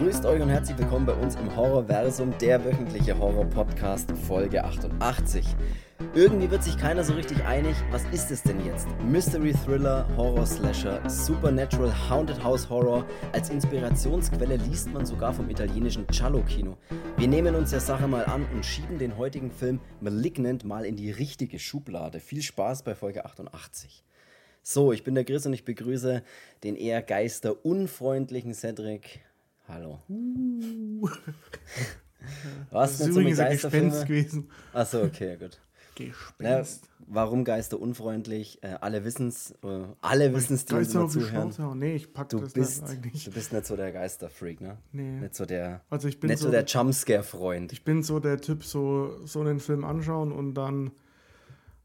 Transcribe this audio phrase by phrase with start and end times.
[0.00, 5.44] Grüßt euch und herzlich willkommen bei uns im Horrorversum, der wöchentliche Horror-Podcast Folge 88.
[6.14, 8.88] Irgendwie wird sich keiner so richtig einig, was ist es denn jetzt?
[9.06, 13.04] Mystery Thriller, Horror Slasher, Supernatural Haunted House Horror.
[13.32, 16.78] Als Inspirationsquelle liest man sogar vom italienischen Giallo-Kino.
[17.18, 20.96] Wir nehmen uns der Sache mal an und schieben den heutigen Film Malignant mal in
[20.96, 22.20] die richtige Schublade.
[22.20, 24.02] Viel Spaß bei Folge 88.
[24.62, 26.22] So, ich bin der Chris und ich begrüße
[26.64, 29.20] den eher geisterunfreundlichen Cedric.
[29.70, 30.00] Hallo.
[30.08, 31.08] Uh.
[32.70, 34.50] Was das ist übrigens ein Gespenst gewesen.
[34.72, 35.60] Achso, okay, gut.
[35.94, 36.88] Gespenst.
[36.98, 38.62] Na, warum geisterunfreundlich?
[38.62, 41.78] Äh, alle wissen es, äh, alle wissen es, die uns zuhören.
[41.78, 43.24] Nee, ich pack du das bist, eigentlich.
[43.24, 44.78] Du bist nicht so der Geisterfreak, ne?
[44.92, 45.20] Nee.
[45.20, 47.72] Nicht so der, also ich bin nicht so, so der Jumpscare-Freund.
[47.72, 50.90] Ich bin so der Typ, so, so einen Film anschauen und dann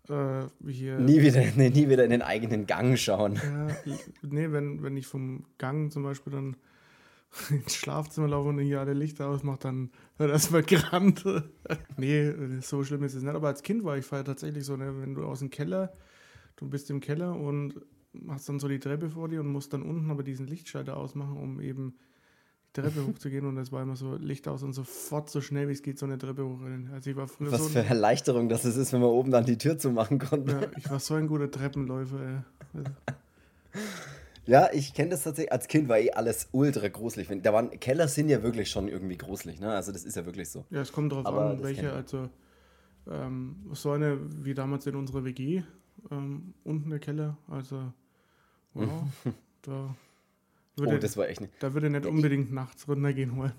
[0.10, 1.00] äh, hier.
[1.00, 3.36] Nie wieder, nee, nie wieder in den eigenen Gang schauen.
[3.36, 3.68] Ja,
[4.24, 6.56] nee, wenn, wenn ich vom Gang zum Beispiel dann
[7.50, 11.24] ins Schlafzimmer laufe und hier alle Lichter ausmache, dann wird erstmal gerannt.
[11.98, 13.36] nee, so schlimm ist es nicht.
[13.36, 15.94] Aber als Kind war ich tatsächlich so, ne, wenn du aus dem Keller,
[16.56, 17.82] du bist im Keller und
[18.30, 21.38] hast dann so die Treppe vor dir und musst dann unten aber diesen Lichtschalter ausmachen,
[21.38, 21.96] um eben
[22.68, 23.46] die Treppe hochzugehen.
[23.46, 26.06] Und das war immer so Licht aus und sofort so schnell wie es geht so
[26.06, 26.60] eine Treppe hoch.
[26.94, 29.58] Also ich war früher Was so für Erleichterung das ist, wenn man oben dann die
[29.58, 30.52] Tür zumachen konnte.
[30.54, 32.20] Ja, ich war so ein guter Treppenläufer.
[32.22, 32.38] Ey.
[32.74, 32.92] Also
[34.46, 35.52] ja, ich kenne das tatsächlich.
[35.52, 37.28] Als Kind war eh alles ultra gruselig.
[37.42, 39.72] Da waren Keller sind ja wirklich schon irgendwie gruselig, ne?
[39.72, 40.66] Also das ist ja wirklich so.
[40.70, 42.30] Ja, es kommt drauf Aber an, welche, also
[43.10, 45.64] ähm, so eine wie damals in unserer WG,
[46.12, 47.92] ähm, unten der Keller, also
[48.74, 49.04] wow,
[49.62, 49.96] da
[50.78, 51.54] Oh, würde, das war echt nicht.
[51.60, 53.54] da würde nicht unbedingt nachts runtergehen wollen.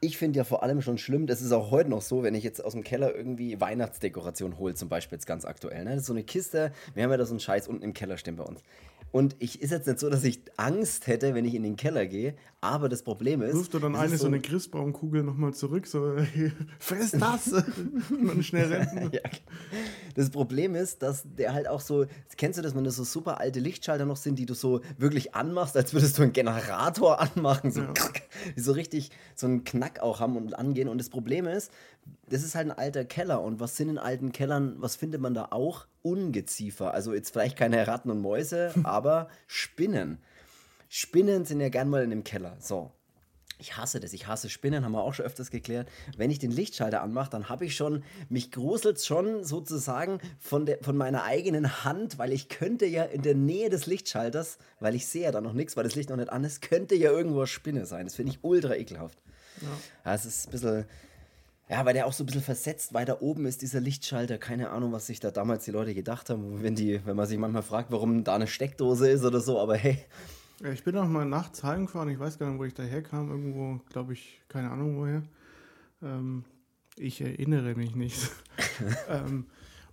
[0.00, 2.44] Ich finde ja vor allem schon schlimm, das ist auch heute noch so, wenn ich
[2.44, 5.82] jetzt aus dem Keller irgendwie Weihnachtsdekoration hole, zum Beispiel jetzt ganz aktuell.
[5.84, 5.90] Ne?
[5.90, 8.16] Das ist so eine Kiste, wir haben ja da so einen Scheiß unten im Keller
[8.16, 8.62] stehen bei uns.
[9.12, 12.06] Und ich ist jetzt nicht so, dass ich Angst hätte, wenn ich in den Keller
[12.06, 13.54] gehe, aber das Problem ist.
[13.54, 16.16] Wirfst du dann eine ist so eine Christbaumkugel nochmal zurück, so
[16.78, 17.52] fress das
[18.10, 19.10] und dann schnell rennen.
[19.12, 19.20] ja.
[20.14, 22.06] Das Problem ist, dass der halt auch so,
[22.36, 25.34] kennst du das, wenn das so super alte Lichtschalter noch sind, die du so wirklich
[25.34, 27.94] anmachst, als würdest du einen Generator anmachen, so, Ja.
[28.56, 30.88] die so richtig so einen Knack auch haben und angehen.
[30.88, 31.70] Und das Problem ist,
[32.28, 33.42] das ist halt ein alter Keller.
[33.42, 35.86] Und was sind in alten Kellern, was findet man da auch?
[36.06, 36.94] Ungeziefer.
[36.94, 40.18] Also jetzt vielleicht keine Ratten und Mäuse, aber Spinnen.
[40.88, 42.56] Spinnen sind ja gern mal in dem Keller.
[42.60, 42.92] So.
[43.58, 44.12] Ich hasse das.
[44.12, 45.88] Ich hasse Spinnen, haben wir auch schon öfters geklärt.
[46.16, 50.78] Wenn ich den Lichtschalter anmache, dann habe ich schon, mich gruselt schon sozusagen von, der,
[50.82, 55.06] von meiner eigenen Hand, weil ich könnte ja in der Nähe des Lichtschalters, weil ich
[55.06, 57.38] sehe ja da noch nichts, weil das Licht noch nicht an ist, könnte ja irgendwo
[57.38, 58.04] eine Spinne sein.
[58.04, 59.18] Das finde ich ultra ekelhaft.
[60.04, 60.84] Ja, es ist ein bisschen,
[61.68, 64.38] ja, weil der auch so ein bisschen versetzt weiter oben ist, dieser Lichtschalter.
[64.38, 67.38] Keine Ahnung, was sich da damals die Leute gedacht haben, wenn, die, wenn man sich
[67.38, 69.98] manchmal fragt, warum da eine Steckdose ist oder so, aber hey,
[70.62, 73.30] Ja, ich bin auch mal nachts heimgefahren, ich weiß gar nicht, wo ich daher kam,
[73.30, 75.22] irgendwo, glaube ich, keine Ahnung woher.
[76.02, 76.44] Ähm,
[76.96, 78.30] ich erinnere mich nicht.
[79.08, 79.46] ähm,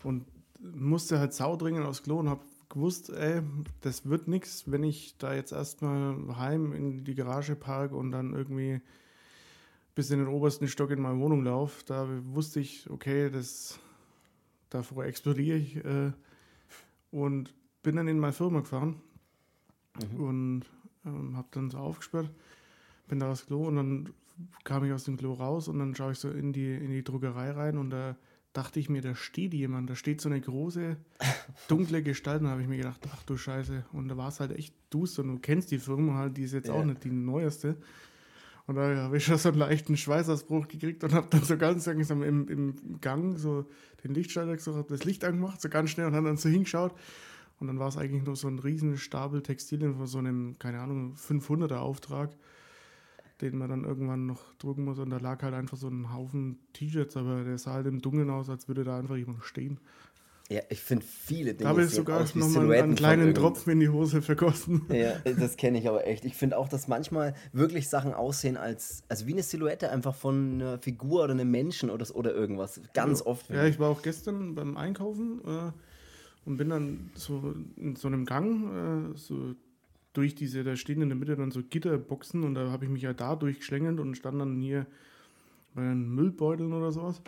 [0.04, 0.26] und
[0.60, 3.42] musste halt saudringend aufs Klo und habe gewusst, ey,
[3.82, 8.34] das wird nichts, wenn ich da jetzt erstmal heim in die Garage parke und dann
[8.34, 8.82] irgendwie
[9.96, 11.84] bis in den obersten Stock in meine Wohnung laufe.
[11.86, 13.80] Da wusste ich, okay, das
[14.70, 15.76] davor explodiere ich.
[15.78, 16.12] Äh,
[17.12, 19.00] und bin dann in meine Firma gefahren
[20.18, 20.64] und
[21.06, 22.32] ähm, habe dann so aufgesperrt,
[23.08, 24.10] bin da aufs Klo und dann
[24.64, 27.04] kam ich aus dem Klo raus und dann schaue ich so in die, in die
[27.04, 28.16] Druckerei rein und da
[28.54, 30.98] dachte ich mir, da steht jemand, da steht so eine große,
[31.68, 33.86] dunkle Gestalt und da habe ich mir gedacht, ach du Scheiße.
[33.94, 36.54] Und da war es halt echt duster und du kennst die Firma halt, die ist
[36.54, 36.74] jetzt Ja.
[36.74, 37.78] auch nicht die neueste.
[38.66, 41.86] Und da habe ich schon so einen leichten Schweißausbruch gekriegt und habe dann so ganz
[41.86, 43.66] langsam im, im Gang so
[44.04, 46.94] den Lichtschalter gesucht, habe das Licht angemacht, so ganz schnell und habe dann so hingeschaut.
[47.60, 50.80] Und dann war es eigentlich nur so ein riesen Stapel Textilien von so einem, keine
[50.80, 52.36] Ahnung, 500er Auftrag,
[53.42, 55.00] den man dann irgendwann noch drucken muss.
[55.00, 58.30] Und da lag halt einfach so ein Haufen T-Shirts, aber der sah halt im Dunkeln
[58.30, 59.80] aus, als würde da einfach jemand stehen.
[60.50, 61.64] Ja, ich finde viele Dinge.
[61.64, 64.86] Da habe ich sogar nochmal einen kleinen Tropfen in die Hose vergossen.
[64.94, 66.26] Ja, das kenne ich aber echt.
[66.26, 70.56] Ich finde auch, dass manchmal wirklich Sachen aussehen als, also wie eine Silhouette einfach von
[70.56, 72.82] einer Figur oder einem Menschen oder, oder irgendwas.
[72.94, 73.50] Ganz oft.
[73.50, 75.72] Ja, ich war auch gestern beim Einkaufen äh,
[76.46, 79.56] und bin dann so in so einem Gang, äh, so
[80.12, 83.02] durch diese, da stehen in der Mitte dann so Gitterboxen und da habe ich mich
[83.02, 84.86] ja da durchgeschlängelt und stand dann hier
[85.74, 87.22] bei den Müllbeuteln oder sowas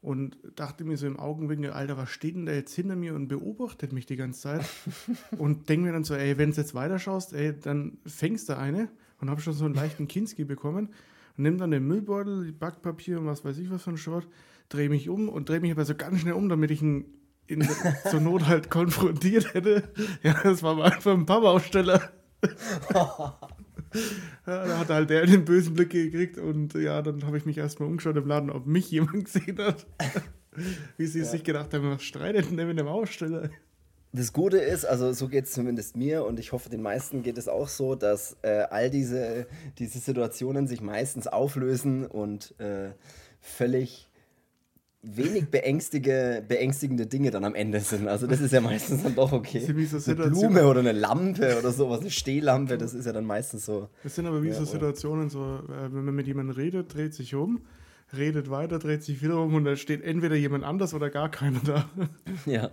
[0.00, 3.28] und dachte mir so im Augenwinkel, Alter, was steht denn da jetzt hinter mir und
[3.28, 4.64] beobachtet mich die ganze Zeit
[5.38, 8.56] und denke mir dann so, ey, wenn du jetzt weiter schaust, ey, dann fängst du
[8.56, 8.88] eine
[9.20, 10.88] und habe schon so einen leichten Kinski bekommen
[11.36, 14.28] und nimm dann den Müllbeutel, die Backpapier und was weiß ich was für ein Schrott,
[14.68, 17.06] drehe mich um und drehe mich aber so ganz schnell um, damit ich ihn
[17.48, 17.66] in,
[18.10, 19.92] zur Not halt konfrontiert hätte.
[20.22, 22.12] Ja, das war einfach ein Pappaufsteller.
[24.44, 27.88] Da hat halt der den bösen Blick gekriegt und ja, dann habe ich mich erstmal
[27.88, 29.86] umgeschaut im Laden, ob mich jemand gesehen hat.
[30.96, 31.24] Wie sie Ja.
[31.24, 33.50] sich gedacht haben, was streitet denn der mit dem Aussteller?
[34.12, 37.36] Das Gute ist, also so geht es zumindest mir und ich hoffe, den meisten geht
[37.36, 39.46] es auch so, dass äh, all diese,
[39.78, 42.92] diese Situationen sich meistens auflösen und äh,
[43.40, 44.07] völlig
[45.02, 48.08] wenig beängstige, beängstigende Dinge dann am Ende sind.
[48.08, 49.60] Also das ist ja meistens dann doch okay.
[49.86, 53.64] So eine Blume oder eine Lampe oder sowas, eine Stehlampe, das ist ja dann meistens
[53.64, 53.88] so.
[54.02, 57.14] Das sind aber wie Ja, so Situationen, so, äh, wenn man mit jemandem redet, dreht
[57.14, 57.60] sich um,
[58.16, 61.60] redet weiter, dreht sich wieder um und da steht entweder jemand anders oder gar keiner
[61.64, 61.88] da.
[62.46, 62.70] Ja.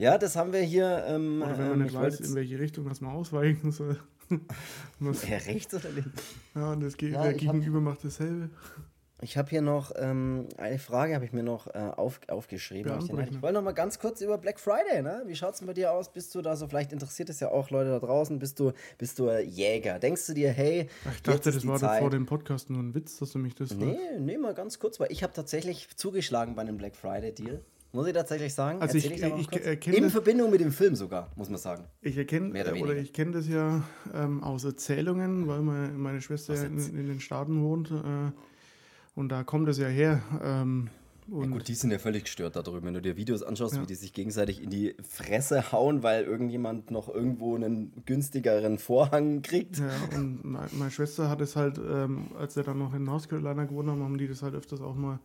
[0.00, 1.04] Ja, das haben wir hier.
[1.08, 3.98] Ähm, Oder wenn man ähm, nicht ich weiß, in welche Richtung das man ausweichen soll.
[5.00, 6.22] Ja, rechts oder links?
[6.54, 8.50] ja, und das Ge Ja, hab- Gegenüber macht dasselbe.
[9.20, 12.92] Ich habe hier noch ähm, eine Frage, habe ich mir noch äh, auf, aufgeschrieben.
[12.92, 15.24] Hab Ich, ich wollte noch mal ganz kurz über Black Friday, ne?
[15.26, 16.12] Wie schaut's denn bei dir aus?
[16.12, 19.18] Bist du da so, vielleicht interessiert es ja auch Leute da draußen, bist du, bist
[19.18, 19.98] du äh, Jäger?
[19.98, 22.00] Denkst du dir, hey, Ach, ich dachte, das war Zeit.
[22.00, 25.00] vor dem Podcast nur ein Witz, dass du mich das Nee, nee, mal ganz kurz,
[25.00, 27.60] weil ich habe tatsächlich zugeschlagen bei einem Black Friday Deal.
[27.90, 28.80] Muss ich tatsächlich sagen?
[28.82, 29.64] Also ich- Erzähl da mal ich kurz?
[29.64, 31.84] erkenne In das- Verbindung mit dem Film sogar, muss man sagen.
[32.02, 33.82] Ich erkenne Mehr oder äh, oder ich kenne das ja
[34.14, 38.30] ähm, aus Erzählungen, weil meine, meine Schwester ja in, in den Staaten wohnt äh,
[39.18, 40.22] und da kommt es ja her.
[40.42, 40.88] Ähm,
[41.30, 42.86] und Gut, die sind ja völlig gestört da drüben.
[42.86, 43.82] Wenn du dir Videos anschaust, Ja.
[43.82, 49.42] wie die sich gegenseitig in die Fresse hauen, weil irgendjemand noch irgendwo einen günstigeren Vorhang
[49.42, 49.78] kriegt.
[49.78, 53.28] Ja, und me- meine Schwester hat es halt, ähm, als wir dann noch in North
[53.28, 55.18] Carolina gewohnt haben, haben die das halt öfters auch mal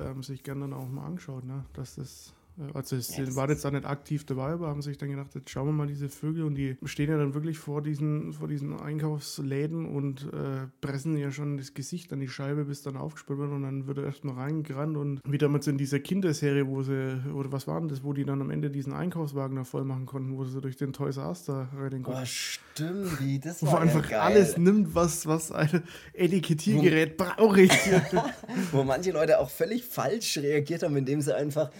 [0.00, 1.66] ähm, sich gerne dann auch mal angeschaut, ne?
[1.74, 2.32] Dass das,
[2.74, 5.50] also es das waren jetzt da nicht aktiv dabei, aber haben sich dann gedacht, jetzt
[5.50, 8.78] schauen wir mal diese Vögel und die stehen ja dann wirklich vor diesen, vor diesen
[8.78, 13.50] Einkaufsläden und äh, pressen ja schon das Gesicht an die Scheibe, bis dann aufgespürt wird
[13.50, 17.50] und dann wird er erstmal reingerannt und wie damals in dieser Kinderserie, wo sie, oder
[17.52, 20.36] was war denn das, wo die dann am Ende diesen Einkaufswagen da voll machen konnten,
[20.36, 22.20] wo sie durch den Toys R Us da rein konnten.
[22.22, 24.20] Oh, stimmt, wie, das Wo war ja einfach geil.
[24.20, 25.82] alles nimmt, was, was ein
[26.12, 27.72] Etikettiergerät brauche ich.
[28.72, 31.70] Wo manche Leute auch völlig falsch reagiert haben, indem sie einfach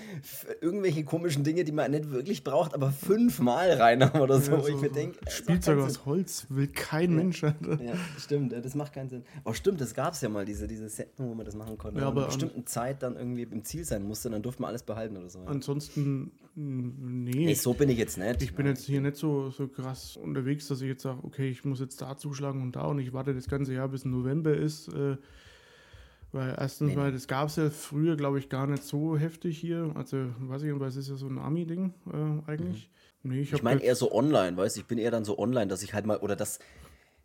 [0.73, 4.53] irgendwelche komischen Dinge, die man nicht wirklich braucht, aber fünfmal rein haben oder so.
[4.53, 7.45] Ja, wo ich mir denke, Spielzeug aus Holz will kein Mensch.
[7.45, 7.83] Alter.
[7.83, 9.25] Ja, stimmt, ja, das macht keinen Sinn.
[9.45, 12.01] Oh, stimmt, das gab es ja mal, diese, diese Setten, wo man das machen konnte.
[12.01, 14.63] Ja, Wenn man aber einer bestimmten Zeit dann irgendwie im Ziel sein musste, dann durfte
[14.63, 15.41] man alles behalten oder so.
[15.41, 15.47] Ja.
[15.47, 16.93] Ansonsten, mh,
[17.35, 17.45] nee.
[17.47, 18.43] Nee, so bin ich jetzt nicht.
[18.43, 21.65] Ich bin jetzt hier nicht so, so krass unterwegs, dass ich jetzt sage, okay, ich
[21.65, 24.89] muss jetzt da zuschlagen und da und ich warte das ganze Jahr bis November ist.
[24.89, 25.17] Äh,
[26.33, 26.97] weil erstens Nee.
[26.97, 29.93] mal, das gab es ja früher, glaube ich, gar nicht so heftig hier.
[29.95, 32.91] Also, weiß ich nicht, weil es ist ja so ein Ami-Ding äh, eigentlich.
[33.23, 35.69] Nee, ich, Ich meine eher so online, weißt du, ich bin eher dann so online,
[35.69, 36.59] dass ich halt mal, oder das,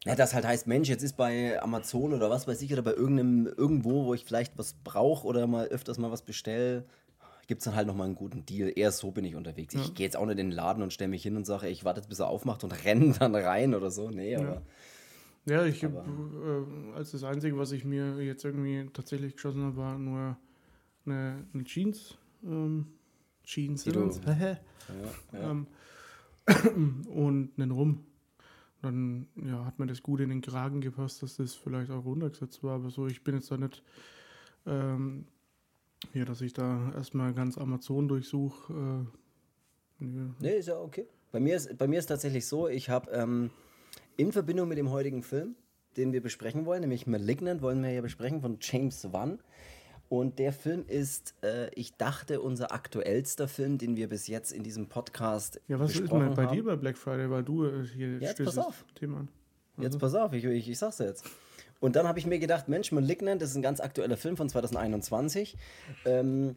[0.05, 2.93] ja, das halt heißt, Mensch, jetzt ist bei Amazon oder was weiß ich, oder bei
[2.93, 6.85] irgendeinem, irgendwo, wo ich vielleicht was brauche oder mal öfters mal was bestelle,
[7.47, 8.71] gibt es dann halt nochmal einen guten Deal.
[8.75, 9.73] Eher so bin ich unterwegs.
[9.73, 11.85] Ich gehe jetzt auch nicht in den Laden und stelle mich hin und sage, ich
[11.85, 14.09] warte jetzt, bis er aufmacht und renne dann rein oder so.
[14.09, 14.61] Nee, aber Ja,
[15.47, 19.77] ich hab, Aber- äh, als das Einzige, was ich mir jetzt irgendwie tatsächlich geschossen habe,
[19.77, 20.37] war nur
[21.05, 22.17] eine, eine Jeans.
[22.43, 22.87] Ähm,
[23.43, 24.21] Jeans Simmons.
[24.27, 24.57] ja,
[25.33, 25.51] ja.
[25.51, 25.67] ähm,
[27.07, 28.05] und einen Rum.
[28.81, 32.63] Dann ja, hat mir das gut in den Kragen gepasst, dass das vielleicht auch runtergesetzt
[32.63, 32.75] war.
[32.75, 33.83] Aber so, ich bin jetzt da nicht,
[34.65, 35.25] ähm,
[36.13, 38.73] ja, dass ich da erstmal ganz Amazon durchsuche.
[39.99, 40.29] Äh, nee.
[40.39, 41.07] Nee, ist ja okay.
[41.31, 43.49] Bei mir ist, bei mir ist tatsächlich so, ich habe ähm,
[44.17, 45.55] in Verbindung mit dem heutigen Film,
[45.95, 49.39] den wir besprechen wollen, nämlich Malignant, wollen wir ja besprechen von James Wan.
[50.09, 54.63] Und der Film ist, äh, ich dachte, unser aktuellster Film, den wir bis jetzt in
[54.63, 56.55] diesem Podcast Ja, was ist denn bei haben.
[56.55, 57.29] dir bei Black Friday?
[57.29, 58.85] Weil du äh, hier jetzt pass das auf.
[58.95, 59.27] Thema an.
[59.79, 61.25] Jetzt pass auf, ich, ich, ich sag's dir jetzt.
[61.79, 64.49] Und dann habe ich mir gedacht, Mensch, Malignant, das ist ein ganz aktueller Film von
[64.49, 65.57] 2021.
[66.05, 66.55] Ähm,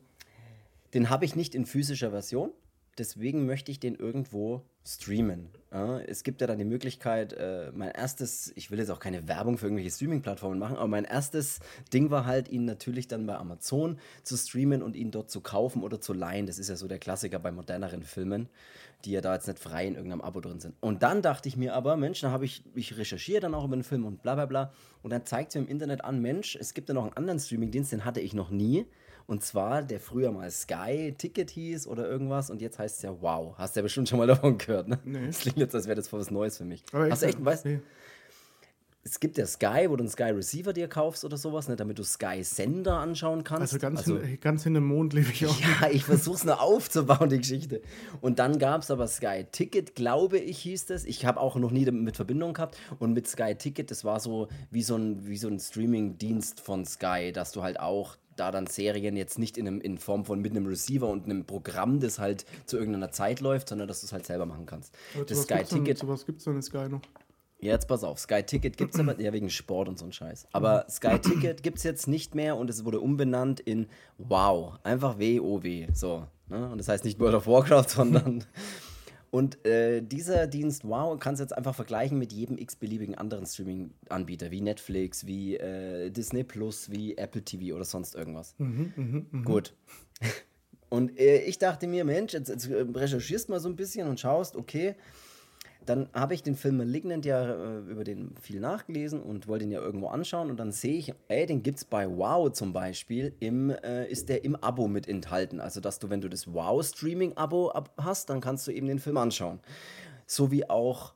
[0.95, 2.53] den habe ich nicht in physischer Version.
[2.99, 5.51] Deswegen möchte ich den irgendwo streamen.
[5.73, 9.29] Ja, es gibt ja dann die Möglichkeit, äh, mein erstes, ich will jetzt auch keine
[9.29, 11.61] Werbung für irgendwelche Streaming-Plattformen machen, aber mein erstes
[11.93, 15.83] Ding war halt, ihn natürlich dann bei Amazon zu streamen und ihn dort zu kaufen
[15.83, 16.47] oder zu leihen.
[16.47, 18.49] Das ist ja so der Klassiker bei moderneren Filmen,
[19.05, 20.75] die ja da jetzt nicht frei in irgendeinem Abo drin sind.
[20.81, 23.77] Und dann dachte ich mir aber, Mensch, dann habe ich, ich recherchiere dann auch über
[23.77, 24.73] den Film und bla bla bla.
[25.03, 27.39] Und dann zeigt es mir im Internet an, Mensch, es gibt ja noch einen anderen
[27.39, 28.87] Streaming-Dienst, den hatte ich noch nie.
[29.31, 33.15] Und zwar, der früher mal Sky Ticket hieß oder irgendwas und jetzt heißt es ja
[33.21, 33.55] Wow.
[33.57, 34.99] Hast du ja bestimmt schon mal davon gehört, ne?
[35.05, 35.29] Nee.
[35.29, 36.83] Das klingt jetzt, als wäre das was Neues für mich.
[36.93, 37.79] Aber Hast du echt, weißt nee.
[39.05, 42.01] es gibt ja Sky, wo du einen Sky Receiver dir kaufst oder sowas, ne, damit
[42.01, 43.73] du Sky Sender anschauen kannst.
[43.73, 45.57] Also ganz, hin, ganz hinterm Mond lebe ich auch.
[45.81, 47.83] Ja, ich versuch's nur aufzubauen, die Geschichte.
[48.21, 51.05] Und dann gab es aber Sky Ticket, glaube ich, hieß das.
[51.05, 52.77] Ich habe auch noch nie damit mit Verbindung gehabt.
[52.99, 56.85] Und mit Sky Ticket, das war so wie so ein, wie so ein Streaming-Dienst von
[56.85, 60.41] Sky, dass du halt auch da dann Serien jetzt nicht in, einem, in Form von
[60.41, 64.07] mit einem Receiver und einem Programm, das halt zu irgendeiner Zeit läuft, sondern dass du
[64.07, 64.95] es halt selber machen kannst.
[65.15, 65.99] Aber Das Sky Ticket.
[65.99, 67.03] Sowas gibt es dann in Sky noch.
[67.63, 70.13] Ja, jetzt pass auf, Sky Ticket gibt es aber, ja wegen Sport und so ein
[70.13, 70.47] Scheiß.
[70.53, 74.79] Aber Sky Ticket gibt es jetzt nicht mehr und es wurde umbenannt in Wow.
[74.83, 75.89] Einfach W-O-W.
[75.93, 76.27] So.
[76.49, 76.71] Ne?
[76.71, 78.45] Und das heißt nicht World of Warcraft, sondern.
[79.31, 84.51] Und äh, dieser Dienst Wow kannst du jetzt einfach vergleichen mit jedem x-beliebigen anderen Streaming-Anbieter,
[84.51, 88.55] wie Netflix, wie äh, Disney Plus, wie Apple TV oder sonst irgendwas.
[88.59, 89.45] Mhm, mh, mh.
[89.45, 89.75] Gut.
[90.89, 94.19] Und äh, ich dachte mir, Mensch, jetzt, jetzt äh, recherchierst mal so ein bisschen und
[94.19, 94.97] schaust, okay,
[95.87, 99.71] dann habe ich den Film Malignant ja äh, über den viel nachgelesen und wollte ihn
[99.71, 103.35] ja irgendwo anschauen und dann sehe ich, ey, den gibt es bei Wow zum Beispiel,
[103.41, 105.61] im, äh, ist der im Abo mit enthalten.
[105.61, 109.17] Also, dass du, wenn du das Wow-Streaming-Abo ab- hast, dann kannst du eben den Film
[109.17, 109.61] anschauen.
[110.27, 111.15] So wie auch,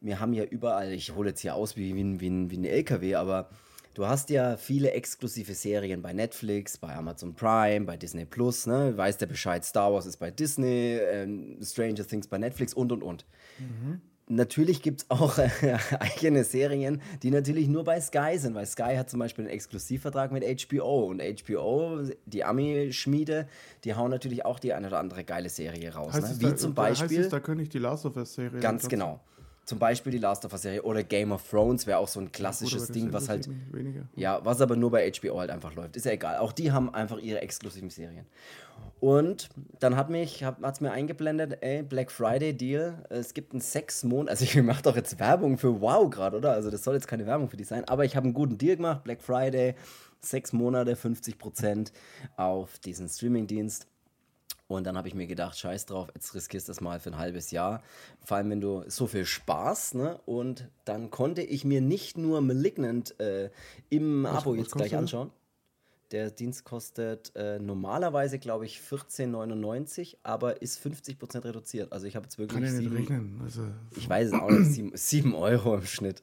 [0.00, 3.14] wir haben ja überall, ich hole jetzt hier aus wie, wie, wie, wie ein LKW,
[3.14, 3.48] aber
[3.94, 8.96] du hast ja viele exklusive Serien bei Netflix, bei Amazon Prime, bei Disney Plus, ne?
[8.96, 13.02] Weiß der Bescheid, Star Wars ist bei Disney, ähm, Stranger Things bei Netflix und und
[13.02, 13.24] und.
[14.26, 15.50] Natürlich gibt es auch äh,
[16.00, 20.32] eigene Serien, die natürlich nur bei Sky sind, weil Sky hat zum Beispiel einen Exklusivvertrag
[20.32, 23.46] mit HBO und HBO, die Ami-Schmiede,
[23.84, 26.14] die hauen natürlich auch die eine oder andere geile Serie raus.
[26.14, 26.36] Ne?
[26.38, 27.20] Wie da, zum da heißt Beispiel.
[27.20, 28.60] es, da könnte ich die Last of Us-Serie.
[28.60, 29.20] Ganz dazu- genau.
[29.64, 32.88] Zum Beispiel die Last of Us-Serie oder Game of Thrones wäre auch so ein klassisches
[32.88, 33.48] Ding, was halt.
[33.72, 34.08] Weniger.
[34.14, 35.96] Ja, was aber nur bei HBO halt einfach läuft.
[35.96, 36.38] Ist ja egal.
[36.38, 38.26] Auch die haben einfach ihre exklusiven Serien.
[39.00, 43.04] Und dann hat mich, hat es mir eingeblendet, ey, Black Friday Deal.
[43.10, 46.52] Es gibt einen sechs Monat, also ich mache doch jetzt Werbung für Wow gerade, oder?
[46.52, 48.76] Also das soll jetzt keine Werbung für die sein, aber ich habe einen guten Deal
[48.76, 49.04] gemacht.
[49.04, 49.74] Black Friday,
[50.20, 51.92] sechs Monate, 50%
[52.36, 53.86] auf diesen Streamingdienst.
[54.66, 57.18] Und dann habe ich mir gedacht, scheiß drauf, jetzt riskierst du das mal für ein
[57.18, 57.82] halbes Jahr.
[58.24, 60.18] Vor allem, wenn du so viel Spaß, ne?
[60.24, 63.50] Und dann konnte ich mir nicht nur Malignant äh,
[63.90, 65.30] im Was- Abo was jetzt gleich anschauen.
[66.12, 71.92] Der Dienst kostet äh, normalerweise, glaube ich, 14,99, aber ist 50% reduziert.
[71.92, 73.40] Also ich habe jetzt wirklich Kann ja nicht sieben, rechnen.
[73.42, 73.62] Also,
[73.96, 76.22] ich weiß es auch nicht, sieben, sieben Euro im Schnitt.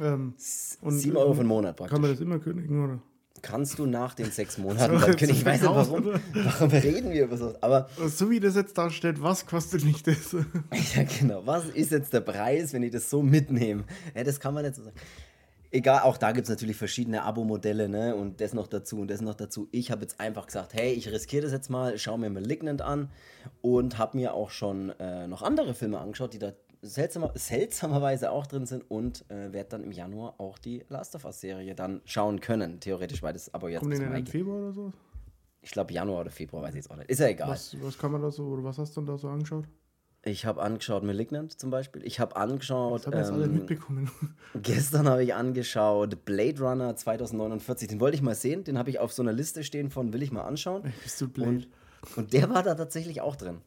[0.00, 1.92] ähm, sieben Euro ähm, für einen Monat praktisch.
[1.94, 3.02] kann man das immer kündigen, oder?
[3.42, 5.36] Kannst du nach den sechs Monaten So, dann kündigen.
[5.36, 6.06] Ich weiß nicht verkauft, warum.
[6.06, 6.20] oder?
[6.34, 7.62] Warum reden wir über sowas?
[7.62, 10.32] Aber So wie das jetzt da steht, was kostet mich das?
[10.94, 11.42] Ja, genau.
[11.46, 13.84] Was ist jetzt der Preis, wenn ich das so mitnehme?
[14.14, 14.96] Ja, das kann man nicht so sagen.
[15.70, 18.16] Egal, auch da gibt es natürlich verschiedene Abo-Modelle, ne?
[18.16, 19.68] Und das noch dazu und das noch dazu.
[19.70, 23.10] Ich habe jetzt einfach gesagt, hey, ich riskiere das jetzt mal, schaue mir Malignant an
[23.60, 26.52] und habe mir auch schon äh, noch andere Filme angeschaut, die da
[26.82, 31.24] seltsamer, seltsamerweise auch drin sind und äh, werde dann im Januar auch die Last of
[31.24, 34.26] Us-Serie dann schauen können, theoretisch, weil das Abo jetzt Kommt denn im.
[34.26, 34.92] Februar oder so?
[35.60, 37.10] Ich glaube Januar oder Februar, weiß ich jetzt auch nicht.
[37.10, 37.50] Ist ja egal.
[37.50, 39.64] Was, was kann man da so, oder was hast du denn da so angeschaut?
[40.24, 42.04] Ich habe angeschaut Malignant zum Beispiel.
[42.04, 43.00] Ich habe angeschaut.
[43.00, 44.10] Das habe ich jetzt alle ähm, mitbekommen.
[44.62, 47.88] Gestern habe ich angeschaut Blade Runner 2049.
[47.88, 48.64] Den wollte ich mal sehen.
[48.64, 50.92] Den habe ich auf so einer Liste stehen von will ich mal anschauen.
[51.02, 51.46] Bist du blöd?
[51.46, 53.58] Und, und der war da tatsächlich auch drin.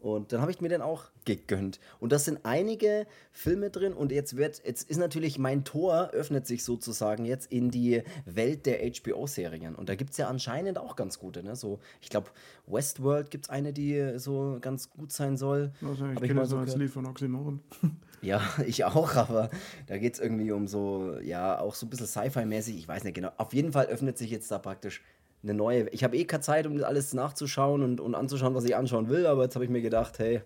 [0.00, 1.78] Und dann habe ich mir den auch gegönnt.
[1.98, 3.92] Und das sind einige Filme drin.
[3.92, 8.66] Und jetzt wird, jetzt ist natürlich mein Tor, öffnet sich sozusagen jetzt in die Welt
[8.66, 9.74] der HBO-Serien.
[9.74, 11.42] Und da gibt es ja anscheinend auch ganz gute.
[11.42, 11.56] Ne?
[11.56, 12.30] So, ich glaube,
[12.66, 15.72] Westworld gibt es eine, die so ganz gut sein soll.
[15.86, 16.76] Also, ich kenne das so als.
[16.76, 17.60] Lied von Oxymoron.
[18.22, 19.48] Ja, ich auch, aber
[19.86, 23.14] da geht es irgendwie um so, ja, auch so ein bisschen Sci-Fi-mäßig, ich weiß nicht
[23.14, 23.30] genau.
[23.38, 25.02] Auf jeden Fall öffnet sich jetzt da praktisch
[25.42, 25.88] eine neue.
[25.90, 29.26] Ich habe eh keine Zeit, um alles nachzuschauen und, und anzuschauen, was ich anschauen will,
[29.26, 30.42] aber jetzt habe ich mir gedacht, hey,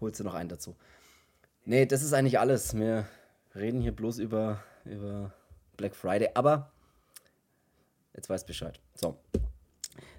[0.00, 0.76] holst du noch einen dazu.
[1.64, 2.76] Nee, das ist eigentlich alles.
[2.76, 3.06] Wir
[3.54, 5.32] reden hier bloß über, über
[5.76, 6.72] Black Friday, aber
[8.14, 8.80] jetzt weißt Bescheid.
[8.94, 9.18] So.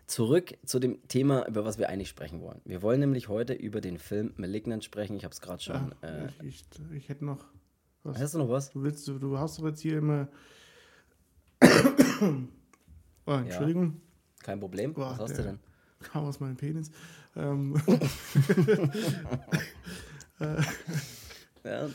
[0.06, 2.62] Zurück zu dem Thema, über was wir eigentlich sprechen wollen.
[2.66, 5.16] Wir wollen nämlich heute über den Film Malignant sprechen.
[5.16, 5.96] Ich habe es gerade schon.
[6.02, 7.46] Ja, äh, ich, ich, ich hätte noch.
[8.04, 8.20] Was?
[8.20, 8.72] hast du noch was?
[8.72, 10.28] Du, willst, du, du hast doch jetzt hier immer.
[13.26, 14.02] oh, Entschuldigung,
[14.42, 14.94] Kein Problem.
[14.94, 15.60] Boah, was hast du denn?
[16.02, 16.92] kam aus meinem Penis.
[17.36, 17.76] Ähm,
[21.64, 21.88] Ja.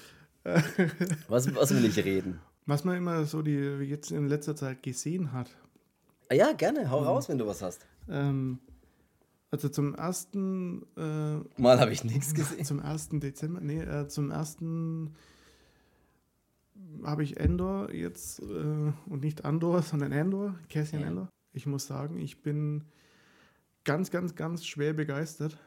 [1.29, 2.41] was, was will ich reden?
[2.69, 5.51] was man immer so die jetzt in letzter Zeit gesehen hat.
[6.31, 6.91] Ja, gerne.
[6.91, 7.87] Hau raus, wenn du was hast.
[8.11, 8.59] Ähm,
[9.51, 12.65] also zum ersten, äh, Mal habe ich nichts gesehen.
[12.67, 13.09] zum 1.
[13.13, 15.15] Dezember, nee, äh, zum ersten
[17.05, 21.09] habe ich Endor jetzt äh, und nicht Andor, sondern Endor, Cassian Ja.
[21.09, 21.29] Endor.
[21.53, 22.85] Ich muss sagen, ich bin
[23.85, 25.59] ganz, ganz, ganz schwer begeistert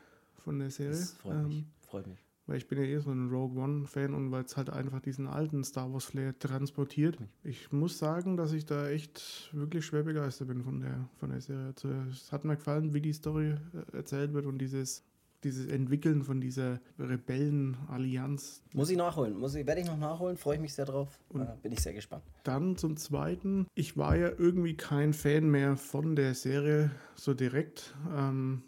[0.44, 0.92] von der Serie.
[0.92, 1.66] Das freut ähm, mich.
[1.80, 2.24] Freut mich.
[2.48, 5.28] Weil ich bin ja eh so ein Rogue One-Fan und weil es halt einfach diesen
[5.28, 7.18] alten Star Wars-Flair transportiert.
[7.44, 11.42] Ich muss sagen, dass ich da echt wirklich schwer begeistert bin von der, von der
[11.42, 11.68] Serie.
[11.68, 15.04] Also, es hat mir gefallen, wie die Story äh, erzählt wird und dieses,
[15.44, 18.64] dieses Entwickeln von dieser Rebellen-Allianz.
[18.74, 19.38] Muss ich nachholen?
[19.38, 20.38] Muss ich, werde ich noch nachholen?
[20.38, 21.20] Freue ich mich sehr drauf.
[21.30, 22.24] Und- Äh, bin ich sehr gespannt.
[22.44, 27.96] Dann zum Zweiten, ich war ja irgendwie kein Fan mehr von der Serie so direkt.
[28.16, 28.64] Ähm,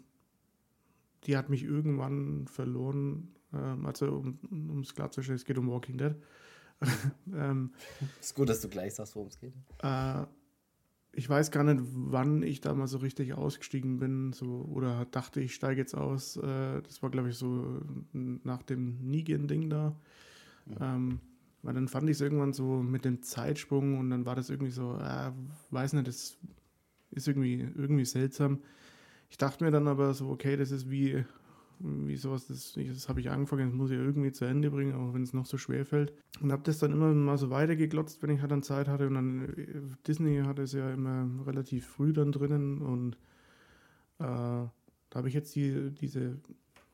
[1.26, 3.34] die hat mich irgendwann verloren.
[3.52, 4.06] Ähm, also,
[4.50, 6.14] um es klarzustellen, es geht um Walking Dead.
[7.32, 7.72] ähm,
[8.20, 9.54] ist gut, dass du gleich sagst, worum es geht.
[9.82, 10.24] Äh,
[11.16, 15.40] ich weiß gar nicht, wann ich da mal so richtig ausgestiegen bin, so oder dachte,
[15.40, 16.36] ich steige jetzt aus.
[16.36, 17.80] Äh, das war, glaube ich, so
[18.12, 19.94] nach dem Nigen-Ding da.
[20.80, 21.20] Ähm,
[21.62, 24.72] weil dann fand ich es irgendwann so mit dem Zeitsprung und dann war das irgendwie
[24.72, 25.32] so, äh,
[25.70, 26.36] weiß nicht, das
[27.10, 28.58] ist irgendwie, irgendwie seltsam.
[29.30, 31.24] Ich dachte mir dann aber so, okay, das ist wie,
[31.78, 35.14] wie sowas, das, das habe ich angefangen, das muss ich irgendwie zu Ende bringen, auch
[35.14, 36.12] wenn es noch so schwer fällt.
[36.40, 39.06] Und habe das dann immer mal so weitergeglotzt, wenn ich halt dann Zeit hatte.
[39.06, 43.14] Und dann äh, Disney hatte es ja immer relativ früh dann drinnen und
[44.18, 44.68] äh,
[45.14, 46.38] da habe ich jetzt die, diese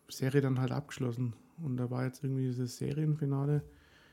[0.08, 1.34] Serie dann halt abgeschlossen.
[1.56, 3.62] Und da war jetzt irgendwie dieses Serienfinale.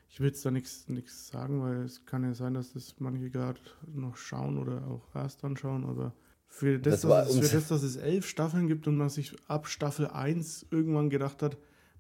[0.10, 3.60] Ich will jetzt da nichts sagen, weil es kann ja sein, dass das manche gerade
[3.94, 6.14] noch schauen oder auch erst anschauen, aber
[6.48, 9.36] für das, das dass, es, für das, dass es elf Staffeln gibt und man sich
[9.48, 11.58] ab Staffel 1 irgendwann gedacht hat,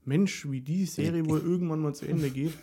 [0.08, 2.54] Mensch, wie die Serie wohl irgendwann mal zu Ende geht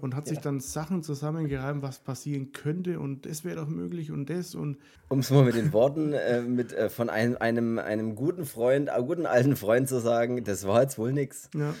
[0.00, 0.30] und hat ja.
[0.30, 4.78] sich dann Sachen zusammengereimt, was passieren könnte und das wäre doch möglich und das und.
[5.08, 8.88] Um es mal mit den Worten äh, mit, äh, von einem, einem, einem guten Freund,
[8.88, 11.50] einem guten alten Freund zu sagen, das war jetzt wohl nichts.
[11.54, 11.74] Ja.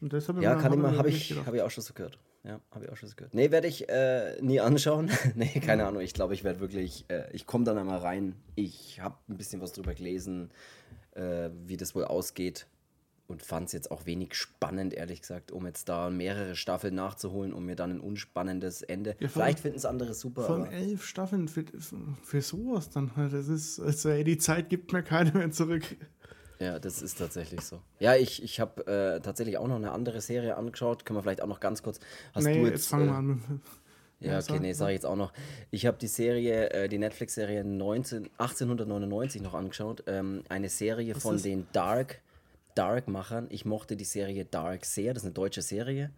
[0.00, 2.18] Und das ja, kann ich mal, habe ich, hab ich auch schon so gehört.
[2.44, 3.34] Ja, habe ich auch schon gehört.
[3.34, 5.10] Nee, werde ich äh, nie anschauen.
[5.36, 6.02] nee, keine Ahnung.
[6.02, 8.34] Ich glaube, ich werde wirklich, äh, ich komme dann einmal rein.
[8.56, 10.50] Ich habe ein bisschen was drüber gelesen,
[11.14, 12.66] äh, wie das wohl ausgeht.
[13.28, 17.52] Und fand es jetzt auch wenig spannend, ehrlich gesagt, um jetzt da mehrere Staffeln nachzuholen,
[17.52, 19.16] um mir dann ein unspannendes Ende.
[19.20, 20.42] Ja, Vielleicht finden es andere super.
[20.42, 21.64] Von elf Staffeln für,
[22.22, 23.32] für sowas dann halt.
[23.32, 25.84] Das ist, also, ey, die Zeit gibt mir keine mehr zurück.
[26.62, 27.80] Ja, das ist tatsächlich so.
[27.98, 31.04] Ja, ich, ich habe äh, tatsächlich auch noch eine andere Serie angeschaut.
[31.04, 31.98] Können wir vielleicht auch noch ganz kurz.
[32.34, 33.60] Hast nee, du jetzt, jetzt fangen wir äh, an.
[34.20, 35.32] Ja, okay, nee, sage ich jetzt auch noch.
[35.72, 40.04] Ich habe die Serie, äh, die Netflix-Serie 1899 noch angeschaut.
[40.06, 42.20] Ähm, eine Serie Was von den Dark,
[42.76, 43.48] Dark-Machern.
[43.50, 45.14] Ich mochte die Serie Dark sehr.
[45.14, 46.12] Das ist eine deutsche Serie.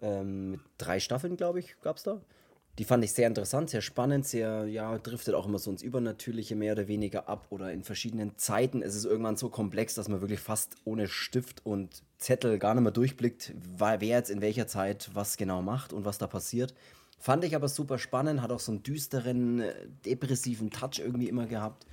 [0.00, 2.22] Ähm, mit drei Staffeln, glaube ich, gab es da.
[2.78, 6.56] Die fand ich sehr interessant, sehr spannend, sehr, ja, driftet auch immer so ins Übernatürliche
[6.56, 8.82] mehr oder weniger ab oder in verschiedenen Zeiten.
[8.82, 12.82] Es ist irgendwann so komplex, dass man wirklich fast ohne Stift und Zettel gar nicht
[12.82, 16.74] mehr durchblickt, wer jetzt in welcher Zeit was genau macht und was da passiert.
[17.20, 19.72] Fand ich aber super spannend, hat auch so einen düsteren, äh,
[20.04, 21.86] depressiven Touch irgendwie immer gehabt.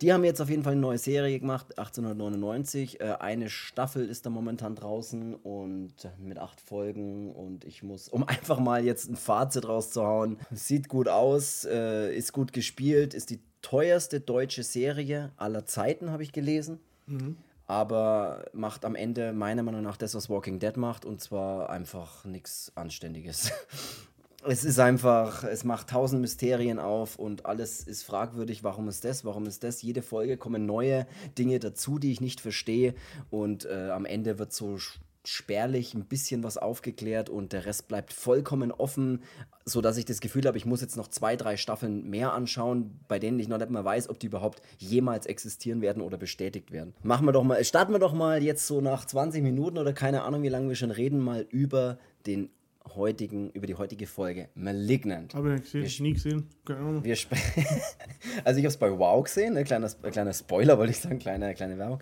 [0.00, 3.00] Die haben jetzt auf jeden Fall eine neue Serie gemacht, 1899.
[3.00, 7.32] Äh, eine Staffel ist da momentan draußen und mit acht Folgen.
[7.32, 12.32] Und ich muss, um einfach mal jetzt ein Fazit rauszuhauen, sieht gut aus, äh, ist
[12.32, 16.80] gut gespielt, ist die teuerste deutsche Serie aller Zeiten, habe ich gelesen.
[17.06, 17.36] Mhm.
[17.66, 22.24] Aber macht am Ende meiner Meinung nach das, was Walking Dead macht, und zwar einfach
[22.24, 23.52] nichts Anständiges.
[24.46, 28.64] es ist einfach, es macht tausend Mysterien auf und alles ist fragwürdig.
[28.64, 29.24] Warum ist das?
[29.24, 29.82] Warum ist das?
[29.82, 31.06] Jede Folge kommen neue
[31.38, 32.94] Dinge dazu, die ich nicht verstehe.
[33.30, 34.78] Und äh, am Ende wird so
[35.24, 39.22] spärlich ein bisschen was aufgeklärt und der Rest bleibt vollkommen offen,
[39.66, 43.18] sodass ich das Gefühl habe, ich muss jetzt noch zwei, drei Staffeln mehr anschauen, bei
[43.18, 46.94] denen ich noch nicht mal weiß, ob die überhaupt jemals existieren werden oder bestätigt werden.
[47.02, 50.22] Machen wir doch mal, starten wir doch mal jetzt so nach 20 Minuten oder keine
[50.22, 52.48] Ahnung, wie lange wir schon reden, mal über den
[52.96, 55.34] heutigen, über die heutige Folge Malignant.
[55.34, 56.48] Habe ich gesehen, wir, nie gesehen.
[56.64, 57.16] Keine Wir
[58.44, 59.64] also ich habe es bei Wow gesehen, ne?
[59.64, 62.00] kleiner, kleiner Spoiler wollte ich sagen, kleine, kleine Werbung.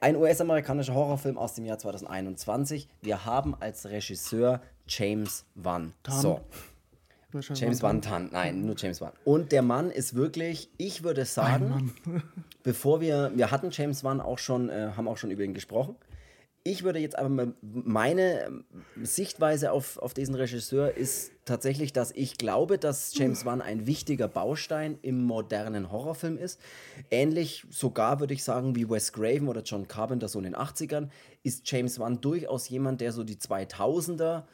[0.00, 2.88] Ein US-amerikanischer Horrorfilm aus dem Jahr 2021.
[3.02, 5.92] Wir haben als Regisseur James Wan.
[6.02, 6.20] Tan.
[6.20, 6.40] So.
[7.54, 9.12] James Van Tan, nein, nur James Wan.
[9.24, 11.94] Und der Mann ist wirklich, ich würde sagen,
[12.62, 15.96] bevor wir, wir hatten James Wan auch schon, äh, haben auch schon über ihn gesprochen
[16.64, 18.64] ich würde jetzt aber meine ähm,
[19.02, 24.28] Sichtweise auf, auf diesen Regisseur ist tatsächlich, dass ich glaube, dass James Wan ein wichtiger
[24.28, 26.60] Baustein im modernen Horrorfilm ist.
[27.10, 31.08] Ähnlich sogar würde ich sagen wie Wes Craven oder John Carpenter so in den 80ern,
[31.42, 34.44] ist James Wan durchaus jemand, der so die 2000er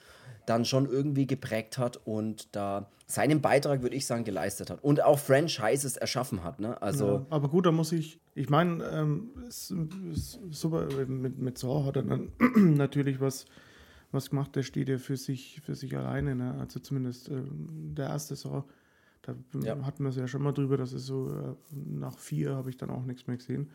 [0.49, 4.83] dann schon irgendwie geprägt hat und da seinen Beitrag, würde ich sagen, geleistet hat.
[4.83, 6.61] Und auch Franchises erschaffen hat.
[6.61, 6.81] Ne?
[6.83, 11.97] Also ja, aber gut, da muss ich, ich meine, ähm, super, mit, mit Saw hat
[11.97, 12.33] er dann
[12.77, 13.47] natürlich was,
[14.13, 16.35] was gemacht, der steht ja für sich, für sich alleine.
[16.35, 16.55] Ne?
[16.61, 18.65] Also zumindest äh, der erste Saw.
[19.23, 19.77] Da ja.
[19.85, 22.77] hatten wir es ja schon mal drüber, dass es so äh, nach vier habe ich
[22.77, 23.71] dann auch nichts mehr gesehen.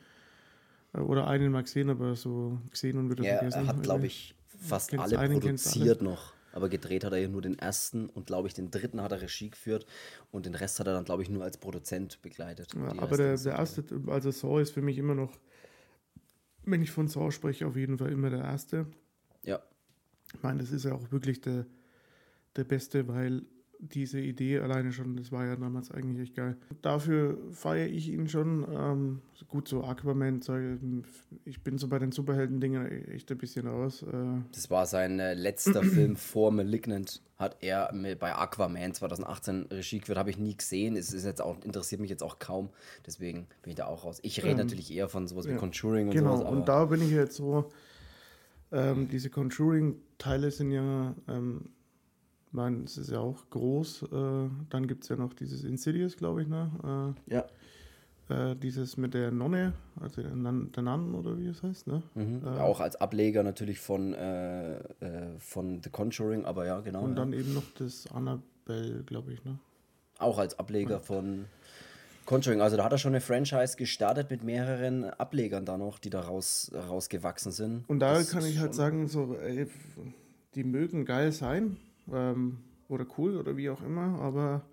[0.93, 3.65] Äh, oder einen mal gesehen, aber so gesehen und wieder ja, vergessen.
[3.65, 7.59] Er hat, glaube ich, fast alle produziert noch aber gedreht hat er ja nur den
[7.59, 9.85] ersten und glaube ich den dritten hat er Regie geführt
[10.31, 12.73] und den Rest hat er dann glaube ich nur als Produzent begleitet.
[12.75, 15.37] Ja, aber der, der erste, also Saw ist für mich immer noch,
[16.63, 18.85] wenn ich von Saw spreche, auf jeden Fall immer der erste.
[19.43, 19.61] Ja.
[20.33, 21.65] Ich meine, das ist ja auch wirklich der,
[22.55, 23.43] der beste, weil
[23.91, 26.55] diese Idee alleine schon, das war ja damals eigentlich echt geil.
[26.81, 28.65] Dafür feiere ich ihn schon.
[28.71, 30.41] Ähm, gut, so Aquaman,
[31.43, 34.03] ich bin so bei den Superhelden-Dingen echt ein bisschen raus.
[34.03, 34.41] Äh.
[34.53, 37.21] Das war sein äh, letzter Film vor Malignant.
[37.37, 40.95] Hat er bei Aquaman 2018 Regie geführt, habe ich nie gesehen.
[40.95, 42.69] Es ist jetzt auch, interessiert mich jetzt auch kaum.
[43.05, 44.19] Deswegen bin ich da auch raus.
[44.21, 45.53] Ich rede ähm, natürlich eher von sowas ja.
[45.53, 46.49] wie Conjuring und genau, sowas.
[46.49, 47.69] Genau, und da bin ich jetzt so.
[48.71, 51.69] Ähm, diese Conjuring-Teile sind ja ähm,
[52.53, 54.03] ich meine, es ist ja auch groß.
[54.03, 57.15] Äh, dann gibt es ja noch dieses Insidious, glaube ich, ne?
[57.27, 57.45] Äh, ja.
[58.29, 62.03] Äh, dieses mit der Nonne, also der, Nan, der Nun oder wie es heißt, ne?
[62.13, 62.43] Mhm.
[62.45, 67.01] Äh, auch als Ableger natürlich von, äh, äh, von The Conjuring, aber ja, genau.
[67.01, 67.15] Und ja.
[67.15, 69.57] dann eben noch das Annabelle, glaube ich, ne?
[70.19, 70.99] Auch als Ableger ja.
[70.99, 71.45] von
[72.27, 72.61] Conjuring.
[72.61, 76.21] Also da hat er schon eine Franchise gestartet mit mehreren Ablegern da noch, die da
[76.21, 77.89] raus, rausgewachsen sind.
[77.89, 79.65] Und da das kann ich halt sagen, so, ey,
[80.53, 81.77] die mögen geil sein,
[82.11, 84.65] ähm, oder cool oder wie auch immer, aber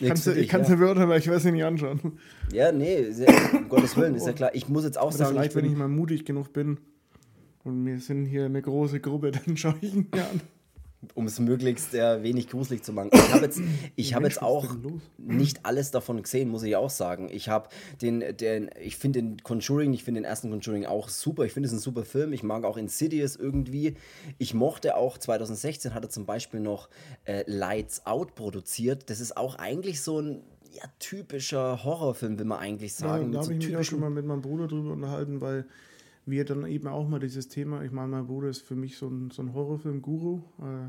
[0.00, 0.74] ich kann es ja.
[0.74, 2.18] beurteilen, weil ich weiß sie nicht anschauen.
[2.52, 3.06] Ja, nee,
[3.52, 4.50] um Gottes Willen, ist ja klar.
[4.54, 5.30] Ich muss jetzt auch oder sagen.
[5.32, 6.78] Vielleicht, ich wenn ich mal mutig genug bin
[7.64, 10.40] und wir sind hier eine große Gruppe, dann schaue ich ihn mir an
[11.14, 13.10] um es möglichst äh, wenig gruselig zu machen.
[13.12, 13.60] Ich habe jetzt,
[13.96, 14.74] ich hab jetzt auch
[15.18, 17.28] nicht alles davon gesehen, muss ich auch sagen.
[17.30, 17.68] Ich habe
[18.02, 21.44] den, den, ich finde den Conjuring, ich finde den ersten Conjuring auch super.
[21.44, 22.32] Ich finde es ein super Film.
[22.32, 23.96] Ich mag auch Insidious irgendwie.
[24.38, 26.88] Ich mochte auch 2016 hat er zum Beispiel noch
[27.24, 29.10] äh, Lights Out produziert.
[29.10, 33.32] Das ist auch eigentlich so ein ja, typischer Horrorfilm, will man eigentlich sagen.
[33.32, 35.66] Ja, da habe ich mich auch schon mal mit meinem Bruder drüber unterhalten, weil
[36.26, 39.08] wir dann eben auch mal dieses Thema, ich meine, mein Bruder ist für mich so
[39.08, 40.42] ein, so ein Horrorfilm-Guru.
[40.60, 40.88] Äh,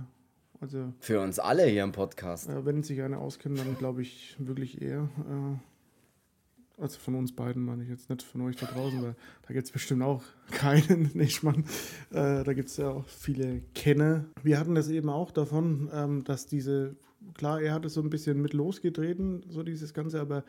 [0.59, 2.49] also, für uns alle hier im Podcast.
[2.49, 5.09] Äh, wenn sich einer auskennt, dann glaube ich wirklich eher.
[5.29, 9.15] Äh, also von uns beiden meine ich jetzt nicht von euch da draußen, weil
[9.47, 11.65] da gibt es bestimmt auch keinen, nicht man.
[12.11, 14.25] Äh, da gibt es ja auch viele Kenner.
[14.43, 16.95] Wir hatten das eben auch davon, ähm, dass diese,
[17.33, 20.43] klar, er hatte so ein bisschen mit losgetreten, so dieses Ganze, aber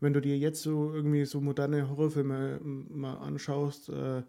[0.00, 4.22] wenn du dir jetzt so irgendwie so moderne Horrorfilme mal anschaust äh,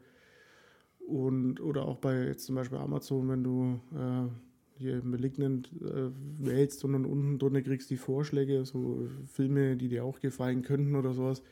[1.08, 4.30] und oder auch bei jetzt zum Beispiel Amazon, wenn du äh,
[4.78, 10.04] hier Malignant äh, wählst und dann unten drunter kriegst die Vorschläge, so Filme, die dir
[10.04, 11.44] auch gefallen könnten oder sowas.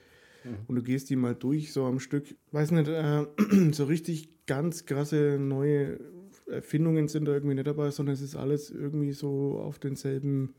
[0.43, 0.57] Mhm.
[0.67, 2.35] Und du gehst die mal durch, so am Stück.
[2.51, 3.25] Weiß nicht, äh,
[3.71, 5.99] so richtig ganz krasse neue
[6.47, 10.55] Erfindungen sind da irgendwie nicht dabei, sondern es ist alles irgendwie so auf denselben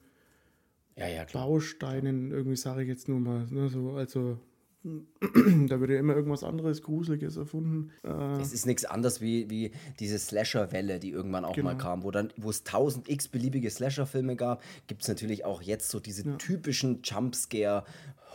[0.97, 3.47] ja, ja, Bausteinen, irgendwie sage ich jetzt nur mal.
[3.51, 4.39] Ne, so, also
[4.83, 7.91] da wird ja immer irgendwas anderes, Gruseliges erfunden.
[8.03, 11.71] Äh, es ist nichts anderes wie, wie diese Slasher-Welle, die irgendwann auch genau.
[11.71, 15.61] mal kam, wo dann, wo es tausend x beliebige Slasher-Filme gab, gibt es natürlich auch
[15.61, 16.37] jetzt so diese ja.
[16.37, 17.85] typischen Jumpscare-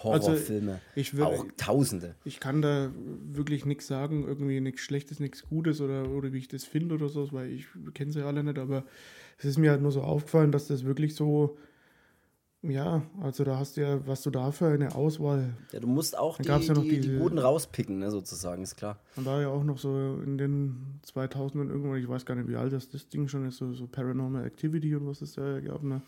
[0.03, 0.81] Horrorfilme.
[0.95, 2.15] Also auch Tausende.
[2.25, 6.47] Ich kann da wirklich nichts sagen, irgendwie nichts Schlechtes, nichts Gutes oder, oder wie ich
[6.47, 8.83] das finde oder so, weil ich kenne sie alle nicht, aber
[9.37, 11.57] es ist mir halt nur so aufgefallen, dass das wirklich so
[12.69, 15.53] ja, also da hast du ja, was du da für eine Auswahl.
[15.71, 18.99] Ja, du musst auch die, ja die, diese, die, guten rauspicken, ne, sozusagen, ist klar.
[19.15, 22.55] Und da ja auch noch so in den 2000ern irgendwann, ich weiß gar nicht, wie
[22.55, 25.83] alt das, das Ding schon ist, so, so Paranormal Activity und was es da gab,
[25.83, 26.01] ne?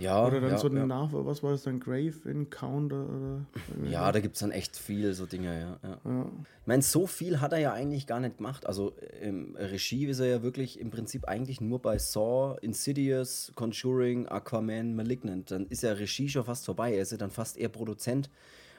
[0.00, 0.86] Ja, oder dann ja, so ja.
[0.86, 3.04] nach, was war das dann, Grave Encounter?
[3.04, 3.46] Oder
[3.84, 5.90] ja, da gibt es dann echt viel so Dinge, ja.
[6.04, 6.26] ja.
[6.62, 8.66] Ich meine, so viel hat er ja eigentlich gar nicht gemacht.
[8.66, 14.26] Also im Regie ist er ja wirklich im Prinzip eigentlich nur bei Saw, Insidious, Conjuring,
[14.26, 15.50] Aquaman, Malignant.
[15.50, 16.94] Dann ist ja Regie schon fast vorbei.
[16.94, 18.30] Er ist ja dann fast eher Produzent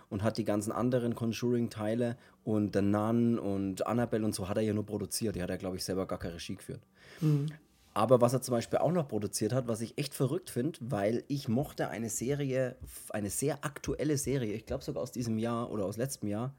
[0.10, 4.64] und hat die ganzen anderen Conjuring-Teile und The Nun und Annabelle und so hat er
[4.64, 5.36] ja nur produziert.
[5.36, 6.82] Die hat er, glaube ich, selber gar keine Regie geführt.
[7.22, 7.46] Mhm.
[7.94, 11.24] Aber was er zum Beispiel auch noch produziert hat, was ich echt verrückt finde, weil
[11.28, 12.78] ich mochte eine Serie,
[13.10, 16.54] eine sehr aktuelle Serie, ich glaube sogar aus diesem Jahr oder aus letztem Jahr,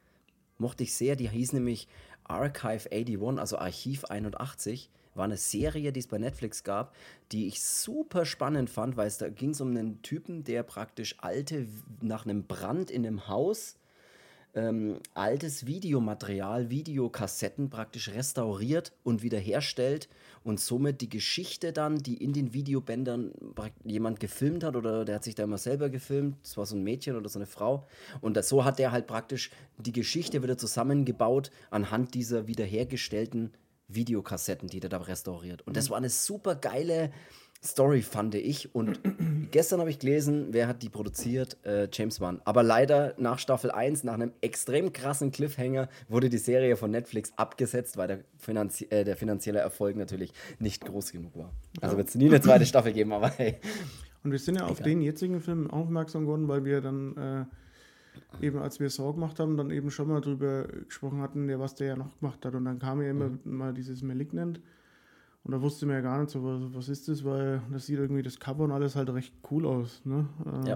[0.58, 1.88] mochte ich sehr, die hieß nämlich
[2.24, 4.90] Archive 81, also Archiv 81.
[5.14, 6.94] War eine Serie, die es bei Netflix gab,
[7.32, 11.66] die ich super spannend fand, weil es da ging um einen Typen, der praktisch alte,
[12.00, 13.76] nach einem Brand in einem Haus
[14.54, 20.08] ähm, altes Videomaterial, Videokassetten praktisch restauriert und wiederherstellt
[20.44, 23.32] und somit die Geschichte dann, die in den Videobändern
[23.84, 26.82] jemand gefilmt hat oder der hat sich da immer selber gefilmt, das war so ein
[26.82, 27.86] Mädchen oder so eine Frau
[28.20, 33.52] und das, so hat der halt praktisch die Geschichte wieder zusammengebaut anhand dieser wiederhergestellten
[33.88, 35.66] Videokassetten, die der da restauriert.
[35.66, 35.90] Und das mhm.
[35.90, 37.12] war eine super geile
[37.64, 38.74] Story, fand ich.
[38.74, 39.00] Und
[39.52, 41.56] gestern habe ich gelesen, wer hat die produziert?
[41.64, 42.40] Äh, James Wan.
[42.44, 47.32] Aber leider nach Staffel 1, nach einem extrem krassen Cliffhanger, wurde die Serie von Netflix
[47.36, 51.52] abgesetzt, weil der, finanzie äh, der finanzielle Erfolg natürlich nicht groß genug war.
[51.80, 53.56] Also wird es nie eine zweite Staffel geben, aber hey.
[54.24, 57.16] Und wir sind ja auf den jetzigen Film aufmerksam geworden, weil wir dann
[58.40, 61.58] äh, eben, als wir Saw gemacht haben, dann eben schon mal drüber gesprochen hatten, ja,
[61.58, 62.54] was der ja noch gemacht hat.
[62.54, 63.40] Und dann kam ja immer mhm.
[63.44, 64.60] mal dieses Malignant.
[65.44, 67.98] Und da wusste man ja gar nicht so, was, was ist das, weil das sieht
[67.98, 70.02] irgendwie das Cover und alles halt recht cool aus.
[70.04, 70.28] Ne?
[70.46, 70.68] Äh,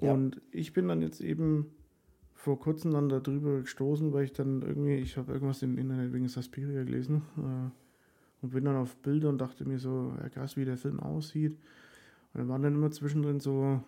[0.00, 0.12] Ja.
[0.12, 1.66] Und ich bin dann jetzt eben
[2.34, 6.28] vor kurzem dann darüber gestoßen, weil ich dann irgendwie, ich habe irgendwas im Internet wegen
[6.28, 10.64] Suspiria gelesen äh, und bin dann auf Bilder und dachte mir so, ja krass, wie
[10.64, 11.52] der Film aussieht.
[12.34, 13.82] Und dann waren dann immer zwischendrin so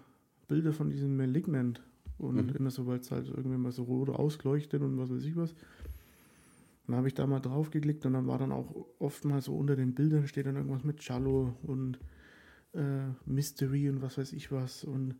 [0.46, 1.82] Bilder von diesem Malignant
[2.16, 5.36] und immer so, weil es halt irgendwie mal so rot ausgeleuchtet und was weiß ich
[5.36, 5.54] was.
[6.88, 9.54] Dann habe ich da mal drauf geklickt und dann war dann auch oft mal so
[9.54, 11.98] unter den Bildern steht dann irgendwas mit Cello und
[12.72, 14.84] äh, Mystery und was weiß ich was.
[14.84, 15.10] Und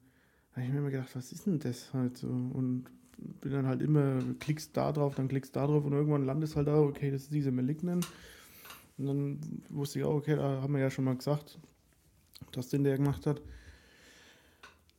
[0.51, 2.27] da habe ich mir immer gedacht, was ist denn das halt so?
[2.29, 2.87] Und
[3.19, 6.69] bin dann halt immer, klickst da drauf, dann klickst da drauf und irgendwann landest halt
[6.69, 8.09] da, okay, das ist diese Malignant.
[8.97, 11.59] Und dann wusste ich auch, okay, da haben wir ja schon mal gesagt,
[12.53, 13.43] dass den der gemacht hat.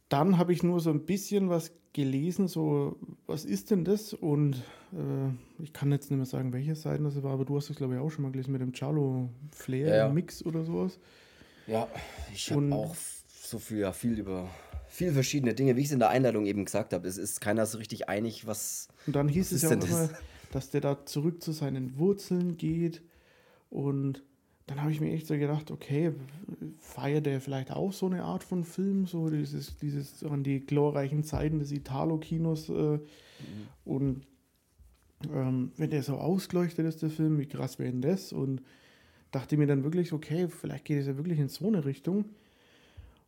[0.08, 2.96] Dann habe ich nur so ein bisschen was gelesen, so,
[3.28, 4.14] was ist denn das?
[4.14, 4.56] Und
[4.94, 7.76] äh, ich kann jetzt nicht mehr sagen, welche Seiten das war, aber du hast es,
[7.76, 10.10] glaube ich, auch schon mal gelesen mit dem Charlo Flair Ja, ja.
[10.10, 10.98] Mix oder sowas.
[11.68, 11.88] Ja,
[12.34, 12.96] ich habe auch
[13.28, 14.50] so viel, ja, viel über
[14.88, 17.08] viel verschiedene Dinge, wie ich es in der Einladung eben gesagt habe.
[17.08, 18.88] Es ist keiner so richtig einig, was.
[19.06, 20.20] Und dann hieß Was es ja auch denn immer, das?
[20.52, 23.02] dass der da zurück zu seinen Wurzeln geht.
[23.70, 24.24] Und
[24.70, 26.12] dann habe ich mir echt so gedacht, okay,
[26.78, 31.24] feiert der vielleicht auch so eine Art von Film, so dieses, dieses an die glorreichen
[31.24, 32.70] Zeiten des Italo-Kinos.
[32.70, 33.00] Äh,
[33.84, 34.28] Und
[35.34, 38.32] ähm, wenn der so ausgeleuchtet ist, der Film, wie krass wäre denn das?
[38.32, 38.62] Und
[39.32, 42.26] dachte mir dann wirklich, okay, vielleicht geht es ja wirklich in so eine Richtung.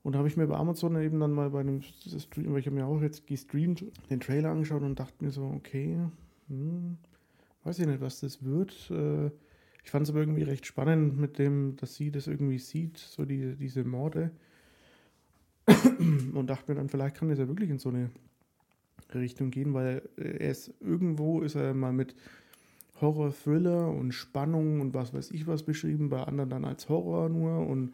[0.03, 2.67] Und da habe ich mir bei Amazon eben dann mal bei einem Stream, weil ich
[2.67, 5.97] habe mir auch jetzt gestreamt, den Trailer angeschaut und dachte mir so, okay,
[6.49, 6.97] hm,
[7.63, 8.91] weiß ich nicht, was das wird.
[8.91, 9.31] Äh,
[9.83, 13.25] ich fand es aber irgendwie recht spannend mit dem, dass sie das irgendwie sieht, so
[13.25, 14.31] die, diese Morde.
[15.65, 18.09] Und dachte mir dann, vielleicht kann das ja wirklich in so eine
[19.13, 22.15] Richtung gehen, weil er ist irgendwo ist er mal mit
[22.99, 27.29] Horror, Thriller und Spannung und was weiß ich was beschrieben, bei anderen dann als Horror
[27.29, 27.93] nur und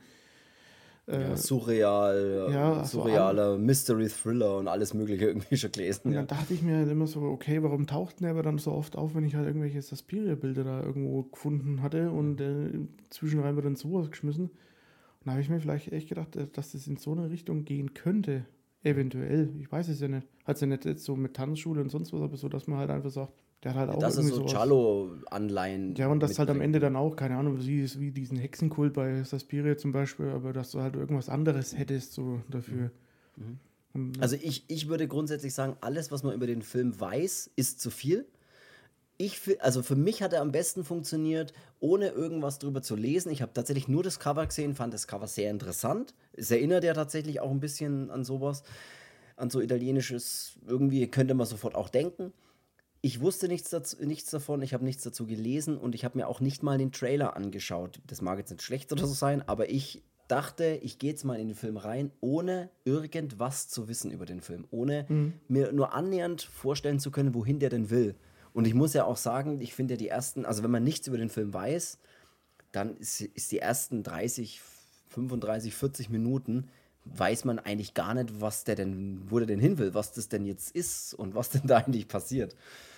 [1.07, 6.01] Ja, surreal, ja, so surrealer Mystery Thriller und alles Mögliche irgendwie schon gelesen.
[6.05, 6.19] Und Ja.
[6.19, 8.97] dann dachte ich mir halt immer so, okay, warum taucht der aber dann so oft
[8.97, 12.71] auf, wenn ich halt irgendwelche Suspiria-Bilder da irgendwo gefunden hatte und äh,
[13.09, 14.45] zwischenrein wird dann sowas geschmissen.
[14.47, 17.63] Und da habe ich mir vielleicht echt gedacht, äh, dass das in so eine Richtung
[17.63, 18.45] gehen könnte.
[18.83, 19.49] Eventuell.
[19.59, 20.27] Ich weiß es ja nicht.
[20.45, 22.89] Hat ja nicht jetzt so mit Tanzschule und sonst was, aber so, dass man halt
[22.89, 24.61] einfach sagt, der hat halt auch Dass er irgendwie so sowas.
[24.61, 25.95] Cello-Anleihen.
[25.95, 26.61] Ja, und das halt am.
[26.61, 30.71] Ende dann auch, keine Ahnung, wie, wie diesen Hexenkult bei Suspiria zum Beispiel, aber dass
[30.71, 32.91] du halt irgendwas anderes hättest so dafür.
[33.93, 37.81] Und, Also ich, ich würde grundsätzlich sagen, alles, was man über den Film weiß, ist
[37.81, 38.27] zu viel.
[39.19, 43.31] Ich, also für mich hat er am besten funktioniert, ohne irgendwas drüber zu lesen.
[43.31, 46.13] Ich habe tatsächlich nur das Cover gesehen, fand das Cover sehr interessant.
[46.33, 48.61] Es erinnert ja tatsächlich auch ein bisschen an sowas,
[49.35, 52.31] an so italienisches, irgendwie könnte man sofort auch denken.
[53.07, 56.27] Ich wusste nichts, dazu, nichts davon, ich habe nichts dazu gelesen und ich habe mir
[56.27, 58.01] auch nicht mal den Trailer angeschaut.
[58.05, 61.39] Das mag jetzt nicht schlecht oder so sein, aber ich dachte, ich gehe jetzt mal
[61.39, 65.05] in den Film rein, ohne irgendwas zu wissen über den Film, ohne
[65.47, 68.13] mir nur annähernd vorstellen zu können, wohin der denn will.
[68.51, 71.07] Und ich muss ja auch sagen, ich finde ja die ersten, also wenn man nichts
[71.07, 71.99] über den Film weiß,
[72.73, 74.59] dann ist, ist die ersten 30,
[75.07, 76.67] 35, 40 Minuten
[77.05, 80.27] weiß man eigentlich gar nicht, was der denn, wo der denn hin will, was das
[80.27, 82.53] denn jetzt ist und was denn da eigentlich passiert.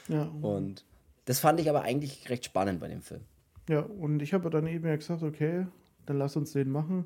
[0.09, 0.85] Ja, Und
[1.25, 3.21] das fand ich aber eigentlich recht spannend bei dem Film.
[3.69, 5.67] Ja, und ich habe dann eben ja gesagt, okay,
[6.05, 7.05] dann lass uns den machen.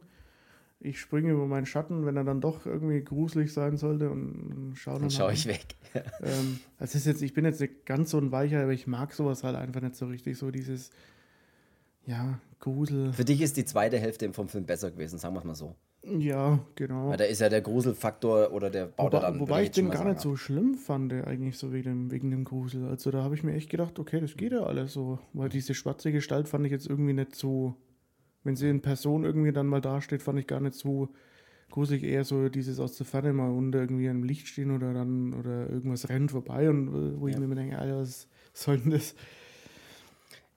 [0.79, 4.95] Ich springe über meinen Schatten, wenn er dann doch irgendwie gruselig sein sollte und schaue
[4.95, 5.65] Dann dann schaue halt ich weg.
[6.23, 9.13] Ähm, es ist jetzt, ich bin jetzt nicht ganz so ein Weicher, aber ich mag
[9.13, 10.39] sowas halt einfach nicht so richtig.
[10.39, 10.89] So dieses,
[12.05, 13.13] ja, Grusel.
[13.13, 15.75] Für dich ist die zweite Hälfte vom Film besser gewesen, sagen wir es mal so.
[16.05, 17.09] Ja, genau.
[17.09, 19.39] Weil da ist ja der Gruselfaktor oder der baut Wobei, er dann.
[19.39, 22.85] wobei ich den gar nicht so schlimm fand, eigentlich so wegen dem, wegen dem Grusel.
[22.87, 25.19] Also da habe ich mir echt gedacht, okay, das geht ja alles so.
[25.33, 27.75] Weil diese schwarze Gestalt fand ich jetzt irgendwie nicht so,
[28.43, 31.09] wenn sie in Person irgendwie dann mal dasteht, fand ich gar nicht so
[31.71, 32.03] gruselig.
[32.03, 35.69] Eher so dieses aus der Ferne mal unter irgendwie einem Licht stehen oder dann oder
[35.69, 37.39] irgendwas rennt vorbei und äh, wo ich Ja.
[37.39, 39.15] mir immer denke, Alter, was soll denn das?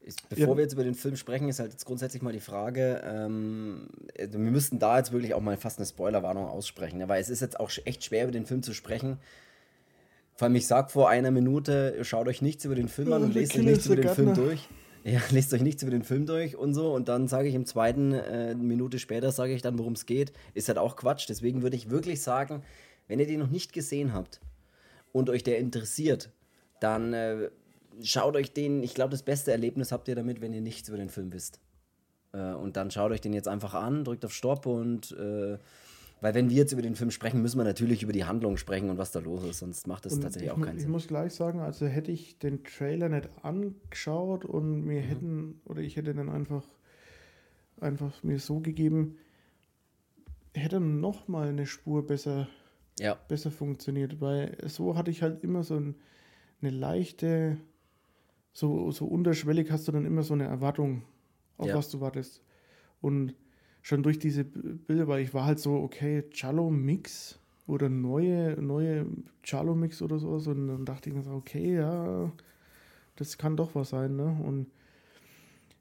[0.07, 0.57] Ist, bevor Ja.
[0.57, 4.29] wir jetzt über den Film sprechen, ist halt jetzt grundsätzlich mal die Frage, ähm, äh,
[4.31, 7.09] wir müssten da jetzt wirklich auch mal fast eine Spoilerwarnung aussprechen, ne?
[7.09, 9.19] weil es ist jetzt auch echt schwer, über den Film zu sprechen.
[10.37, 13.35] Vor allem, ich sag vor einer Minute, schaut euch nichts über den Film an und
[13.35, 14.69] lest euch nichts über den Film durch.
[15.03, 16.93] Ja, lest euch nichts über den Film durch und so.
[16.95, 20.33] Und dann sage ich im zweiten, äh, Minute später sage ich dann, worum es geht.
[20.55, 21.27] Ist halt auch Quatsch.
[21.29, 22.63] Deswegen würde ich wirklich sagen,
[23.09, 24.41] wenn ihr den noch nicht gesehen habt
[25.13, 26.31] und euch der interessiert,
[26.81, 27.51] dann äh,
[28.03, 30.99] schaut euch den, ich glaube, das beste Erlebnis habt ihr damit, wenn ihr nichts über
[30.99, 31.61] den Film wisst.
[32.33, 35.59] Äh, und dann schaut euch den jetzt einfach an, drückt auf Stopp und äh,
[36.23, 38.89] weil wenn wir jetzt über den Film sprechen, müssen wir natürlich über die Handlung sprechen
[38.89, 40.91] und was da los ist, sonst macht das tatsächlich ich, auch keinen ich Sinn.
[40.91, 44.87] muss gleich sagen, also hätte ich den Trailer nicht angeschaut und Mhm.
[44.87, 46.65] mir hätten, oder ich hätte dann einfach
[47.79, 49.19] einfach mir so gegeben,
[50.55, 52.49] hätte noch mal eine Spur besser,
[52.99, 53.19] Ja.
[53.29, 55.97] besser funktioniert, weil so hatte ich halt immer so ein,
[56.63, 57.59] eine leichte,
[58.57, 61.03] so, so unterschwellig hast du dann immer so eine Erwartung,
[61.59, 61.75] auf Ja.
[61.75, 62.43] was du wartest.
[63.03, 63.35] Und
[63.83, 69.05] schon durch diese Bilder, weil ich war halt so, okay, Cello-Mix oder neue, neue
[69.43, 72.33] Cello-Mix oder sowas und dann dachte ich mir so, okay, ja,
[73.17, 74.39] das kann doch was sein, ne?
[74.43, 74.69] Und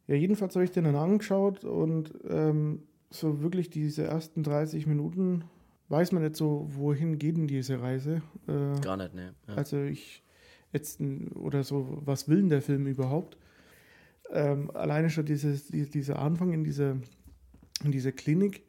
[0.08, 5.46] ja, jedenfalls habe ich den dann angeschaut und ähm, so wirklich diese ersten 30 Minuten
[5.88, 8.22] weiß man nicht so, wohin geht denn diese Reise.
[8.48, 9.34] Äh, Gar nicht, ne.
[9.48, 9.54] Ja.
[9.56, 10.24] also ich
[10.72, 11.00] jetzt
[11.36, 13.38] oder so, was will denn der Film überhaupt?
[14.32, 16.98] Ähm, alleine schon dieses, die, dieser Anfang in dieser,
[17.84, 18.64] in dieser Klinik,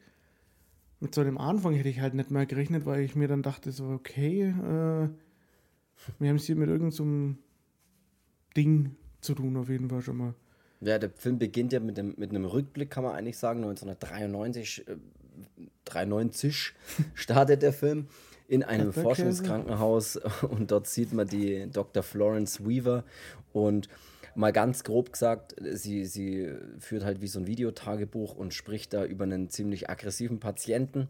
[1.01, 3.71] mit so einem Anfang hätte ich halt nicht mehr gerechnet, weil ich mir dann dachte,
[3.71, 5.09] so, okay, äh,
[6.19, 7.43] wir haben es hier mit irgendeinem so
[8.57, 10.35] Ding zu tun, auf jeden Fall schon mal.
[10.81, 13.65] Ja, der Film beginnt ja mit, dem, mit einem Rückblick, kann man eigentlich sagen.
[13.65, 14.97] 1993 äh,
[15.85, 16.75] 93
[17.15, 18.07] startet der Film
[18.49, 18.93] in einem.
[18.93, 20.17] Forschungskrankenhaus
[20.49, 22.03] und dort sieht man die Dr.
[22.03, 23.05] Florence Weaver
[23.53, 23.89] und
[24.35, 29.05] mal ganz grob gesagt, sie, sie führt halt wie so ein Videotagebuch und spricht da
[29.05, 31.09] über einen ziemlich aggressiven Patienten,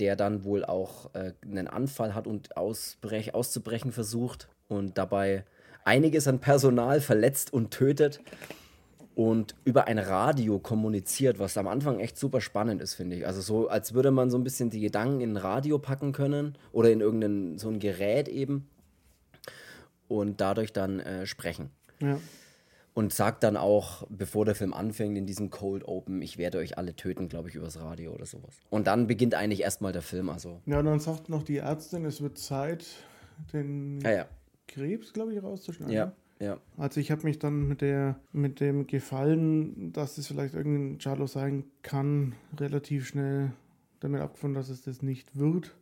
[0.00, 5.44] der dann wohl auch äh, einen Anfall hat und ausbrech, auszubrechen versucht und dabei
[5.84, 8.20] einiges an Personal verletzt und tötet
[9.14, 13.26] und über ein Radio kommuniziert, was am Anfang echt super spannend ist, finde ich.
[13.26, 16.58] Also so, als würde man so ein bisschen die Gedanken in ein Radio packen können
[16.72, 18.68] oder in irgendein so ein Gerät eben
[20.08, 21.70] und dadurch dann äh, sprechen.
[22.00, 22.18] Ja.
[22.92, 26.78] Und sagt dann auch, bevor der Film anfängt, in diesem Cold Open, ich werde euch
[26.78, 28.54] alle töten, glaube ich, übers Radio oder sowas.
[28.70, 30.60] Und dann beginnt eigentlich erstmal der Film, also.
[30.66, 32.86] Ja, und dann sagt noch die Ärztin, es wird Zeit,
[33.52, 34.26] den Ja, ja.
[34.68, 35.92] Krebs, glaube ich, rauszuschneiden.
[35.92, 36.58] Ja, ja.
[36.76, 41.26] Also ich habe mich dann mit der mit dem Gefallen, dass es vielleicht irgendein Charlo
[41.26, 43.52] sein kann, relativ schnell
[44.00, 45.74] damit abgefunden, dass es das nicht wird.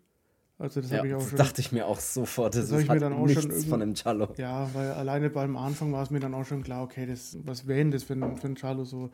[0.59, 1.38] Also das ja habe ich auch schon.
[1.38, 2.55] dachte ich mir auch sofort.
[2.55, 4.29] Das, Das ist ich mir dann auch nichts schon irgend- von einem Cello.
[4.37, 7.67] Ja, weil alleine beim Anfang war es mir dann auch schon klar, okay, das, was
[7.67, 9.11] wäre denn das für ein, für ein Charlo so?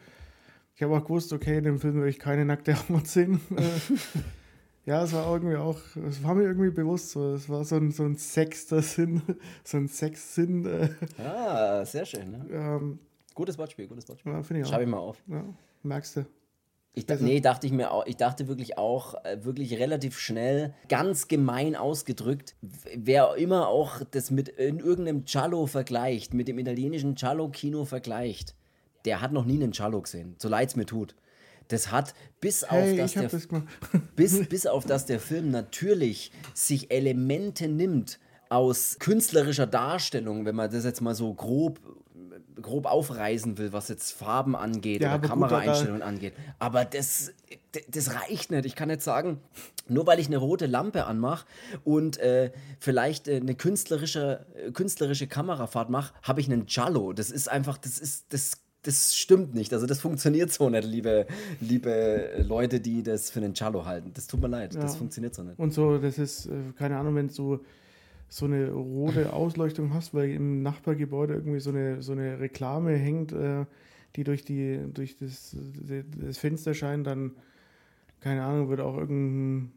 [0.75, 3.41] Ich habe auch gewusst, okay, in dem Film werde ich keine nackte Haut sehen.
[4.89, 7.35] Ja, es war irgendwie auch, es war mir irgendwie bewusst so.
[7.35, 9.21] Es war so ein, so ein sechster Sinn,
[9.65, 10.65] so ein Sechssinn.
[10.65, 10.89] Äh,
[11.23, 12.31] Ah, sehr schön.
[12.31, 12.47] Ne?
[12.51, 12.99] ähm,
[13.35, 14.33] Gutes Wortspiel, gutes Wortspiel.
[14.33, 14.87] ja, finde ich Schreibe auch.
[14.87, 15.23] ich mal auf.
[15.29, 15.45] Ja,
[15.83, 16.27] merkst du.
[16.95, 20.75] Ich, da- nee, dachte ich mir auch, ich dachte wirklich auch, äh, wirklich relativ schnell,
[20.89, 22.57] ganz gemein ausgedrückt,
[22.97, 28.57] wer immer auch das mit in irgendeinem Giallo vergleicht, mit dem italienischen Giallo-Kino vergleicht,
[29.05, 31.15] der hat noch nie einen Giallo gesehen, so leid es mir tut.
[31.69, 33.49] Das hat bis Hey, auf dass der das
[34.17, 40.71] bis, bis auf dass der Film natürlich sich Elemente nimmt aus künstlerischer Darstellung, wenn man
[40.71, 41.81] das jetzt mal so grob,
[42.61, 46.33] grob aufreißen will, was jetzt Farben angeht Ja, oder Kameraeinstellungen angeht.
[46.59, 47.33] Aber das,
[47.89, 48.65] das reicht nicht.
[48.65, 49.41] Ich kann nicht sagen,
[49.87, 51.47] nur weil ich eine rote Lampe anmache
[51.85, 57.13] und äh, vielleicht äh, eine künstlerische, äh, künstlerische Kamerafahrt mache, habe ich einen Giallo.
[57.13, 59.73] Das ist einfach, das ist, das das stimmt nicht.
[59.73, 61.27] Also das funktioniert so nicht, liebe,
[61.61, 64.13] liebe Leute, die das für einen Cello halten.
[64.15, 64.75] Das tut mir leid.
[64.75, 64.99] Das Ja.
[64.99, 65.59] funktioniert so nicht.
[65.59, 67.61] Und so, das ist, äh, keine Ahnung, wenn du
[68.29, 73.33] so eine rote Ausleuchtung hast, weil im Nachbargebäude irgendwie so eine, so eine Reklame hängt,
[73.33, 73.65] äh,
[74.17, 75.57] die durch, die, durch das,
[76.27, 77.33] das Fenster scheint, dann,
[78.21, 79.73] keine Ahnung, wird auch irgendein,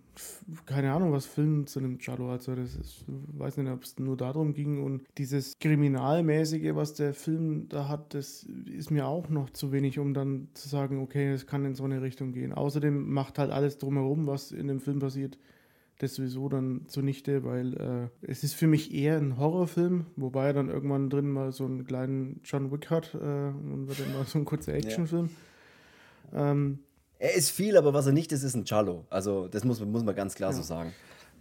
[0.65, 2.31] keine Ahnung, was filmen zu einem Cello.
[2.31, 4.83] Also das ist, weiß nicht, ob es nur darum ging.
[4.83, 9.99] Und dieses Kriminalmäßige, was der Film da hat, das ist mir auch noch zu wenig,
[9.99, 12.53] um dann zu sagen, okay, es kann in so eine Richtung gehen.
[12.53, 15.37] Außerdem macht halt alles drumherum, was in dem Film passiert,
[15.99, 20.53] das sowieso dann zunichte, weil äh, es ist für mich eher ein Horrorfilm, wobei er
[20.53, 24.25] dann irgendwann drin mal so einen kleinen John Wick hat äh, und wird dann mal
[24.25, 25.29] so ein kurzer Actionfilm.
[26.33, 26.79] Ähm,
[27.21, 29.05] Er ist viel, aber was er nicht ist, ist ein Cello.
[29.11, 30.91] Also das muss, muss man ganz klar so sagen.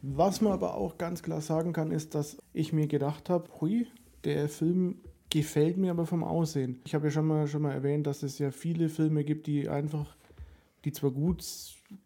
[0.02, 3.86] Was man aber auch ganz klar sagen kann, ist, dass ich mir gedacht habe, hui,
[4.24, 4.96] der Film
[5.30, 6.82] gefällt mir aber vom Aussehen.
[6.84, 9.70] Ich habe ja schon mal, schon mal erwähnt, dass es ja viele Filme gibt, die
[9.70, 10.14] einfach,
[10.84, 11.42] die zwar gut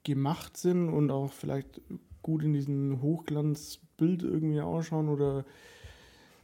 [0.05, 1.81] gemacht sind und auch vielleicht
[2.23, 5.45] gut in diesem Hochglanzbild irgendwie ausschauen oder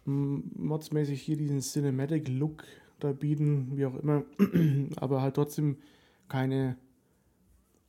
[0.04, 2.64] modsmäßig hier diesen Cinematic Look
[2.98, 4.24] da bieten, wie auch immer,
[4.96, 5.76] aber halt trotzdem
[6.26, 6.76] keine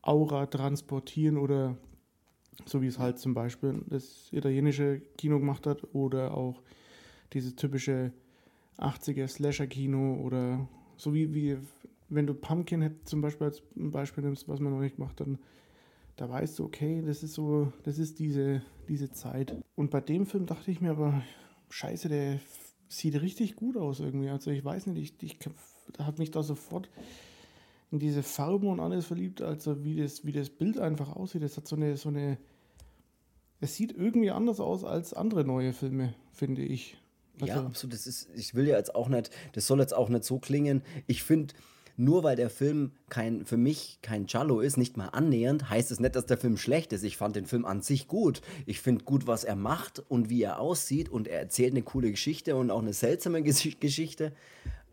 [0.01, 1.77] Aura transportieren oder
[2.65, 6.61] so wie es halt zum Beispiel das italienische Kino gemacht hat oder auch
[7.33, 8.11] dieses typische
[8.77, 11.57] 80er Slasher-Kino oder so wie, wie
[12.09, 15.39] wenn du Pumpkinhead zum Beispiel als Beispiel nimmst, was man noch nicht gemacht hat, dann
[16.17, 19.55] da weißt du, okay, das ist so, das ist diese, diese Zeit.
[19.75, 21.23] Und bei dem Film dachte ich mir aber,
[21.69, 22.39] scheiße, der
[22.87, 24.29] sieht richtig gut aus irgendwie.
[24.29, 25.39] Also ich weiß nicht, ich, ich
[25.93, 26.89] da hat mich da sofort
[27.91, 31.43] in diese Farben und alles verliebt, also wie das, wie das Bild einfach aussieht.
[31.43, 32.37] Es hat so eine, so eine.
[33.59, 36.97] Es sieht irgendwie anders aus als andere neue Filme, finde ich.
[37.45, 37.93] ja, Also- absolut.
[37.93, 40.81] Das ist, ich will ja jetzt auch nicht, das soll jetzt auch nicht so klingen.
[41.05, 41.53] Ich finde,
[41.97, 45.99] nur weil der Film kein, für mich kein Giallo ist, nicht mal annähernd, heißt es
[45.99, 47.03] nicht, dass der Film schlecht ist.
[47.03, 48.41] Ich fand den Film an sich gut.
[48.65, 52.09] Ich finde gut, was er macht und wie er aussieht und er erzählt eine coole
[52.09, 54.31] Geschichte und auch eine seltsame Gesch- Geschichte.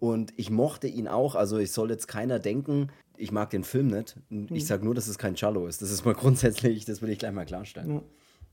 [0.00, 1.34] Und ich mochte ihn auch.
[1.34, 4.16] Also ich soll jetzt keiner denken, ich mag den Film nicht.
[4.50, 5.82] Ich sage nur, dass es kein Giallo ist.
[5.82, 7.94] Das ist mal grundsätzlich, das will ich gleich mal klarstellen.
[7.94, 8.02] Ja.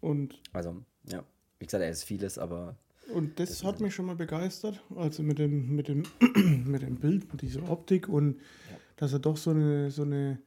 [0.01, 0.75] Und, Also,
[1.07, 1.23] ja.
[1.59, 2.75] Wie gesagt, er ist vieles, aber
[3.13, 4.83] und das, hat mich schon mal begeistert.
[4.95, 6.03] Also mit dem, mit dem,
[6.65, 8.39] mit dem Bild, mit dieser Optik und
[8.97, 10.39] dass er doch so eine, so eine.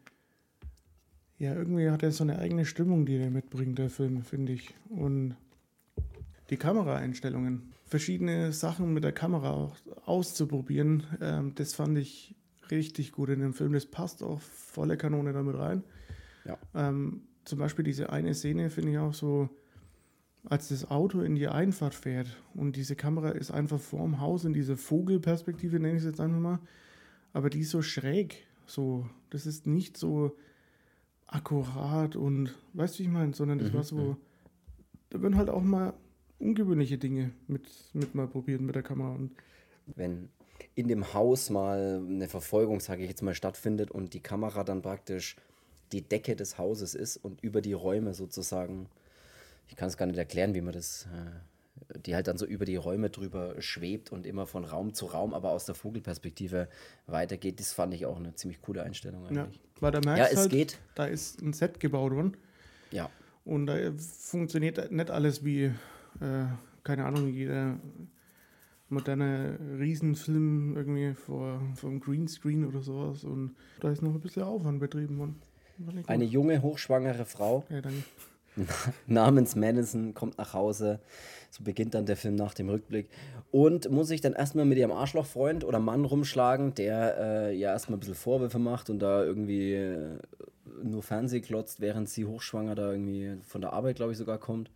[1.38, 4.74] Ja, irgendwie hat er so eine eigene Stimmung, die er mitbringt, der Film, finde ich.
[4.88, 5.36] Und
[6.50, 12.34] die Kameraeinstellungen, verschiedene Sachen mit der Kamera auch auszuprobieren, ähm, das fand ich
[12.70, 13.72] richtig gut in dem Film.
[13.72, 15.82] Das passt auch volle Kanone damit rein.
[16.44, 16.58] Ja.
[16.74, 19.48] Ähm, zum Beispiel diese eine Szene finde ich auch so,
[20.44, 24.52] als das Auto in die Einfahrt fährt und diese Kamera ist einfach vorm Haus in
[24.52, 26.58] dieser Vogelperspektive, nenne ich es jetzt einfach mal,
[27.32, 30.36] aber die ist so schräg, so, das ist nicht so
[31.26, 34.16] akkurat und, weißt du, wie ich meine, sondern das war so,
[35.10, 35.94] da werden halt auch mal
[36.38, 37.62] ungewöhnliche Dinge mit,
[37.92, 39.32] mit mal probiert mit der Kamera und
[39.96, 40.28] wenn
[40.74, 44.82] in dem Haus mal eine Verfolgung, sage ich jetzt mal, stattfindet und die Kamera dann
[44.82, 45.36] praktisch
[45.92, 48.88] die Decke des Hauses ist und über die Räume sozusagen,
[49.68, 51.06] ich kann es gar nicht erklären, wie man das,
[51.94, 55.06] äh, die halt dann so über die Räume drüber schwebt und immer von Raum zu
[55.06, 56.68] Raum, aber aus der Vogelperspektive
[57.06, 59.60] weitergeht, das fand ich auch eine ziemlich coole Einstellung ja, eigentlich.
[59.80, 60.78] weil da merkst Ja, es halt, geht.
[60.94, 62.36] da ist ein Set gebaut worden
[62.90, 63.08] Ja,
[63.44, 65.72] Und da funktioniert nicht alles wie,
[66.20, 66.46] äh,
[66.84, 67.78] keine Ahnung, jeder
[68.88, 73.24] moderne Riesenfilm irgendwie vor vom Greenscreen oder sowas.
[73.24, 75.36] Und da ist noch ein bisschen Aufwand betrieben worden.
[76.06, 78.02] Eine junge, hochschwangere Frau ja, danke.
[79.06, 81.00] namens Madison kommt nach Hause.
[81.50, 83.08] So beginnt dann der Film nach dem Rückblick.
[83.50, 87.96] Und muss sich dann erstmal mit ihrem Arschlochfreund oder Mann rumschlagen, der äh, ja erstmal
[87.96, 90.18] ein bisschen Vorwürfe macht und da irgendwie äh,
[90.82, 94.70] nur Fernseh klotzt, während sie hochschwanger da irgendwie von der Arbeit, glaube ich, sogar kommt.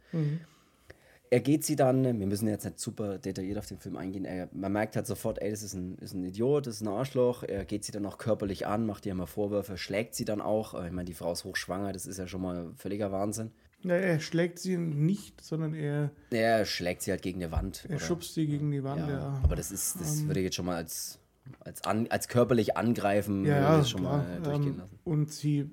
[1.33, 4.51] Er geht sie dann, wir müssen jetzt nicht super detailliert auf den Film eingehen, er,
[4.53, 7.43] man merkt halt sofort, ey, das ist ein, ist ein Idiot, das ist ein Arschloch.
[7.43, 10.75] Er geht sie dann auch körperlich an, macht ihr mal Vorwürfe, schlägt sie dann auch.
[10.75, 13.51] Äh, Ich meine, die Frau ist hochschwanger, das ist ja schon mal völliger Wahnsinn.
[13.83, 17.87] Ja, er schlägt sie nicht, sondern er, Er schlägt sie halt gegen eine Wand.
[17.89, 19.01] er oder- schubst sie gegen die Wand.
[19.01, 21.19] ja, Ja, aber das ist, das würde ich jetzt schon mal als,
[21.61, 24.19] als, an, als körperlich angreifen, ja, ja schon klar.
[24.19, 24.99] mal äh, durchgehen ähm, lassen.
[25.05, 25.71] Und sie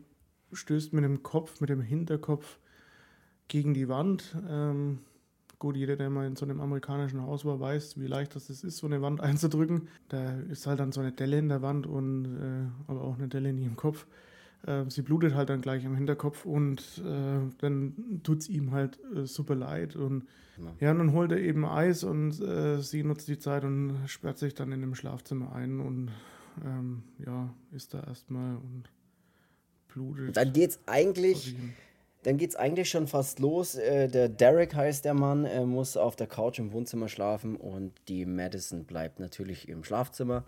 [0.53, 2.59] stößt mit dem Kopf, mit dem Hinterkopf
[3.49, 4.35] gegen die Wand.
[4.49, 4.99] Ähm,
[5.59, 8.63] gut, jeder, der mal in so einem amerikanischen Haus war, weiß, wie leicht das ist,
[8.77, 9.87] so eine Wand einzudrücken.
[10.07, 13.27] Da ist halt dann so eine Delle in der Wand und äh, aber auch eine
[13.27, 14.07] Delle nie im Kopf.
[14.65, 18.99] Äh, sie blutet halt dann gleich im Hinterkopf und äh, dann tut es ihm halt
[19.15, 19.95] äh, super leid.
[19.95, 20.23] Und
[20.57, 20.71] Ja.
[20.79, 24.37] ja, und dann holt er eben Eis und äh, sie nutzt die Zeit und sperrt
[24.37, 26.09] sich dann in dem Schlafzimmer ein und
[26.65, 28.89] ähm, ja, ist da erstmal und
[29.87, 30.35] blutet.
[30.35, 31.73] Dann geht's eigentlich, hin.
[32.23, 33.75] Dann geht's eigentlich schon fast los.
[33.75, 37.93] Äh, der Derek heißt der Mann, er muss auf der Couch im Wohnzimmer schlafen und
[38.07, 40.43] die Madison bleibt natürlich im Schlafzimmer.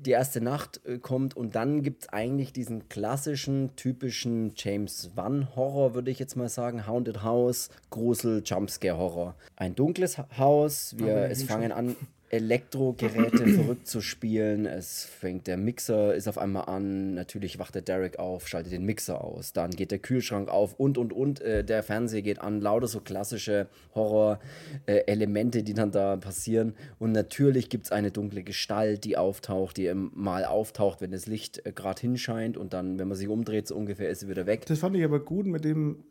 [0.00, 5.94] Die erste Nacht äh, kommt und dann gibt es eigentlich diesen klassischen, typischen James Wan-Horror,
[5.94, 6.86] würde ich jetzt mal sagen.
[6.86, 9.34] Haunted House, Grusel, Jumpscare-Horror.
[9.56, 11.96] Ein dunkles Ha- Haus, wir, es fangen an,
[12.30, 14.66] Elektrogeräte verrückt zu spielen.
[14.66, 17.14] Es fängt der Mixer, ist auf einmal an.
[17.14, 19.52] Natürlich wacht der Derek auf, schaltet den Mixer aus.
[19.52, 21.40] Dann geht der Kühlschrank auf und und und.
[21.40, 22.60] Äh, der Fernseher geht an.
[22.60, 26.74] Lauter so klassische Horror-Elemente, die dann da passieren.
[26.98, 31.64] Und natürlich gibt es eine dunkle Gestalt, die auftaucht, die mal auftaucht, wenn das Licht
[31.64, 32.56] äh, gerade hinscheint.
[32.56, 34.66] Und dann, wenn man sich umdreht, so ungefähr ist sie wieder weg.
[34.66, 36.04] Das fand ich aber gut mit dem,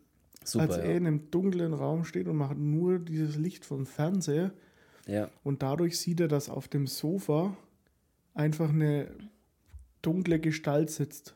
[0.43, 0.63] Super.
[0.63, 0.97] als er ja.
[0.97, 4.51] in einem dunklen Raum steht und macht nur dieses Licht vom Fernseher
[5.07, 5.29] ja.
[5.43, 7.55] und dadurch sieht er, dass auf dem Sofa
[8.33, 9.07] einfach eine
[10.01, 11.35] dunkle Gestalt sitzt.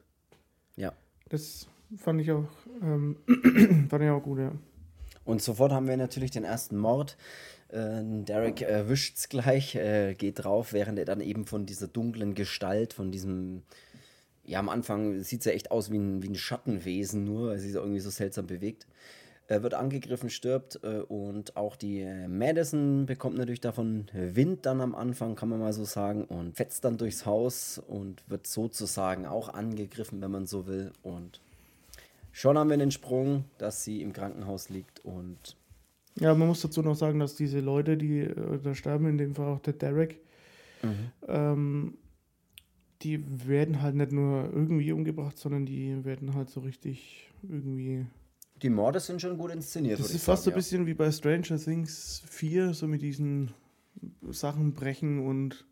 [0.76, 0.94] Ja.
[1.30, 1.68] Das
[1.98, 2.48] fand ich auch,
[2.82, 3.18] ähm,
[3.90, 4.52] fand ich auch gut, ja.
[5.24, 7.18] Und sofort haben wir natürlich den ersten Mord.
[7.70, 12.34] Äh, Derek erwischt es gleich, äh, geht drauf, während er dann eben von dieser dunklen
[12.34, 13.64] Gestalt, von diesem,
[14.44, 17.60] ja, am Anfang sieht es ja echt aus wie ein, wie ein Schattenwesen nur, weil
[17.60, 18.88] sie sich irgendwie so seltsam bewegt.
[19.52, 24.80] Er wird angegriffen, stirbt äh, und auch die äh, Madison bekommt natürlich davon Wind dann
[24.80, 29.26] am Anfang, kann man mal so sagen, und fetzt dann durchs Haus und wird sozusagen
[29.26, 30.94] auch angegriffen, wenn man so will.
[31.04, 31.42] Und
[32.32, 35.58] schon haben wir den Sprung, dass sie im Krankenhaus liegt und
[36.18, 39.36] Ja, man muss dazu noch sagen, dass diese Leute, die äh, da sterben, in dem
[39.36, 40.22] Fall auch der Derek,
[40.82, 41.12] Mhm.
[41.28, 41.98] ähm,
[43.02, 48.06] die werden halt nicht nur irgendwie umgebracht, sondern die werden halt so richtig irgendwie.
[48.62, 50.00] Die Morde sind schon gut inszeniert.
[50.00, 53.52] Das ist fast so sagen, ein bisschen wie bei Stranger Things 4, so mit diesen
[54.30, 55.66] Sachen brechen und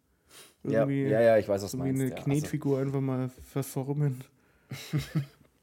[0.63, 2.01] Ja, irgendwie ja, ja, ich weiß, was so du wie meinst.
[2.01, 2.15] eine ja.
[2.17, 4.23] Also, Knetfigur einfach mal verformen.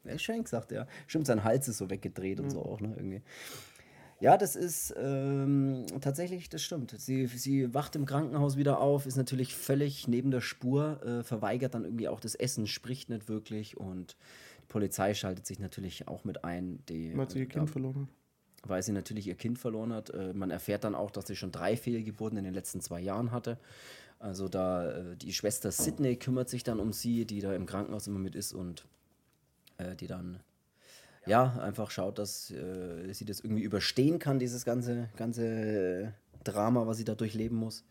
[0.09, 0.87] Ja, schön gesagt, ja.
[1.09, 2.95] Stimmt, sein Hals ist so weggedreht und so auch, ne?
[2.97, 3.22] Irgendwie.
[4.20, 6.95] Ja, das ist ähm, tatsächlich, das stimmt.
[6.97, 11.74] Sie, sie wacht im Krankenhaus wieder auf, ist natürlich völlig neben der Spur, äh, verweigert
[11.74, 14.16] dann irgendwie auch das Essen, spricht nicht wirklich und
[14.69, 16.83] Polizei schaltet sich natürlich auch mit ein.
[16.89, 18.69] Die, Weil sie ihr äh, Kind verloren hat.
[18.69, 20.11] weil sie natürlich ihr Kind verloren hat.
[20.11, 23.31] Äh, man erfährt dann auch, dass sie schon drei Fehlgeburten in den letzten zwei Jahren
[23.31, 23.59] hatte.
[24.19, 28.07] Also da äh, die Schwester Sydney kümmert sich dann um sie, die da im Krankenhaus
[28.07, 28.87] immer mit ist und
[29.79, 30.41] äh, die dann
[31.27, 36.14] ja einfach schaut, dass äh, sie das irgendwie überstehen kann, dieses ganze, ganze
[36.45, 37.85] Drama, was sie da durchleben muss.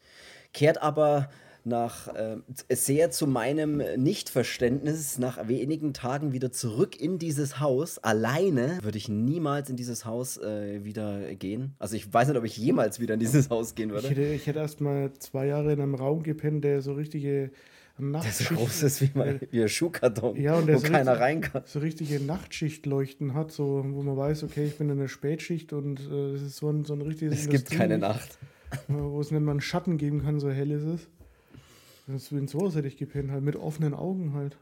[0.54, 1.30] Kehrt aber
[1.66, 2.38] nach äh,
[2.70, 7.98] sehr zu meinem Nichtverständnis nach wenigen Tagen wieder zurück in dieses Haus.
[8.00, 11.74] Alleine würde ich niemals in dieses Haus äh, wieder gehen.
[11.80, 14.10] Also ich weiß nicht, ob ich jemals wieder in dieses Haus gehen Ich würde.
[14.10, 17.52] hätte, ich hätte erst mal zwei Jahre in einem Raum gepennt, der so richtige
[17.98, 20.88] Das Nachtschicht, so groß ist wie, mein, wie ein Schuhkarton, Ja, und der wo so
[20.88, 21.64] keiner richtig- rein kann.
[21.66, 26.00] so richtige Nachtschichtleuchten hat, so, wo man weiß, okay, ich bin in der Spätschicht und
[26.02, 28.38] äh, das ist so ein, so ein richtiges Es gibt keine Nacht.
[28.72, 31.08] äh, wo es nicht mal einen Schatten geben kann, so hell ist es.
[32.08, 34.58] Das in sowas hätte ich gepennt, halt mit offenen Augen halt.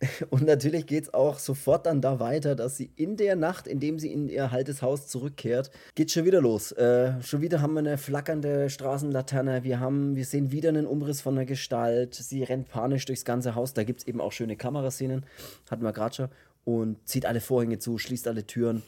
[0.30, 3.98] Und natürlich geht es auch sofort dann da weiter, dass sie in der Nacht, indem
[3.98, 6.72] sie in ihr altes Haus zurückkehrt, geht schon wieder los.
[6.72, 9.62] Äh, schon wieder haben wir eine flackernde Straßenlaterne.
[9.64, 12.14] Wir, haben, wir sehen wieder einen Umriss von der Gestalt.
[12.14, 13.74] Sie rennt panisch durchs ganze Haus.
[13.74, 15.26] Da gibt es eben auch schöne Kameraszenen.
[15.70, 16.28] Hatten wir gerade schon.
[16.64, 18.82] Und zieht alle Vorhänge zu, schließt alle Türen.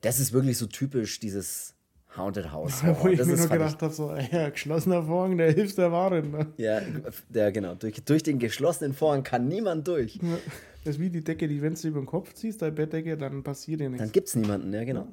[0.00, 1.74] Das ist wirklich so typisch, dieses
[2.16, 2.82] Haunted House.
[3.02, 5.92] Wo ich das mir ist, nur gedacht habe, so, ja, geschlossener Vorhang, der hilft der
[5.92, 6.30] Wahren.
[6.30, 6.46] Ne?
[6.56, 6.80] Ja,
[7.32, 7.74] ja, genau.
[7.74, 10.16] Durch, durch den geschlossenen Vorhang kann niemand durch.
[10.16, 10.38] Ja,
[10.84, 13.42] Das ist wie die Decke, die, wenn du über den Kopf ziehst, deine Bettdecke, dann
[13.42, 14.02] passiert dir nichts.
[14.02, 15.08] Dann gibt es niemanden, ja, genau.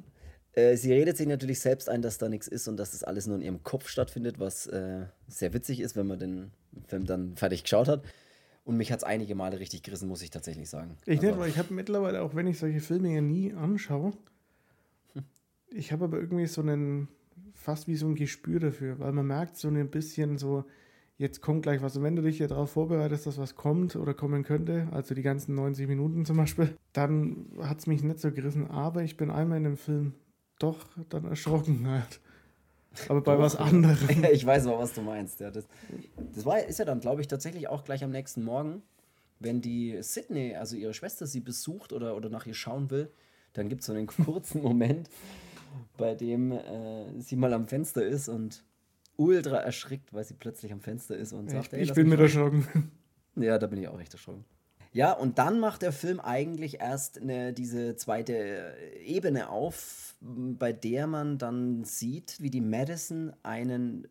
[0.53, 3.27] Äh, sie redet sich natürlich selbst ein, dass da nichts ist und dass das alles
[3.27, 6.51] nur in ihrem Kopf stattfindet, was äh, sehr witzig ist, wenn man den
[6.87, 8.03] Film dann fertig geschaut hat.
[8.63, 10.97] Und mich hat es einige Male richtig gerissen, muss ich tatsächlich sagen.
[11.05, 14.13] Ich Also, nicht, weil ich habe mittlerweile, auch wenn ich solche Filme ja nie anschaue,
[15.70, 17.07] ich habe aber irgendwie so einen,
[17.53, 20.65] fast wie so ein Gespür dafür, weil man merkt so ein bisschen so,
[21.18, 21.97] jetzt kommt gleich was.
[21.97, 25.22] Und wenn du dich ja darauf vorbereitest, dass was kommt oder kommen könnte, also die
[25.22, 28.70] ganzen 90 Minuten zum Beispiel, dann hat es mich nicht so gerissen.
[28.70, 30.13] Aber ich bin einmal in dem Film
[30.59, 32.20] doch dann erschrocken halt.
[33.09, 34.24] Aber bei was anderem.
[34.32, 35.39] ich weiß aber, was du meinst.
[35.39, 35.65] Ja, das
[36.34, 38.82] das war, ist ja dann, glaube ich, tatsächlich auch gleich am nächsten Morgen,
[39.39, 43.11] wenn die Sydney, also ihre Schwester, sie besucht oder, oder nach ihr schauen will,
[43.53, 45.09] dann gibt es so einen kurzen Moment,
[45.97, 48.63] bei dem äh, sie mal am Fenster ist und
[49.15, 52.19] ultra erschrickt, weil sie plötzlich am Fenster ist und sagt, Ich, "Hey, ich bin mit
[52.19, 52.91] rein." erschrocken.
[53.36, 54.45] Ja, da bin ich auch recht erschrocken.
[54.93, 58.73] Ja, und dann macht der Film eigentlich erst eine, diese zweite
[59.03, 64.07] Ebene auf, bei der man dann sieht, wie die Madison einen,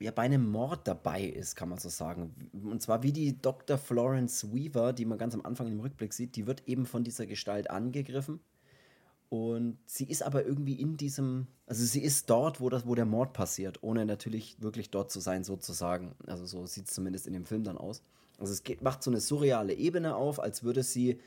[0.00, 2.34] ja, bei einem Mord dabei ist, kann man so sagen.
[2.52, 3.76] Und zwar wie die Dr.
[3.76, 7.26] Florence Weaver, die man ganz am Anfang im Rückblick sieht, die wird eben von dieser
[7.26, 8.40] Gestalt angegriffen.
[9.34, 13.04] Und sie ist aber irgendwie in diesem, also sie ist dort, wo, das, wo der
[13.04, 16.14] Mord passiert, ohne natürlich wirklich dort zu sein, sozusagen.
[16.28, 18.00] Also so sieht es zumindest in dem Film dann aus.
[18.38, 21.18] Also es geht, macht so eine surreale Ebene auf, als würde sie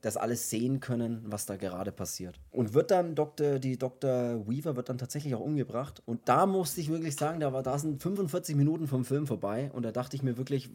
[0.00, 2.38] das alles sehen können, was da gerade passiert.
[2.52, 4.46] Und wird dann Dr., die Dr.
[4.48, 6.02] Weaver wird dann tatsächlich auch umgebracht.
[6.06, 9.70] Und da musste ich wirklich sagen, da, war, da sind 45 Minuten vom Film vorbei.
[9.72, 10.70] Und da dachte ich mir wirklich,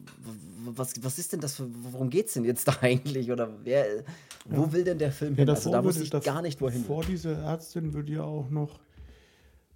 [0.65, 3.31] was, was ist denn das für, worum geht es denn jetzt da eigentlich?
[3.31, 4.03] Oder wer,
[4.45, 5.49] wo will denn der Film hin?
[5.49, 6.83] also da wusste ich gar nicht, wohin.
[6.83, 8.79] Vor dieser Ärztin wird ja auch noch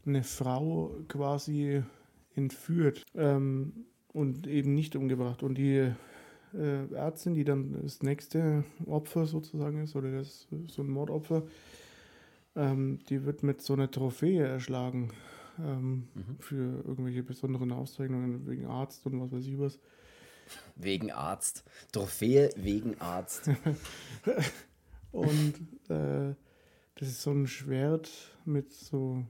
[0.05, 1.83] eine Frau quasi
[2.35, 5.41] entführt ähm, und eben nicht umgebracht.
[5.41, 5.91] Und die
[6.53, 11.43] äh, Ärztin, die dann das nächste Opfer sozusagen ist, oder das so ein Mordopfer,
[12.55, 15.11] ähm, die wird mit so einer Trophäe erschlagen
[15.59, 16.37] ähm, Mhm.
[16.39, 19.79] für irgendwelche besonderen Auszeichnungen wegen Arzt und was weiß ich was.
[20.75, 21.63] Wegen Arzt.
[21.91, 23.49] Trophäe wegen Arzt.
[25.11, 25.55] Und
[25.89, 26.35] äh,
[26.95, 28.09] das ist so ein Schwert
[28.45, 29.23] mit so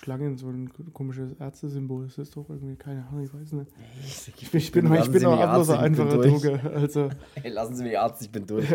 [0.00, 2.06] Schlangen, so ein komisches Ärztesymbol.
[2.06, 3.70] Das ist doch irgendwie, keine Ahnung, ich weiß nicht.
[4.40, 6.28] Ich bin, ich bin, ich Lassen bin auch ich bin einfacher.
[6.28, 6.72] Drucker.
[6.74, 8.66] Also, Hey, lassen Sie mich Arzt, ich bin durch.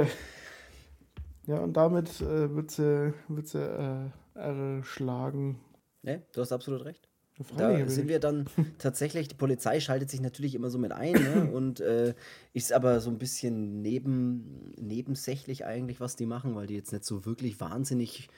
[1.48, 4.10] ja, und damit äh, wird sie, wird sie äh,
[4.40, 5.60] erschlagen.
[6.04, 7.10] Ne, du hast absolut recht.
[7.58, 8.46] Da sind wir dann
[8.78, 11.50] tatsächlich, die Polizei schaltet sich natürlich immer so mit ein ne?
[11.54, 12.14] und äh,
[12.54, 17.04] ist aber so ein bisschen neben, nebensächlich eigentlich, was die machen, weil die jetzt nicht
[17.04, 18.30] so wirklich wahnsinnig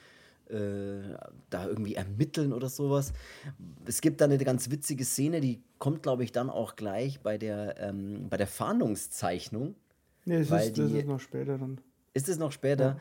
[0.50, 1.18] äh,
[1.50, 3.14] da irgendwie ermitteln oder sowas.
[3.86, 7.38] Es gibt da eine ganz witzige Szene, die kommt, glaube ich, dann auch gleich bei
[7.38, 9.76] der, ähm, bei der Fahndungszeichnung.
[10.26, 11.80] Nee, das, ist, das ist noch später dann.
[12.14, 12.86] Ist es noch später?
[12.86, 12.98] Ja.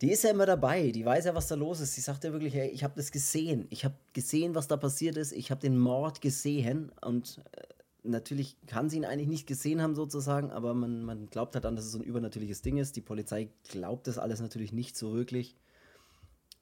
[0.00, 1.94] Die ist ja immer dabei, die weiß ja, was da los ist.
[1.94, 3.66] Sie sagt ja wirklich, hey, ich habe das gesehen.
[3.68, 5.32] Ich habe gesehen, was da passiert ist.
[5.32, 6.90] Ich habe den Mord gesehen.
[7.02, 7.62] Und äh,
[8.02, 11.76] natürlich kann sie ihn eigentlich nicht gesehen haben, sozusagen, aber man, man glaubt halt an,
[11.76, 12.96] dass es so ein übernatürliches Ding ist.
[12.96, 15.54] Die Polizei glaubt das alles natürlich nicht so wirklich.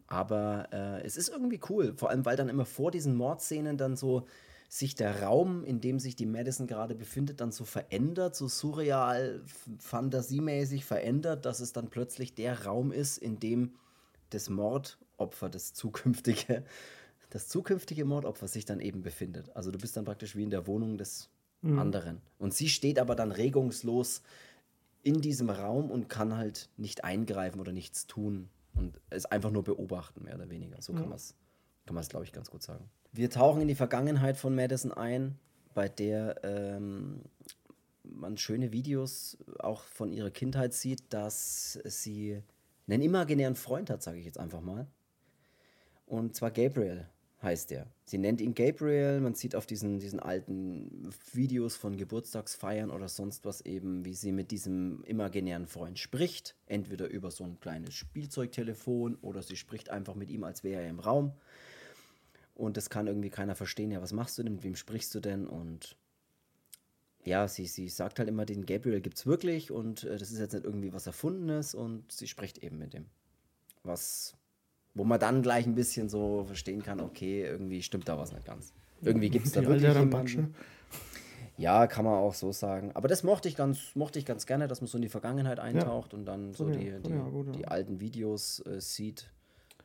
[0.09, 3.95] Aber äh, es ist irgendwie cool, vor allem weil dann immer vor diesen Mordszenen dann
[3.95, 4.27] so
[4.71, 9.43] sich der Raum, in dem sich die Madison gerade befindet, dann so verändert, so surreal,
[9.79, 13.75] fantasiemäßig verändert, dass es dann plötzlich der Raum ist, in dem
[14.31, 16.65] das Mordopfer, das zukünftige,
[17.31, 19.55] das zukünftige Mordopfer sich dann eben befindet.
[19.55, 21.29] Also du bist dann praktisch wie in der Wohnung des
[21.61, 21.79] mhm.
[21.79, 22.23] anderen.
[22.39, 24.23] Und sie steht aber dann regungslos
[25.03, 28.49] in diesem Raum und kann halt nicht eingreifen oder nichts tun
[28.79, 30.81] und es einfach nur beobachten, mehr oder weniger.
[30.81, 31.35] So kann man es,
[31.87, 32.89] kann man es, glaube ich, ganz gut sagen.
[33.13, 35.39] Wir tauchen in die Vergangenheit von Madison ein,
[35.75, 37.23] bei der ähm,
[38.05, 42.43] man schöne Videos auch von ihrer Kindheit sieht, dass sie
[42.87, 44.87] einen imaginären Freund hat, sage ich jetzt einfach mal.
[46.07, 47.07] Und zwar Gabriel
[47.43, 47.87] heißt er.
[48.05, 49.21] Sie nennt ihn Gabriel.
[49.21, 54.33] Man sieht auf diesen, diesen alten Videos von Geburtstagsfeiern oder sonst was eben, wie sie
[54.33, 56.57] mit diesem imaginären Freund spricht.
[56.67, 60.91] Entweder über so ein kleines Spielzeugtelefon oder sie spricht einfach mit ihm, als wäre er
[60.91, 61.33] im Raum.
[62.55, 63.93] Und das kann irgendwie keiner verstehen.
[63.93, 64.55] Ja, was machst du denn?
[64.55, 65.47] Mit wem sprichst du denn?
[65.47, 65.97] Und
[67.25, 70.39] ja, sie, sie sagt halt immer, den Gabriel gibt es wirklich und äh, das ist
[70.39, 73.07] jetzt nicht irgendwie was Erfundenes und sie spricht eben mit ihm.
[73.83, 74.38] Was
[74.99, 78.45] wo man dann gleich ein bisschen so verstehen kann, okay, irgendwie stimmt da was nicht
[78.45, 78.73] ganz.
[79.01, 80.55] Irgendwie gibt es da wirklich jemanden.
[81.57, 82.93] Ja, kann man auch so sagen.
[82.95, 85.59] Aber das mochte ich ganz, mochte ich ganz gerne, dass man so in die Vergangenheit
[85.59, 86.19] eintaucht ja.
[86.19, 87.53] und dann so die, die, ja, gut, ja.
[87.53, 89.31] die alten Videos äh, sieht.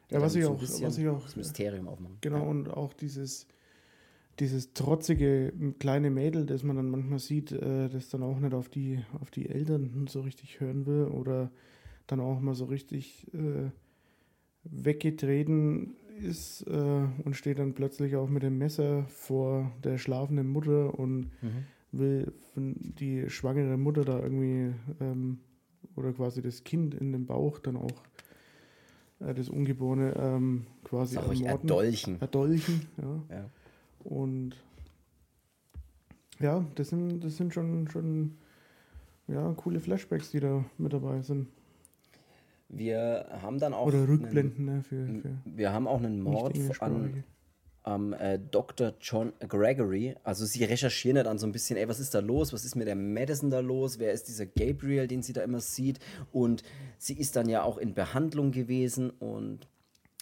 [0.10, 1.24] Ja, was ich, auch, was ich auch.
[1.24, 2.18] Das Mysterium aufmachen.
[2.22, 3.48] Genau, und auch dieses,
[4.40, 8.70] dieses trotzige kleine Mädel, das man dann manchmal sieht, äh, das dann auch nicht auf
[8.70, 11.52] die, auf die Eltern so richtig hören will oder
[12.06, 13.72] dann auch mal so richtig äh,
[14.64, 20.98] weggetreten ist äh, und steht dann plötzlich auch mit dem Messer vor der schlafenden Mutter
[20.98, 21.66] und mhm.
[21.92, 25.40] will die schwangere Mutter da irgendwie ähm,
[25.96, 28.04] oder quasi das Kind in dem Bauch dann auch
[29.20, 31.48] äh, das Ungeborene ähm, quasi Sag ermorden.
[31.48, 32.22] Erdolchen.
[32.22, 33.36] Erdolchen, ja.
[33.36, 33.50] ja.
[34.04, 34.56] Und
[36.40, 38.38] ja, das sind, das sind schon, schon
[39.28, 41.48] ja, coole Flashbacks, die da mit dabei sind.
[42.76, 43.88] Wir haben dann auch.
[43.88, 47.24] Oder Rückblenden, einen, ne, für, für Wir haben auch einen Mord an
[47.84, 48.94] am äh, Dr.
[49.02, 50.16] John Gregory.
[50.24, 52.54] Also sie recherchieren dann so ein bisschen, ey, was ist da los?
[52.54, 54.00] Was ist mit der Madison da los?
[54.00, 56.00] Wer ist dieser Gabriel, den sie da immer sieht?
[56.32, 56.64] Und
[56.98, 59.68] sie ist dann ja auch in Behandlung gewesen und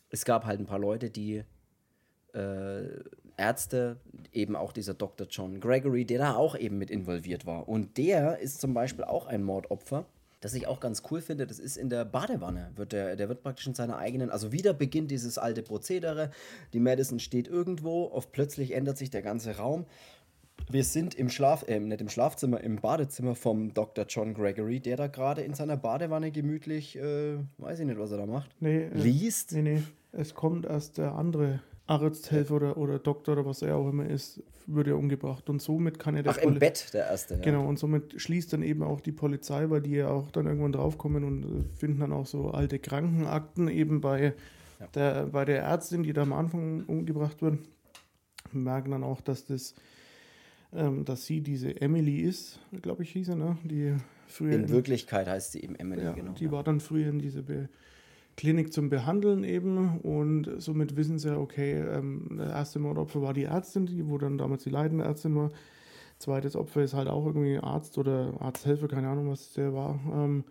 [0.09, 1.43] es gab halt ein paar Leute, die
[2.33, 2.83] äh,
[3.37, 3.97] Ärzte,
[4.31, 5.27] eben auch dieser Dr.
[5.29, 7.69] John Gregory, der da auch eben mit involviert war.
[7.69, 10.05] Und der ist zum Beispiel auch ein Mordopfer
[10.41, 12.71] das ich auch ganz cool finde, das ist in der Badewanne.
[12.75, 16.31] Wird der, der wird praktisch in seiner eigenen, also wieder beginnt dieses alte Prozedere.
[16.73, 19.85] Die Madison steht irgendwo, auf plötzlich ändert sich der ganze Raum.
[20.69, 24.05] Wir sind im Schlaf, äh, nicht im Schlafzimmer, im Badezimmer vom Dr.
[24.07, 28.17] John Gregory, der da gerade in seiner Badewanne gemütlich, äh, weiß ich nicht, was er
[28.17, 29.53] da macht, nee, äh, liest.
[29.53, 31.61] Nee, nee, es kommt erst der andere
[31.91, 35.49] Arzthelfer oder, oder Doktor oder was er auch immer ist, wird ja umgebracht.
[35.49, 37.35] Und somit kann er der Ach, Poli im Bett der Erste.
[37.35, 37.41] Ja.
[37.41, 40.71] Genau, und somit schließt dann eben auch die Polizei, weil die ja auch dann irgendwann
[40.71, 44.33] draufkommen und äh, finden dann auch so alte Krankenakten eben bei,
[44.79, 44.87] ja.
[44.95, 47.59] der, bei der Ärztin, die da am Anfang umgebracht wird.
[48.51, 49.75] Merken dann auch, dass das
[50.73, 53.57] ähm, dass sie diese Emily ist, glaube ich, hieß sie, ne?
[53.63, 53.95] Die
[54.27, 56.31] früher in, in Wirklichkeit heißt sie eben Emily, ja, genau.
[56.33, 57.69] Die war dann früher in diese Be
[58.41, 63.43] Klinik zum Behandeln eben und somit wissen sie, okay, ähm, der erste Mordopfer war die
[63.43, 65.51] Ärztin, die, wo dann damals die leitende Ärztin war.
[66.17, 69.99] Zweites Opfer ist halt auch irgendwie Arzt oder Arzthelfer, keine Ahnung, was der war.
[70.11, 70.43] Ähm, mhm.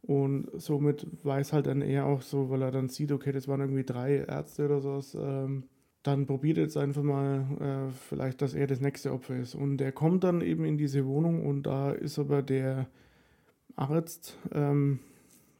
[0.00, 3.60] Und somit weiß halt dann er auch so, weil er dann sieht, okay, das waren
[3.60, 5.14] irgendwie drei Ärzte oder sowas.
[5.14, 5.64] Ähm,
[6.02, 9.54] dann probiert jetzt einfach mal äh, vielleicht, dass er das nächste Opfer ist.
[9.54, 12.88] Und er kommt dann eben in diese Wohnung und da ist aber der
[13.76, 15.00] Arzt ähm,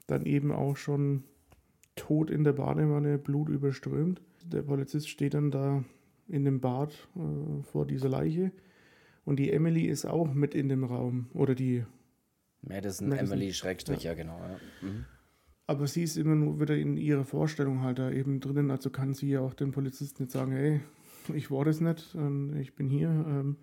[0.06, 1.24] dann eben auch schon
[2.00, 4.22] tot in der Badewanne, Blut überströmt.
[4.46, 5.84] Der Polizist steht dann da
[6.28, 8.52] in dem Bad äh, vor dieser Leiche.
[9.26, 11.28] Und die Emily ist auch mit in dem Raum.
[11.34, 11.84] Oder die.
[12.62, 13.36] Madison, Madison.
[13.36, 14.38] Emily Schrägstrich, ja, ja genau.
[14.38, 14.88] Ja.
[14.88, 15.04] Mhm.
[15.66, 18.70] Aber sie ist immer nur wieder in ihrer Vorstellung halt da eben drinnen.
[18.70, 20.80] Also kann sie ja auch dem Polizisten nicht sagen: hey,
[21.34, 22.16] ich war das nicht,
[22.58, 23.08] ich bin hier.
[23.08, 23.56] Ähm.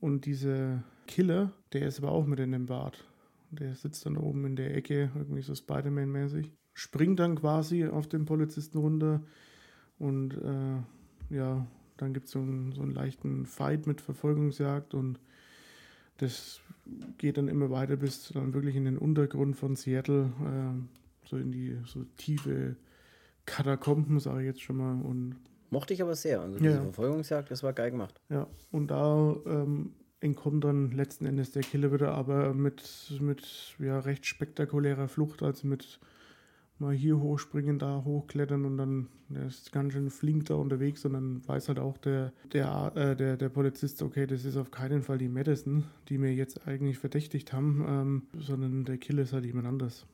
[0.00, 3.04] Und dieser Killer, der ist aber auch mit in dem Bad.
[3.50, 6.52] Der sitzt dann oben in der Ecke, irgendwie so Spider-Man-mäßig.
[6.76, 9.22] Springt dann quasi auf den Polizisten runter
[9.98, 11.66] und äh, ja,
[11.96, 15.18] dann gibt es so, einen, so einen leichten Fight mit Verfolgungsjagd und
[16.18, 16.60] das
[17.16, 21.50] geht dann immer weiter bis dann wirklich in den Untergrund von Seattle, äh, so in
[21.50, 22.76] die so tiefe
[23.46, 25.00] Katakomben, sage ich jetzt schon mal.
[25.00, 25.36] Und
[25.70, 26.42] Mochte ich aber sehr.
[26.42, 26.82] Also diese ja.
[26.82, 28.20] Verfolgungsjagd, das war geil gemacht.
[28.28, 32.82] Ja, und da ähm, entkommt dann letzten Endes der Killer wieder, aber mit,
[33.20, 36.00] mit ja, recht spektakulärer Flucht, also mit
[36.78, 41.14] mal hier hochspringen, da hochklettern und dann der ist ganz schön flink da unterwegs und
[41.14, 45.02] dann weiß halt auch der, der, äh, der, der Polizist, okay, das ist auf keinen
[45.02, 49.44] Fall die Madison, die mir jetzt eigentlich verdächtigt haben, ähm, sondern der Killer ist halt
[49.44, 50.06] jemand anders.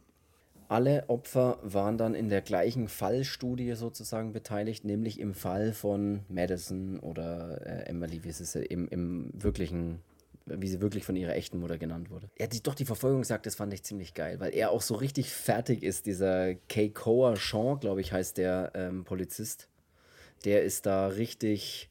[0.68, 6.98] Alle Opfer waren dann in der gleichen Fallstudie sozusagen beteiligt, nämlich im Fall von Madison
[6.98, 10.00] oder äh, Emily, wie es ist, im, im wirklichen
[10.46, 12.30] wie sie wirklich von ihrer echten Mutter genannt wurde.
[12.38, 15.30] Ja, die, doch die Verfolgungsjagd, das fand ich ziemlich geil, weil er auch so richtig
[15.30, 19.68] fertig ist, dieser Keikoa Sean, glaube ich, heißt der ähm, Polizist.
[20.44, 21.88] Der ist da richtig,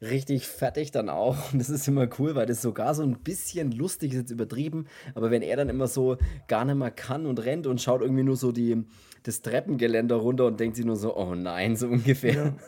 [0.00, 1.52] richtig fertig dann auch.
[1.52, 4.86] Und das ist immer cool, weil das sogar so ein bisschen lustig ist, jetzt übertrieben.
[5.14, 6.16] Aber wenn er dann immer so
[6.48, 8.84] gar nicht mehr kann und rennt und schaut irgendwie nur so die,
[9.24, 12.34] das Treppengeländer runter und denkt sich nur so, oh nein, so ungefähr.
[12.34, 12.56] Ja.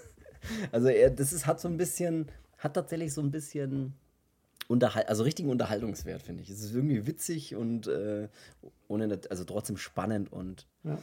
[0.72, 2.26] Also er, das ist, hat so ein bisschen,
[2.58, 3.94] hat tatsächlich so ein bisschen
[4.68, 6.50] Unterhal also richtigen Unterhaltungswert, finde ich.
[6.50, 8.28] Es ist irgendwie witzig und äh,
[8.88, 10.98] ohne, also trotzdem spannend und ja.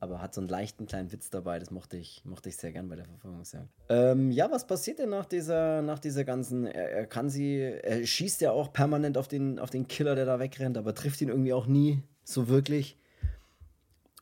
[0.00, 1.58] aber hat so einen leichten kleinen Witz dabei.
[1.58, 3.68] Das mochte ich, mochte ich sehr gern bei der Verfolgungsjagd.
[3.88, 6.66] Ähm, ja, was passiert denn nach dieser, nach dieser ganzen?
[6.66, 10.26] Er, er, kann sie, er schießt ja auch permanent auf den, auf den Killer, der
[10.26, 12.96] da wegrennt, aber trifft ihn irgendwie auch nie so wirklich.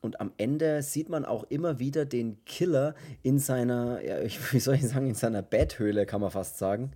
[0.01, 4.17] Und am Ende sieht man auch immer wieder den Killer in seiner, ja,
[4.51, 6.93] wie soll ich sagen, in seiner Betthöhle, kann man fast sagen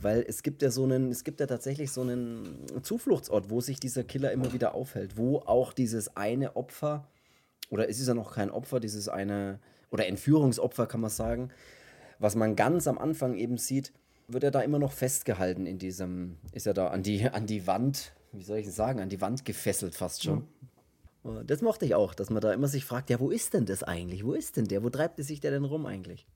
[0.00, 3.80] weil es gibt ja so einen, es gibt ja tatsächlich so einen Zufluchtsort, wo sich
[3.80, 7.08] dieser Killer immer wieder aufhält, wo auch dieses eine Opfer,
[7.70, 9.58] oder es ist ja noch kein Opfer, dieses eine,
[9.90, 11.50] oder Entführungsopfer kann man sagen,
[12.18, 13.92] was man ganz am Anfang eben sieht,
[14.28, 17.66] wird er da immer noch festgehalten in diesem, ist er da an die, an die
[17.66, 20.46] Wand, wie soll ich sagen, an die Wand gefesselt fast schon.
[21.24, 21.46] Mhm.
[21.46, 23.82] Das mochte ich auch, dass man da immer sich fragt, ja, wo ist denn das
[23.82, 24.24] eigentlich?
[24.24, 24.82] Wo ist denn der?
[24.82, 26.26] Wo treibt sich der denn rum eigentlich?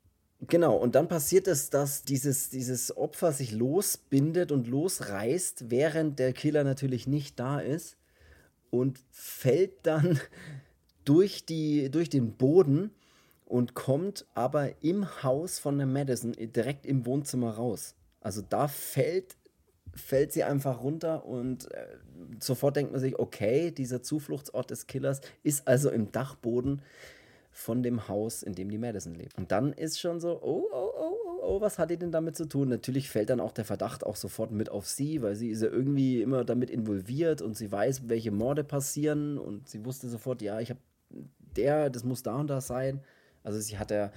[0.48, 6.32] Genau, und dann passiert es, dass dieses, dieses Opfer sich losbindet und losreißt, während der
[6.32, 7.96] Killer natürlich nicht da ist
[8.70, 10.18] und fällt dann
[11.04, 12.90] durch, die, durch den Boden
[13.46, 17.94] und kommt aber im Haus von der Madison direkt im Wohnzimmer raus.
[18.20, 19.36] Also da fällt,
[19.94, 21.86] fällt sie einfach runter und äh,
[22.40, 26.82] sofort denkt man sich, okay, dieser Zufluchtsort des Killers ist also im Dachboden
[27.52, 29.36] von dem Haus, in dem die Madison lebt.
[29.36, 32.34] Und dann ist schon so, oh, oh, oh, oh, oh, was hat die denn damit
[32.34, 32.70] zu tun?
[32.70, 35.68] Natürlich fällt dann auch der Verdacht auch sofort mit auf sie, weil sie ist ja
[35.68, 40.60] irgendwie immer damit involviert und sie weiß, welche Morde passieren und sie wusste sofort, ja,
[40.60, 40.80] ich habe
[41.56, 43.00] der, das muss da und da sein.
[43.44, 44.12] Also sie hat ja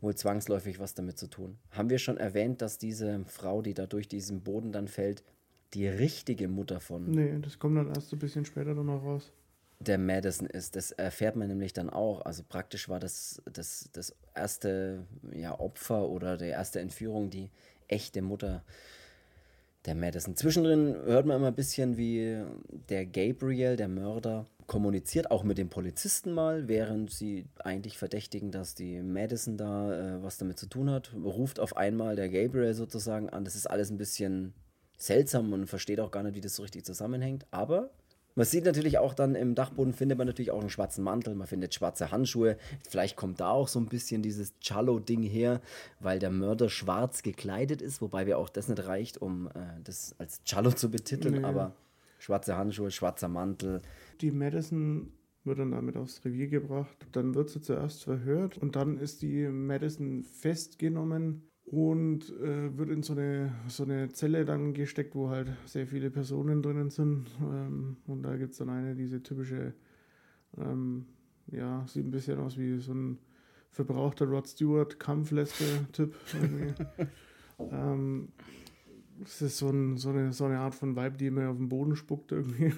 [0.00, 1.58] wohl zwangsläufig was damit zu tun.
[1.70, 5.22] Haben wir schon erwähnt, dass diese Frau, die da durch diesen Boden dann fällt,
[5.74, 7.08] die richtige Mutter von.
[7.08, 9.32] Nee, das kommt dann erst ein bisschen später dann noch raus
[9.80, 10.76] der Madison ist.
[10.76, 12.20] Das erfährt man nämlich dann auch.
[12.24, 17.50] Also praktisch war das das, das erste ja, Opfer oder die erste Entführung die
[17.88, 18.62] echte Mutter
[19.86, 20.36] der Madison.
[20.36, 22.42] Zwischendrin hört man immer ein bisschen, wie
[22.88, 28.76] der Gabriel, der Mörder, kommuniziert, auch mit dem Polizisten mal, während sie eigentlich verdächtigen, dass
[28.76, 31.12] die Madison da äh, was damit zu tun hat.
[31.14, 33.44] Ruft auf einmal der Gabriel sozusagen an.
[33.44, 34.54] Das ist alles ein bisschen
[34.96, 37.46] seltsam und versteht auch gar nicht, wie das so richtig zusammenhängt.
[37.50, 37.90] Aber
[38.40, 41.46] man sieht natürlich auch dann im Dachboden, findet man natürlich auch einen schwarzen Mantel, man
[41.46, 42.56] findet schwarze Handschuhe.
[42.88, 45.60] Vielleicht kommt da auch so ein bisschen dieses Cello-Ding her,
[45.98, 49.50] weil der Mörder schwarz gekleidet ist, wobei mir auch das nicht reicht, um äh,
[49.84, 51.44] das als Cello zu betiteln, nee.
[51.44, 51.74] aber
[52.18, 53.82] schwarze Handschuhe, schwarzer Mantel.
[54.22, 55.12] Die Madison
[55.44, 56.96] wird dann damit aufs Revier gebracht.
[57.12, 63.02] Dann wird sie zuerst verhört und dann ist die Madison festgenommen und äh, wird in
[63.02, 67.26] so eine, so eine Zelle dann gesteckt, wo halt sehr viele Personen drinnen sind.
[67.40, 69.74] Ähm, und da gibt es dann eine, diese typische,
[70.58, 71.06] ähm,
[71.46, 73.18] ja, sieht ein bisschen aus wie so ein
[73.70, 76.14] verbrauchter Rod Stewart Kampflesbe-Typ.
[77.70, 78.28] ähm,
[79.22, 81.68] es ist so, ein, so, eine, so eine Art von Vibe, die immer auf den
[81.68, 82.72] Boden spuckt irgendwie.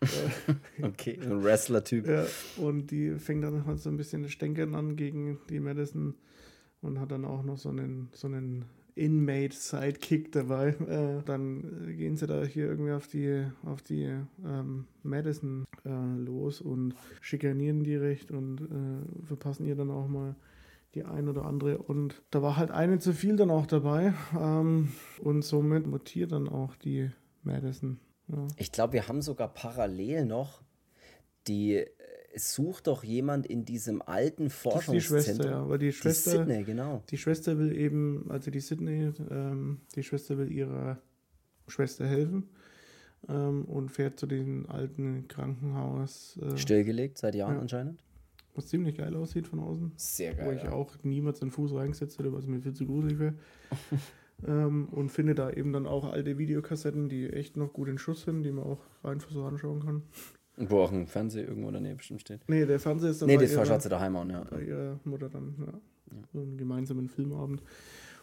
[0.82, 2.06] okay, ein Wrestler-Typ.
[2.06, 2.26] Ja,
[2.58, 6.14] und die fängt dann halt so ein bisschen das Stänkern an gegen die Madison
[6.86, 8.64] und hat dann auch noch so einen, so einen
[8.94, 10.74] Inmate-Sidekick dabei.
[10.86, 14.14] Äh, dann gehen sie da hier irgendwie auf die, auf die
[14.44, 20.36] ähm, Madison äh, los und schikanieren die recht und äh, verpassen ihr dann auch mal
[20.94, 21.78] die ein oder andere.
[21.78, 24.14] Und da war halt eine zu viel dann auch dabei.
[24.38, 27.10] Ähm, und somit mutiert dann auch die
[27.42, 27.98] Madison.
[28.28, 28.46] Ja.
[28.56, 30.62] Ich glaube, wir haben sogar parallel noch
[31.48, 31.84] die
[32.36, 35.02] es sucht doch jemand in diesem alten Das ist die Forschungszentrum.
[35.26, 35.62] Schwester, ja.
[35.62, 37.02] Aber die Schwester, Die Sydney, genau.
[37.08, 40.98] die Schwester will eben, also die Sydney, ähm, die Schwester will ihrer
[41.66, 42.50] Schwester helfen
[43.28, 47.60] ähm, und fährt zu diesem alten Krankenhaus, äh, Stillgelegt seit Jahren Ja.
[47.62, 48.00] anscheinend.
[48.54, 49.92] was ziemlich geil aussieht von außen.
[49.96, 53.34] Sehr wo ich auch niemals den Fuß reingesetzt hätte, was mir viel zu gruselig wäre.
[54.46, 58.22] ähm, und finde da eben dann auch alte Videokassetten, die echt noch gut in Schuss
[58.22, 60.02] sind, die man auch rein so anschauen kann.
[60.56, 62.40] Wo auch ein Fernseher irgendwo daneben bestimmt steht.
[62.48, 64.44] Nee, der Fernseher ist dann Nee, ihrer, schaut sie daheim an, ja.
[64.44, 65.80] bei ihrer Mutter dann, ja.
[66.32, 67.62] So einen gemeinsamen Filmabend.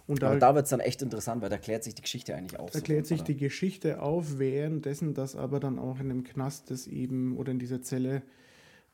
[0.07, 2.35] Und da Aber da wird es dann echt interessant, weil da klärt sich die Geschichte
[2.35, 2.71] eigentlich auf.
[2.71, 3.27] so erklärt sich oder?
[3.27, 7.59] die Geschichte auf, währenddessen das aber dann auch in dem Knast das eben oder in
[7.59, 8.21] dieser Zelle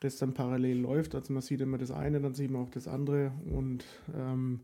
[0.02, 1.16] das dann parallel läuft.
[1.16, 3.84] Also man sieht immer das eine, dann sieht man auch das andere und
[4.16, 4.60] ähm,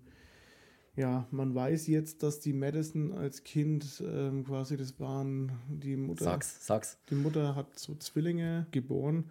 [0.96, 6.24] ja, man weiß jetzt, dass die Madison als Kind ähm, quasi das waren die Mutter.
[6.24, 6.98] Sag's, sag's.
[7.10, 9.26] Die Mutter hat so Zwillinge geboren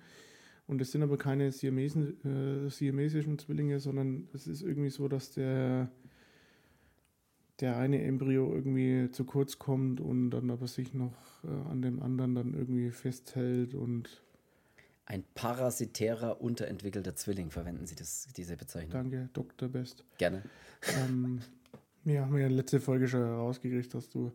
[0.66, 5.30] und es sind aber keine siamesen, äh, siamesischen Zwillinge, sondern es ist irgendwie so, dass
[5.30, 5.90] der,
[7.60, 12.02] der eine Embryo irgendwie zu kurz kommt und dann aber sich noch äh, an dem
[12.02, 14.22] anderen dann irgendwie festhält und
[15.06, 18.92] Ein parasitärer, unterentwickelter Zwilling, verwenden Sie das, diese Bezeichnung.
[18.92, 19.68] danke, Dr.
[19.68, 20.02] Best.
[20.18, 20.42] Gerne.
[21.04, 21.40] ähm,
[22.04, 24.32] ja, haben wir ja letzte Folge schon herausgekriegt, dass du,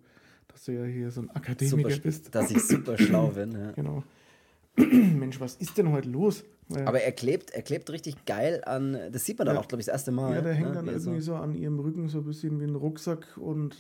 [0.47, 2.35] dass du ja hier so ein Akademiker Super, bist.
[2.35, 3.51] dass ich super schlau bin.
[3.53, 3.71] Ja.
[3.71, 4.03] Genau.
[4.77, 6.43] Mensch, was ist denn heute los?
[6.85, 9.61] Aber er klebt, er klebt richtig geil an, das sieht man dann Ja.
[9.61, 10.35] auch, glaube ich, das erste Mal.
[10.35, 10.73] Ja, der hängt ne?
[10.75, 13.75] dann Wie irgendwie so an ihrem Rücken so ein bisschen wie ein Rucksack und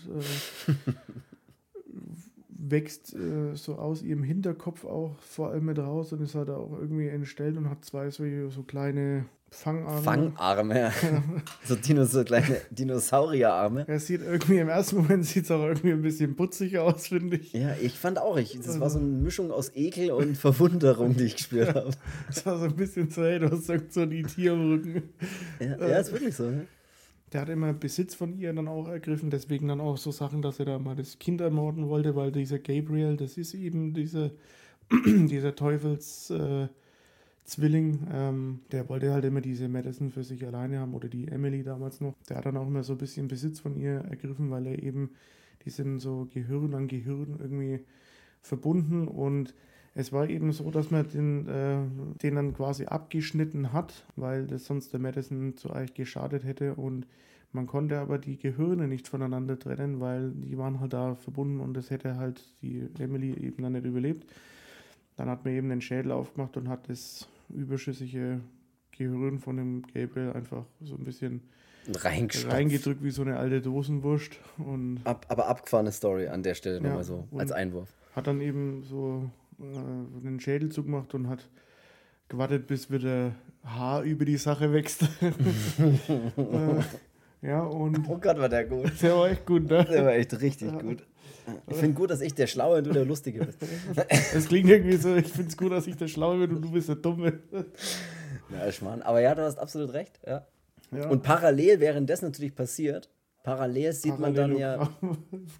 [0.67, 0.71] äh,
[2.71, 6.71] wächst äh, so aus ihrem Hinterkopf auch vor allem mit raus und ist halt auch
[6.79, 10.01] irgendwie entstellt und hat zwei so, so kleine Fangarme.
[10.01, 10.93] Fangarme, ja.
[11.65, 13.85] so, Dino, so kleine Dinosaurierarme.
[13.87, 17.37] Er sieht irgendwie im ersten Moment sieht es auch irgendwie ein bisschen putzig aus, finde
[17.37, 17.53] ich.
[17.53, 21.25] Ja, ich fand auch, ich, das war so eine Mischung aus Ekel und Verwunderung, die
[21.25, 21.89] ich gespürt habe.
[22.27, 25.03] Das war so ein bisschen so, hey, du hast so die Tier im Rücken.
[25.59, 26.43] Ja, ja, ist wirklich so.
[26.43, 26.67] Ne?
[27.31, 30.59] Der hat immer Besitz von ihr dann auch ergriffen, deswegen dann auch so Sachen, dass
[30.59, 34.31] er da mal das Kind ermorden wollte, weil dieser Gabriel, das ist eben diese,
[35.05, 36.67] dieser Teufels äh,
[38.11, 41.99] ähm, der wollte halt immer diese Madison für sich alleine haben oder die Emily damals
[42.01, 42.13] noch.
[42.29, 45.11] Der hat dann auch immer so ein bisschen Besitz von ihr ergriffen, weil er eben,
[45.65, 47.79] die sind so Gehirn an Gehirn irgendwie
[48.41, 49.53] verbunden und
[49.95, 51.77] es war eben so, dass man den, äh,
[52.21, 57.05] den dann quasi abgeschnitten hat, weil das sonst der Madison zu euch geschadet hätte und
[57.51, 61.73] man konnte aber die Gehirne nicht voneinander trennen, weil die waren halt da verbunden und
[61.73, 64.29] das hätte halt die Emily eben dann nicht überlebt.
[65.17, 68.39] Dann hat man eben den Schädel aufgemacht und hat das überschüssige
[68.91, 71.41] Gehirn von dem Gabriel einfach so ein bisschen
[71.91, 76.83] reingedrückt wie so eine alte Dosenwurst und Ab, aber abgefahrene Story an der Stelle Ja,
[76.83, 77.91] nochmal so, als Einwurf.
[78.15, 79.29] hat dann eben so
[79.59, 81.47] äh, den Schädel zugemacht und hat
[82.27, 83.33] gewartet, bis wieder
[83.63, 85.03] Haar über die Sache wächst.
[85.21, 85.31] äh,
[87.41, 88.91] ja, und Oh Gott, war der gut.
[89.01, 89.85] der war echt gut, ne?
[89.85, 91.05] Der war echt richtig gut.
[91.67, 93.57] Ich finde gut, dass ich der Schlaue und du der Lustige bist.
[94.33, 96.71] Es klingt irgendwie so, ich finde es gut, dass ich der Schlaue bin und du
[96.71, 97.39] bist der Dumme.
[98.51, 99.01] Ja, Schmarrn.
[99.01, 100.19] Aber ja, du hast absolut recht.
[100.25, 100.45] Ja.
[100.91, 101.09] Ja.
[101.09, 103.09] Und parallel, während das natürlich passiert,
[103.43, 104.89] parallel sieht man dann ja.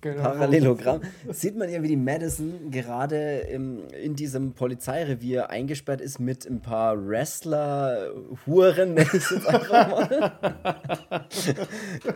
[0.02, 1.02] Parallelogramm.
[1.32, 6.62] Sieht man ja, wie die Madison gerade im, in diesem Polizeirevier eingesperrt ist mit ein
[6.62, 8.12] paar Wrestler,
[8.46, 10.34] Huren, nenne ich es jetzt einfach mal.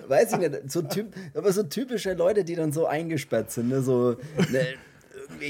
[0.07, 3.81] Weiß ich nicht, so typ, aber so typische Leute, die dann so eingesperrt sind, ne?
[3.81, 4.17] so,
[4.51, 4.65] ne,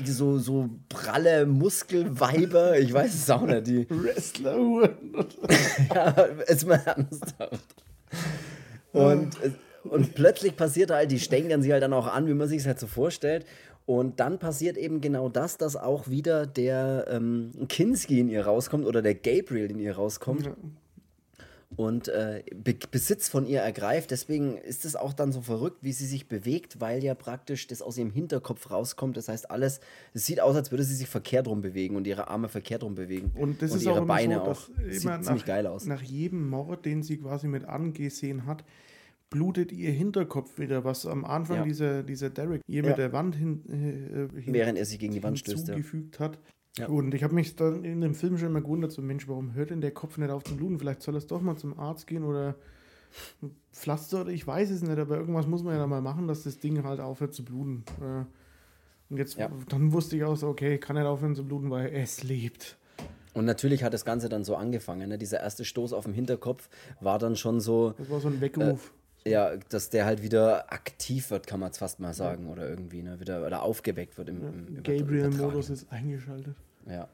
[0.06, 4.96] so, so pralle Muskelweiber, ich weiß es auch nicht, die, Wrestler-Huren.
[5.94, 6.10] ja,
[6.48, 7.76] ist mal ernsthaft.
[8.94, 9.54] Und, es-
[9.84, 12.68] und plötzlich passiert halt, die stängern sie halt dann auch an, wie man sich es
[12.68, 13.46] halt so vorstellt.
[13.86, 18.86] Und dann passiert eben genau das, dass auch wieder der ähm, Kinski in ihr rauskommt
[18.86, 20.56] oder der Gabriel in ihr rauskommt Ja.
[21.76, 24.12] und äh, Be Besitz von ihr ergreift.
[24.12, 27.82] Deswegen ist es auch dann so verrückt, wie sie sich bewegt, weil ja praktisch das
[27.82, 29.18] aus ihrem Hinterkopf rauskommt.
[29.18, 29.82] Das heißt, alles,
[30.14, 32.96] es sieht aus, als würde sie sich verkehrt rum bewegen und ihre Arme verkehrt rum
[32.96, 33.32] bewegen.
[33.36, 34.62] Und das ist ihre auch Beine so, auch.
[34.90, 35.86] Sieht immer ziemlich nach, geil aus.
[35.88, 38.64] Nach jedem Mord, den sie quasi mit angesehen hat,
[39.34, 41.64] blutet ihr Hinterkopf wieder, was am Anfang Ja.
[41.64, 42.90] dieser, dieser Derek ihr Ja.
[42.90, 45.68] mit der Wand hin, äh, hin, Während er sich gegen die Wand stößt.
[45.68, 45.74] Ja.
[45.76, 46.40] hinzugefügt hat.
[46.78, 46.88] Ja.
[46.88, 49.70] Und ich habe mich dann in dem Film schon immer gewundert, so Mensch, warum hört
[49.70, 50.80] denn der Kopf nicht auf zu bluten?
[50.80, 52.56] Vielleicht soll es doch mal zum Arzt gehen oder
[53.72, 56.44] Pflaster oder ich weiß es nicht, aber irgendwas muss man ja da mal machen, dass
[56.44, 57.84] das Ding halt aufhört zu bluten.
[58.02, 58.24] Äh,
[59.10, 59.52] Und jetzt, Ja.
[59.70, 62.78] dann wusste ich auch so, okay, kann nicht aufhören zu bluten, weil es lebt.
[63.36, 65.10] Und natürlich hat das Ganze dann so angefangen.
[65.10, 65.20] Ne?
[65.20, 66.68] Dieser erste Stoß auf dem Hinterkopf
[67.00, 68.92] war dann schon so, Das war so ein Weckruf.
[69.26, 72.50] Ja, dass der halt wieder aktiv wird, kann man es fast mal sagen.
[72.50, 73.20] Oder irgendwie, ne?
[73.20, 76.56] Wieder oder aufgeweckt wird im, im Gabriel-Modus ist eingeschaltet.
[76.90, 77.08] Ja.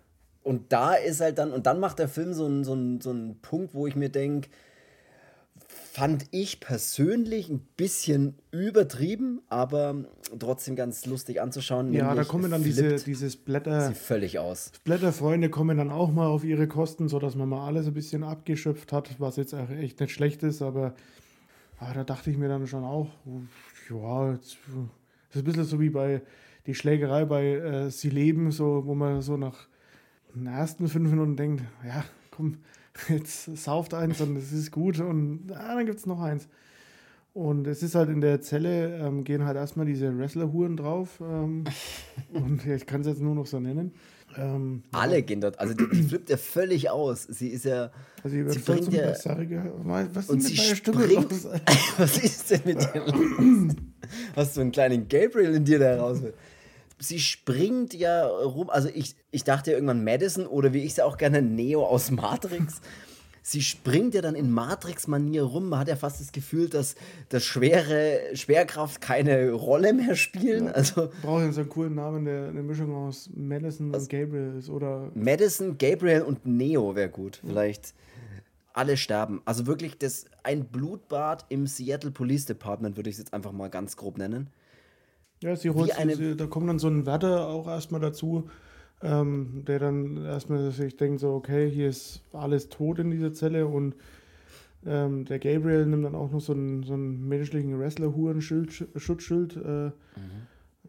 [0.43, 3.39] und da ist halt dann, und dann macht der Film so einen so so einen
[3.41, 4.49] Punkt, wo ich mir denke,
[5.68, 10.05] fand ich persönlich ein bisschen übertrieben, aber
[10.39, 11.93] trotzdem ganz lustig anzuschauen.
[11.93, 13.89] Ja, da kommen dann diese, dieses Blätter.
[13.89, 14.72] Sie völlig aus.
[14.84, 18.91] Blätterfreunde kommen dann auch mal auf ihre Kosten, sodass man mal alles ein bisschen abgeschöpft
[18.93, 20.93] hat, was jetzt echt nicht schlecht ist, aber,
[21.80, 23.07] aber da dachte ich mir dann schon auch,
[23.89, 24.57] ja, das
[25.30, 26.21] ist ein bisschen so wie bei
[26.65, 29.67] die Schlägerei bei äh, Sie leben, so, wo man so nach
[30.36, 32.57] den ersten fünf Minuten denkt, ja, komm,
[33.07, 36.47] jetzt sauft eins und es ist gut und ah, dann gibt es noch eins.
[37.34, 41.21] Und es ist halt in der Zelle, ähm, gehen halt erstmal diese Wrestler-Huren drauf.
[41.21, 41.63] Ähm,
[42.34, 43.93] und ich kann es jetzt nur noch so nennen.
[44.38, 45.21] Ähm, Alle ja.
[45.21, 47.23] gehen dort, also die, die, flippt ja völlig aus.
[47.23, 47.91] Sie ist ja.
[48.23, 49.13] Also sie, sie bringt ja.
[50.13, 51.47] Was ist mit Stimme los?
[51.97, 53.75] was ist denn mit dir los?
[54.36, 56.34] Hast du einen kleinen Gabriel in dir, der heraus will?
[56.99, 58.69] sie springt ja rum.
[58.69, 62.11] Also ich, ich dachte ja irgendwann Madison oder wie ich sie auch gerne Neo aus
[62.11, 62.82] Matrix.
[63.50, 65.70] Sie springt ja dann in Matrix-Manier rum.
[65.70, 66.95] Man hat ja fast das Gefühl, dass
[67.30, 70.66] das schwere Schwerkraft keine Rolle mehr spielen.
[70.66, 74.70] Ja, also brauche jetzt einen coolen Namen, der eine Mischung aus Madison und Gabriel ist,
[74.70, 75.12] oder?
[75.16, 77.41] Madison, Gabriel und Neo wäre gut.
[77.45, 77.95] Vielleicht
[78.74, 79.41] alle sterben.
[79.45, 83.70] Also wirklich das ein Blutbad im Seattle Police Department würde ich es jetzt einfach mal
[83.70, 84.50] ganz grob nennen.
[85.41, 88.50] Ja, sie holt eine, sie, da kommt dann so ein Wärter auch erstmal dazu,
[89.02, 93.68] ähm, der dann erstmal sich denkt, so, okay, hier ist alles tot in dieser Zelle
[93.68, 93.95] und
[94.86, 99.93] ähm, der Gabriel nimmt dann auch noch so einen, so einen menschlichen Wrestler-Huren-Schutzschild, äh, mhm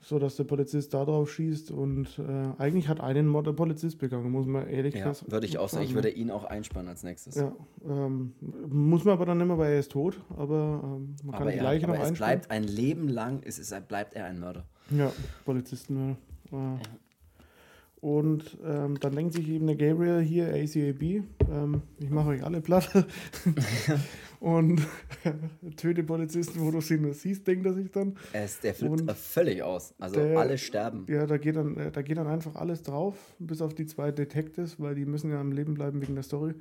[0.03, 3.99] so dass der Polizist da drauf schießt und äh, eigentlich hat einen Mord der Polizist
[3.99, 5.31] begangen, muss man ehrlich ja, sagen.
[5.31, 7.35] Würde ich auch sagen, ich würde ihn auch einspannen als nächstes.
[7.35, 7.55] Ja,
[7.87, 8.33] ähm,
[8.69, 11.53] muss man aber dann nicht mehr, weil er ist tot, aber ähm, man kann aber
[11.53, 12.13] die Leiche noch einspannen.
[12.13, 14.65] Es bleibt ein Leben lang, es ist, bleibt er ein Mörder.
[14.91, 15.13] Ja,
[15.45, 16.17] Polizisten.
[16.51, 16.79] Äh, ja.
[18.01, 21.03] Und ähm, dann denkt sich eben der Gabriel hier, ACAB,
[21.51, 23.07] ähm, ich mache euch alle platt.
[24.41, 24.81] und
[25.77, 28.17] töte Polizisten, wo du sie nur siehst, denkt er sich dann.
[28.33, 29.95] Es, der flippt und völlig aus.
[29.99, 31.05] Also der, alle sterben.
[31.09, 34.11] Ja, da geht, dann, äh, da geht dann einfach alles drauf, bis auf die zwei
[34.13, 36.55] Detectives, weil die müssen ja am Leben bleiben wegen der Story.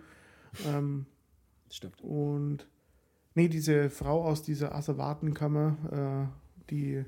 [0.67, 1.05] Ähm,
[1.71, 2.01] Stimmt.
[2.01, 2.67] Und
[3.35, 7.05] nee, diese Frau aus dieser Asservatenkammer, äh, die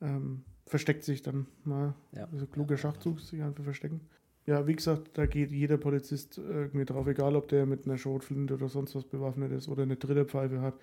[0.00, 1.94] ähm, versteckt sich dann mal.
[2.12, 2.28] Ja.
[2.32, 4.00] Also kluger Schachzug, sich einfach verstecken.
[4.46, 8.54] Ja, wie gesagt, da geht jeder Polizist irgendwie drauf, egal ob der mit einer Schrotflinte
[8.54, 10.74] oder sonst was bewaffnet ist oder eine Drillerpfeife hat,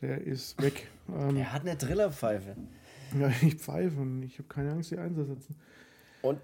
[0.00, 0.88] der ist weg.
[1.12, 2.56] Ähm, der hat eine Drillerpfeife.
[3.18, 5.56] Ja, ich pfeife und ich habe keine Angst, sie einzusetzen.
[6.22, 6.38] Und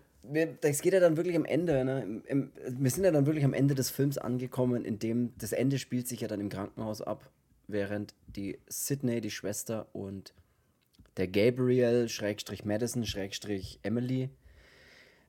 [0.60, 1.84] das geht ja dann wirklich am Ende.
[1.84, 2.20] Ne?
[2.68, 6.08] wir sind ja dann wirklich am Ende des Films angekommen, in dem das Ende spielt
[6.08, 7.30] sich ja dann im Krankenhaus ab,
[7.68, 10.34] während die Sydney, die Schwester und
[11.18, 14.30] der Gabriel, Schrägstrich Madison, Schrägstrich Emily,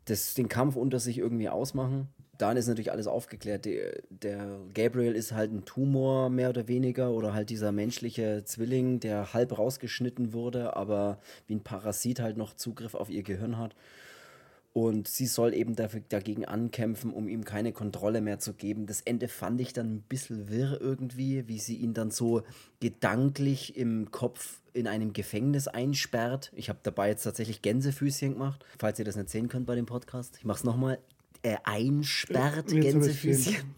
[0.05, 2.07] das, den Kampf unter sich irgendwie ausmachen.
[2.37, 3.65] Dann ist natürlich alles aufgeklärt.
[3.65, 9.01] Der, der Gabriel ist halt ein Tumor, mehr oder weniger, oder halt dieser menschliche Zwilling,
[9.01, 13.75] der halb rausgeschnitten wurde, aber wie ein Parasit halt noch Zugriff auf ihr Gehirn hat.
[14.71, 18.85] Und sie soll eben dafür, dagegen ankämpfen, um ihm keine Kontrolle mehr zu geben.
[18.85, 22.43] Das Ende fand ich dann ein bisschen wirr irgendwie, wie sie ihn dann so
[22.79, 26.51] gedanklich im Kopf in einem Gefängnis einsperrt.
[26.55, 29.87] Ich habe dabei jetzt tatsächlich Gänsefüßchen gemacht, falls ihr das nicht sehen könnt bei dem
[29.87, 30.37] Podcast.
[30.37, 30.99] Ich mache es nochmal.
[31.41, 33.73] Er einsperrt jetzt Gänsefüßchen.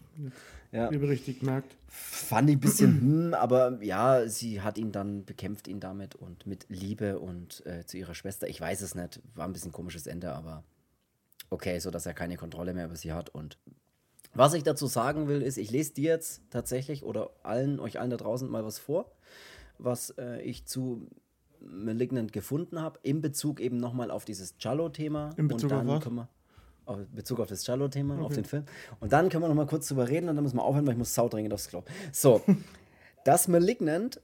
[0.72, 0.90] Ja.
[0.90, 1.76] Wie richtig gemerkt.
[1.88, 6.46] Fand ich ein bisschen, hm, aber ja, sie hat ihn dann, bekämpft ihn damit und
[6.46, 8.48] mit Liebe und äh, zu ihrer Schwester.
[8.48, 10.64] Ich weiß es nicht, war ein bisschen komisches Ende, aber
[11.52, 13.28] okay, so dass er keine Kontrolle mehr über sie hat.
[13.30, 13.58] Und
[14.34, 18.10] was ich dazu sagen will, ist, ich lese dir jetzt tatsächlich oder allen, euch allen
[18.10, 19.12] da draußen mal was vor,
[19.78, 21.06] was äh, ich zu
[21.60, 25.30] Malignant gefunden habe, in Bezug eben nochmal auf dieses Cello-Thema.
[25.36, 26.12] In Bezug und dann auf was?
[26.12, 26.28] Wir,
[26.86, 28.24] auf Bezug auf das Cello-Thema, okay.
[28.24, 28.64] auf den Film.
[29.00, 30.98] Und dann können wir nochmal kurz drüber reden und dann müssen wir aufhören, weil ich
[30.98, 31.84] muss saudringend aufs Klo.
[32.10, 32.42] So,
[33.24, 34.20] das Malignant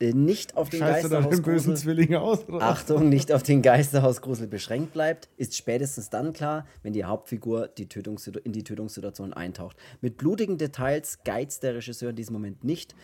[0.00, 6.32] nicht auf den Geisterhausgrusel aus, Achtung, nicht auf den Geisterhausgrusel beschränkt bleibt, ist spätestens dann
[6.32, 7.88] klar, wenn die Hauptfigur die
[8.44, 9.76] in die Tötungssituation eintaucht.
[10.00, 12.94] Mit blutigen Details geizt der Regisseur in diesem Moment nicht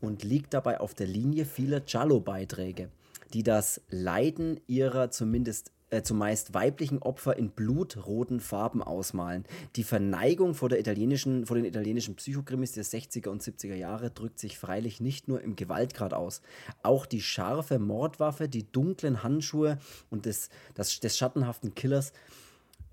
[0.00, 2.90] und liegt dabei auf der Linie vieler Giallo-Beiträge,
[3.32, 9.44] die das Leiden ihrer zumindest äh, zumeist weiblichen Opfer in blutroten Farben ausmalen.
[9.76, 14.38] Die Verneigung vor, der italienischen, vor den italienischen Psychokrimis der 60er und 70er Jahre drückt
[14.38, 16.40] sich freilich nicht nur im Gewaltgrad aus.
[16.82, 19.78] Auch die scharfe Mordwaffe, die dunklen Handschuhe
[20.08, 22.14] und des, das, des schattenhaften Killers,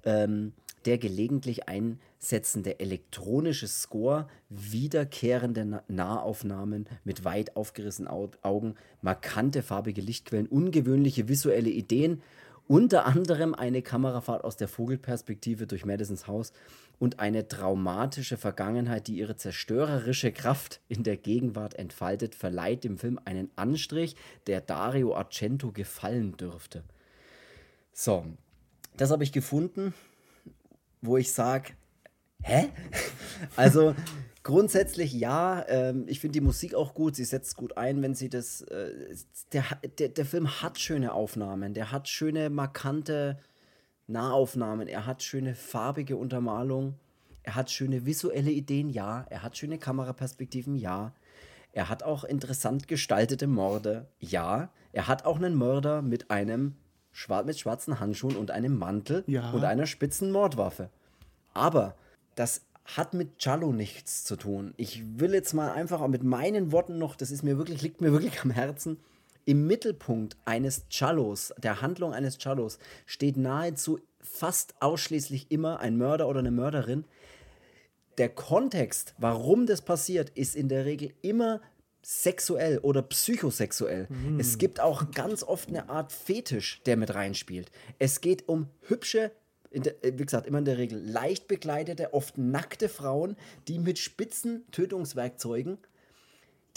[0.04, 0.52] ähm,
[0.86, 8.10] der gelegentlich einsetzende elektronische Score, wiederkehrende Nahaufnahmen mit weit aufgerissenen
[8.42, 12.22] Augen, markante farbige Lichtquellen, ungewöhnliche visuelle Ideen
[12.72, 16.54] Unter anderem eine Kamerafahrt aus der Vogelperspektive durch Madisons Haus
[17.00, 23.20] und eine traumatische Vergangenheit, die ihre zerstörerische Kraft in der Gegenwart entfaltet, verleiht dem Film
[23.26, 24.16] einen Anstrich,
[24.46, 26.84] der Dario Argento gefallen dürfte.
[27.92, 28.24] So,
[28.98, 29.96] das habe ich gefunden,
[31.02, 31.72] wo ich sage,
[32.44, 32.70] hä?
[33.56, 33.96] Also
[34.50, 38.30] grundsätzlich ja, ähm, ich finde die Musik auch gut, sie setzt gut ein, wenn sie
[38.30, 39.16] das, äh,
[39.54, 39.64] der,
[40.00, 43.38] der, der Film hat schöne Aufnahmen, der hat schöne, markante
[44.08, 46.96] Nahaufnahmen, er hat schöne farbige Untermalung,
[47.44, 51.14] er hat schöne visuelle Ideen, ja, er hat schöne Kameraperspektiven, ja.
[51.72, 54.72] Er hat auch interessant gestaltete Morde, ja.
[54.94, 56.76] Er hat auch einen Mörder mit einem
[57.46, 59.52] mit schwarzen Handschuhen und einem Mantel Ja.
[59.52, 60.90] und einer spitzen Mordwaffe.
[61.54, 61.96] Aber
[62.36, 62.62] das
[62.98, 64.74] hat mit Cello nichts zu tun.
[64.78, 68.12] Ich will jetzt mal einfach mit meinen Worten noch, das ist mir wirklich, liegt mir
[68.12, 68.98] wirklich am Herzen.
[69.46, 76.28] Im Mittelpunkt eines Cellos, der Handlung eines Cellos, steht nahezu fast ausschließlich immer ein Mörder
[76.28, 77.06] oder eine Mörderin.
[78.18, 81.62] Der Kontext, warum das passiert, ist in der Regel immer
[82.02, 84.08] sexuell oder psychosexuell.
[84.38, 87.72] Es gibt auch ganz oft eine Art Fetisch, der mit reinspielt.
[87.98, 89.32] Es geht um hübsche,
[89.72, 93.36] der, äh, wie gesagt, immer in der Regel leicht bekleidete, oft nackte Frauen,
[93.68, 95.78] die mit spitzen Tötungswerkzeugen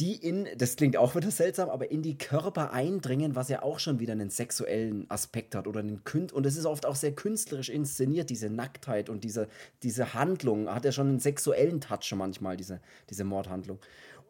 [0.03, 3.79] die in, das klingt auch wieder seltsam, aber in die Körper eindringen, was ja auch
[3.79, 7.13] schon wieder einen sexuellen Aspekt hat oder einen Kün und es ist oft auch sehr
[7.13, 9.47] künstlerisch inszeniert, diese Nacktheit und diese,
[9.85, 12.81] diese Handlung, hat ja schon einen sexuellen Touch manchmal, diese,
[13.11, 13.79] diese Mordhandlung.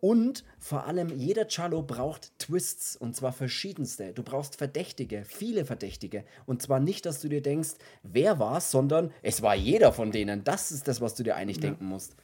[0.00, 4.12] Und vor allem, jeder Cello braucht Twists und zwar verschiedenste.
[4.12, 6.24] Du brauchst Verdächtige, viele Verdächtige.
[6.44, 10.44] Und zwar nicht, dass du dir denkst, wer war's, sondern es war jeder von denen.
[10.44, 12.14] Das ist das, was du dir eigentlich denken musst.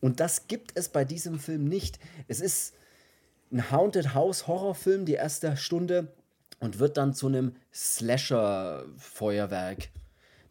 [0.00, 1.98] Und das gibt es bei diesem Film nicht.
[2.28, 2.74] Es ist
[3.50, 6.12] ein Haunted House Horrorfilm, die erste Stunde,
[6.60, 9.90] und wird dann zu einem Slasher-Feuerwerk,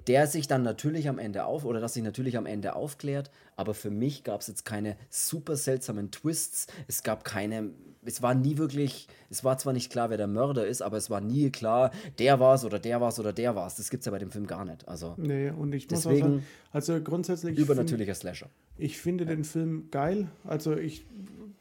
[0.07, 3.73] der sich dann natürlich am Ende auf, oder das sich natürlich am Ende aufklärt, aber
[3.73, 6.67] für mich gab es jetzt keine super seltsamen Twists.
[6.87, 7.71] Es gab keine,
[8.07, 11.09] es war nie wirklich, es war zwar nicht klar, wer der Mörder ist, aber es
[11.09, 13.75] war nie klar, der war's oder der war's oder der war's.
[13.75, 14.87] Das gibt's ja bei dem Film gar nicht.
[14.87, 17.51] Also Nee, und ich muss auch Deswegen sagen, also grundsätzlich.
[17.53, 18.49] ich find- übernatürlicher Slasher.
[18.77, 20.27] Ich finde den Film geil.
[20.43, 21.05] Also ich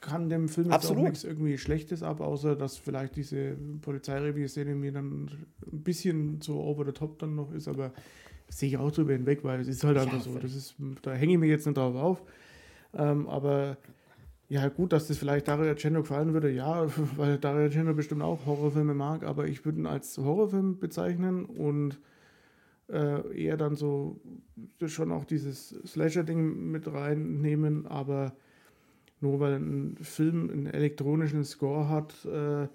[0.00, 1.04] kann dem Film jetzt auch Absolut.
[1.04, 5.30] nichts irgendwie Schlechtes ab, außer dass vielleicht diese Polizeirevier-Szene mir dann
[5.72, 7.92] ein bisschen so over the top dann noch ist, aber
[8.48, 10.38] sehe ich auch drüber hinweg, weil es ist halt einfach so.
[10.38, 12.22] Das ist, da hänge ich mir jetzt nicht drauf auf.
[12.94, 13.76] Ähm, aber
[14.48, 16.86] ja, gut, dass das vielleicht Dario Argento gefallen würde, ja,
[17.16, 21.98] weil Dario Argento bestimmt auch Horrorfilme mag, aber ich würde ihn als Horrorfilm bezeichnen und
[22.88, 24.20] äh, eher dann so
[24.86, 28.36] schon auch dieses Slasher-Ding mit reinnehmen, aber
[29.20, 32.68] nur weil ein Film einen elektronischen Score hat äh,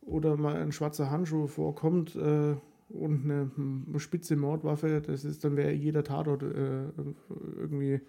[0.00, 2.54] oder mal ein schwarzer Handschuh vorkommt äh,
[2.88, 6.84] und eine, eine spitze Mordwaffe, das ist dann wäre jeder Tatort äh,
[7.56, 8.00] irgendwie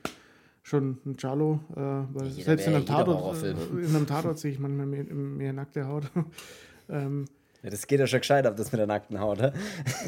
[0.65, 4.87] schon ein Giallo, äh, selbst in einem, Tatort, äh, in einem Tatort sehe ich manchmal
[4.87, 6.09] mehr, mehr nackte Haut.
[6.89, 7.25] ähm,
[7.61, 9.39] Ja, das geht ja schon gescheit ab, das mit der nackten Haut.
[9.39, 9.51] hä?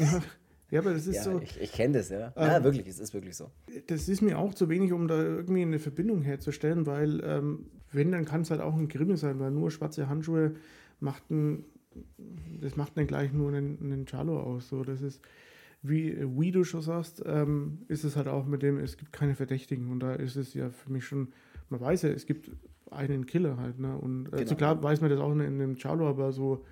[0.72, 1.38] ja, aber das ist Ja, so.
[1.40, 2.32] ich, ich kenne das, ja.
[2.36, 3.52] ja, Ähm, wirklich, es ist wirklich so.
[3.86, 8.10] Das ist mir auch zu wenig, um da irgendwie eine Verbindung herzustellen, weil ähm, wenn,
[8.10, 10.56] dann kann es halt auch ein Krimi sein, weil nur schwarze Handschuhe
[10.98, 11.66] macht ein,
[12.60, 14.70] das macht dann gleich nur einen, einen aus.
[14.70, 15.20] So, das ist,
[15.82, 19.34] wie, wie du schon sagst, ähm, ist es halt auch mit dem, es gibt keine
[19.34, 21.28] Verdächtigen und da ist es ja für mich schon,
[21.70, 22.50] man weiß ja, es gibt
[22.90, 23.96] einen Killer halt, ne?
[23.96, 24.56] Und also Genau.
[24.56, 26.64] klar weiß man das auch in, in dem Giallo, aber so,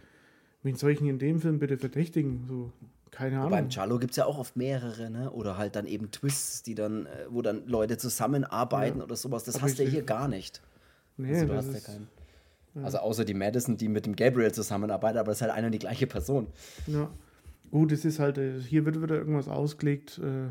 [0.63, 2.45] wen soll ich denn in dem Film bitte verdächtigen?
[2.49, 2.73] So,
[3.11, 3.51] keine Ahnung.
[3.51, 5.31] Beim Cello gibt es ja auch oft mehrere, ne?
[5.31, 9.05] Oder halt dann eben Twists, die dann, äh, wo dann Leute zusammenarbeiten Ja.
[9.05, 9.45] oder sowas.
[9.45, 10.63] Das Aber hast du ich- hier gar nicht.
[11.17, 12.09] nee, Also du das hast ja keinen.
[12.83, 15.72] Also außer die Madison, die mit dem Gabriel zusammenarbeitet, aber das ist halt eine und
[15.72, 16.49] die gleiche Person.
[16.87, 17.11] Ja.
[17.77, 20.19] Gut, es ist halt, äh, hier wird wieder irgendwas ausgelegt.
[20.25, 20.49] Äh,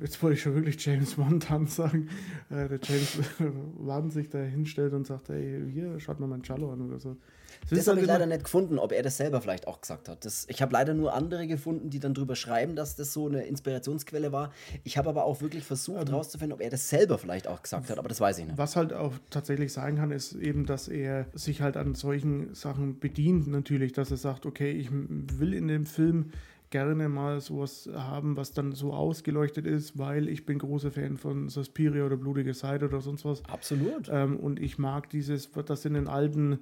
[0.00, 2.08] jetzt wollte ich schon wirklich James Wan dann sagen.
[2.48, 3.18] Äh, der James
[3.76, 7.16] Wan sich da hinstellt und sagt, ey, hier, schaut mal mein Cello an oder so.
[7.64, 9.80] Es Das ist habe halt ich leider nicht gefunden, ob er das selber vielleicht auch
[9.80, 10.24] gesagt hat.
[10.24, 13.46] Das, ich habe leider nur andere gefunden, die dann drüber schreiben, dass das so eine
[13.46, 14.52] Inspirationsquelle war.
[14.84, 16.06] Ich habe aber auch wirklich versucht Ähm.
[16.06, 18.58] herauszufinden, ob er das selber vielleicht auch gesagt hat, aber das weiß ich nicht.
[18.58, 23.00] Was halt auch tatsächlich sein kann, ist eben, dass er sich halt an solchen Sachen
[23.00, 26.30] bedient, natürlich, dass er sagt, okay, ich will in dem Film
[26.70, 31.48] gerne mal sowas haben, was dann so ausgeleuchtet ist, weil ich bin großer Fan von
[31.48, 33.44] Suspiria oder Blutige Seite oder sonst was.
[33.46, 34.08] Absolut.
[34.10, 36.60] Ähm, und ich mag dieses, das in den alten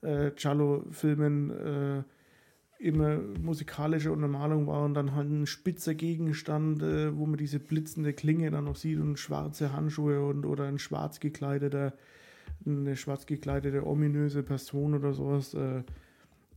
[0.00, 2.02] äh, Cello-Filmen äh,
[2.78, 8.14] immer musikalische Untermalung war und dann halt ein spitzer Gegenstand, äh, wo man diese blitzende
[8.14, 11.92] Klinge dann noch sieht und schwarze Handschuhe und oder ein schwarz gekleideter,
[12.64, 15.52] eine schwarz gekleidete ominöse Person oder sowas.
[15.52, 15.82] Äh,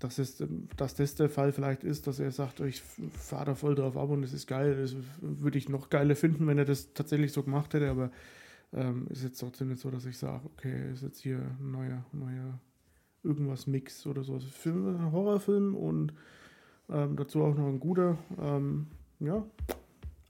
[0.03, 0.43] dass, es,
[0.75, 4.09] dass das der Fall vielleicht ist, dass er sagt, ich fahre da voll drauf ab
[4.09, 4.75] und es ist geil.
[4.75, 8.11] Das würde ich noch geiler finden, wenn er das tatsächlich so gemacht hätte, aber
[8.73, 12.03] ähm, ist jetzt trotzdem nicht so, dass ich sage, okay, ist jetzt hier ein neuer,
[12.11, 12.59] neuer
[13.23, 14.39] irgendwas Mix oder so.
[14.39, 16.13] Film, ein Horrorfilm und
[16.89, 18.17] ähm, dazu auch noch ein guter.
[18.41, 18.87] Ähm,
[19.21, 19.45] ja.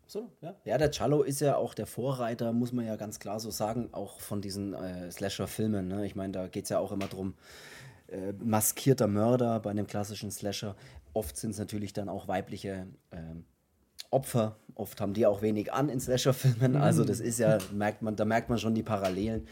[0.06, 0.56] So, ja.
[0.66, 3.90] ja, der Cello ist ja auch der Vorreiter, muss man ja ganz klar so sagen,
[3.92, 5.88] auch von diesen äh, Slasher-Filmen.
[5.88, 6.06] Ne?
[6.06, 7.34] Ich meine, da geht es ja auch immer darum,
[8.14, 10.76] äh, maskierter Mörder bei einem klassischen Slasher.
[11.14, 13.18] Oft sind es natürlich dann auch weibliche äh,
[14.10, 14.58] Opfer.
[14.76, 16.76] Oft haben die auch wenig an in Slasher-Filmen.
[16.76, 19.48] Also das ist ja, merkt man, da merkt man schon die Parallelen.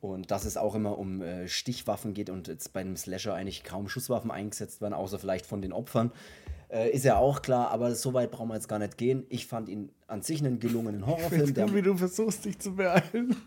[0.00, 3.64] Und dass es auch immer um äh, Stichwaffen geht und jetzt bei einem Slasher eigentlich
[3.64, 6.12] kaum Schusswaffen eingesetzt werden, außer vielleicht von den Opfern.
[6.68, 9.24] Äh, ist ja auch klar, aber so weit brauchen wir jetzt gar nicht gehen.
[9.28, 11.48] Ich fand ihn an sich einen gelungenen Horrorfilm.
[11.48, 13.36] Ich wie du versuchst, dich zu beeilen.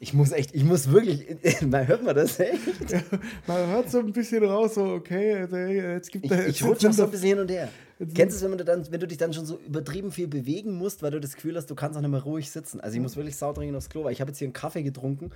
[0.00, 1.26] Ich muss echt, ich muss wirklich,
[1.66, 2.90] man hört man das echt?
[2.90, 3.00] Ja,
[3.46, 5.46] man hört so ein bisschen raus, so, okay,
[5.94, 6.40] jetzt gibt es.
[6.40, 7.70] Ich, ich rutsche so ein bisschen hin und her.
[8.14, 10.76] Kennst du es, wenn du, dann, wenn du dich dann schon so übertrieben viel bewegen
[10.76, 12.80] musst, weil du das Gefühl hast, du kannst auch nicht mehr ruhig sitzen?
[12.80, 15.30] Also ich muss wirklich saudringend aufs Klo, weil ich habe jetzt hier einen Kaffee getrunken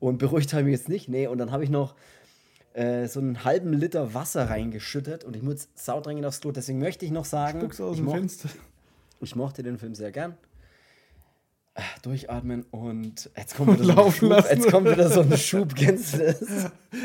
[0.00, 1.08] und beruhigt habe ich mich jetzt nicht.
[1.08, 1.94] Nee, und dann habe ich noch
[2.74, 6.52] äh, so einen halben Liter Wasser reingeschüttet und ich muss saudringend aufs Klo.
[6.52, 8.48] Deswegen möchte ich noch sagen, Spuck's aus ich, dem Fenster.
[9.20, 10.36] ich mochte den Film sehr gern.
[11.74, 15.74] Äh, durchatmen und jetzt kommt wieder, so ein, Schub, jetzt kommt wieder so ein Schub,
[15.74, 16.40] kennst du das?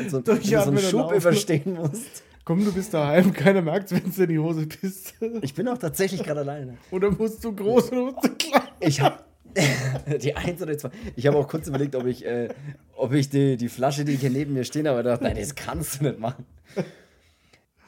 [0.08, 2.22] So, wenn du so einen Schub überstehen musst.
[2.44, 5.14] Komm, du bist daheim, keiner merkt, wenn du in die Hose bist.
[5.42, 6.78] Ich bin auch tatsächlich gerade alleine.
[6.90, 8.62] Oder musst du groß oder musst du klein?
[8.80, 9.24] Ich hab
[10.22, 10.90] die eins oder zwei.
[11.16, 12.48] Ich habe auch kurz überlegt, ob ich, äh,
[12.96, 16.00] ob ich die, die Flasche, die hier neben mir steht, aber dachte, nein, das kannst
[16.00, 16.44] du nicht machen.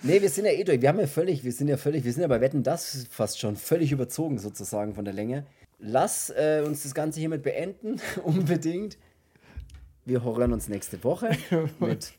[0.05, 0.81] Nee, wir sind ja eh durch.
[0.83, 3.39] Wir haben ja völlig, wir sind ja völlig, wir sind ja bei Wetten das fast
[3.39, 5.47] schon völlig überzogen sozusagen von der Länge.
[5.79, 8.99] Lass äh, uns das Ganze hiermit beenden, unbedingt.
[10.05, 11.31] Wir hören uns nächste Woche
[11.79, 12.13] mit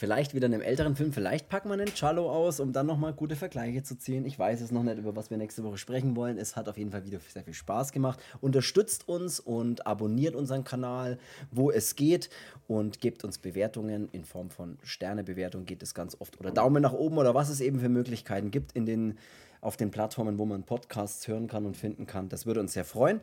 [0.00, 3.12] Vielleicht wieder in einem älteren Film, vielleicht packen wir einen Cello aus, um dann nochmal
[3.12, 4.24] gute Vergleiche zu ziehen.
[4.24, 6.38] Ich weiß es noch nicht, über was wir nächste Woche sprechen wollen.
[6.38, 8.18] Es hat auf jeden Fall wieder sehr viel Spaß gemacht.
[8.40, 11.18] Unterstützt uns und abonniert unseren Kanal,
[11.50, 12.30] wo es geht
[12.66, 16.94] und gebt uns Bewertungen in Form von Sternebewertung geht es ganz oft oder Daumen nach
[16.94, 19.18] oben oder was es eben für Möglichkeiten gibt in den,
[19.60, 22.30] auf den Plattformen, wo man Podcasts hören kann und finden kann.
[22.30, 23.20] Das würde uns sehr freuen.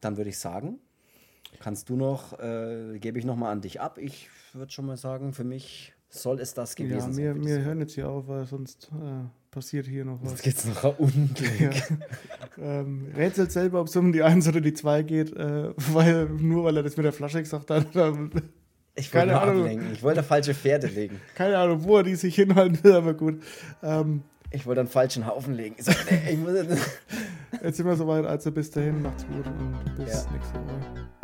[0.00, 0.78] Dann würde ich sagen,
[1.58, 3.98] kannst du noch, äh, gebe ich nochmal an dich ab.
[3.98, 7.46] Ich würde schon mal sagen, für mich soll es das gewesen ja, wir, sein.
[7.46, 10.32] Wir hören jetzt hier auf, weil sonst äh, passiert hier noch was.
[10.32, 11.60] Jetzt geht's noch unglück.
[11.60, 11.70] Ja.
[12.80, 16.64] ähm, rätselt selber, ob es um die 1 oder die 2 geht, äh, weil, nur
[16.64, 17.86] weil er das mit der Flasche gesagt hat.
[18.94, 19.92] ich wollte ablenken.
[19.92, 21.20] Ich wollte falsche Pferde legen.
[21.34, 23.42] Keine Ahnung, wo er die sich hinhalten will, aber gut.
[23.82, 24.22] Ähm,
[24.54, 25.74] ich wollte einen falschen Haufen legen.
[25.80, 26.38] So, nee,
[27.62, 30.32] jetzt sind wir soweit, also bis dahin, macht's gut und bis ja.
[30.32, 31.23] nächste Woche.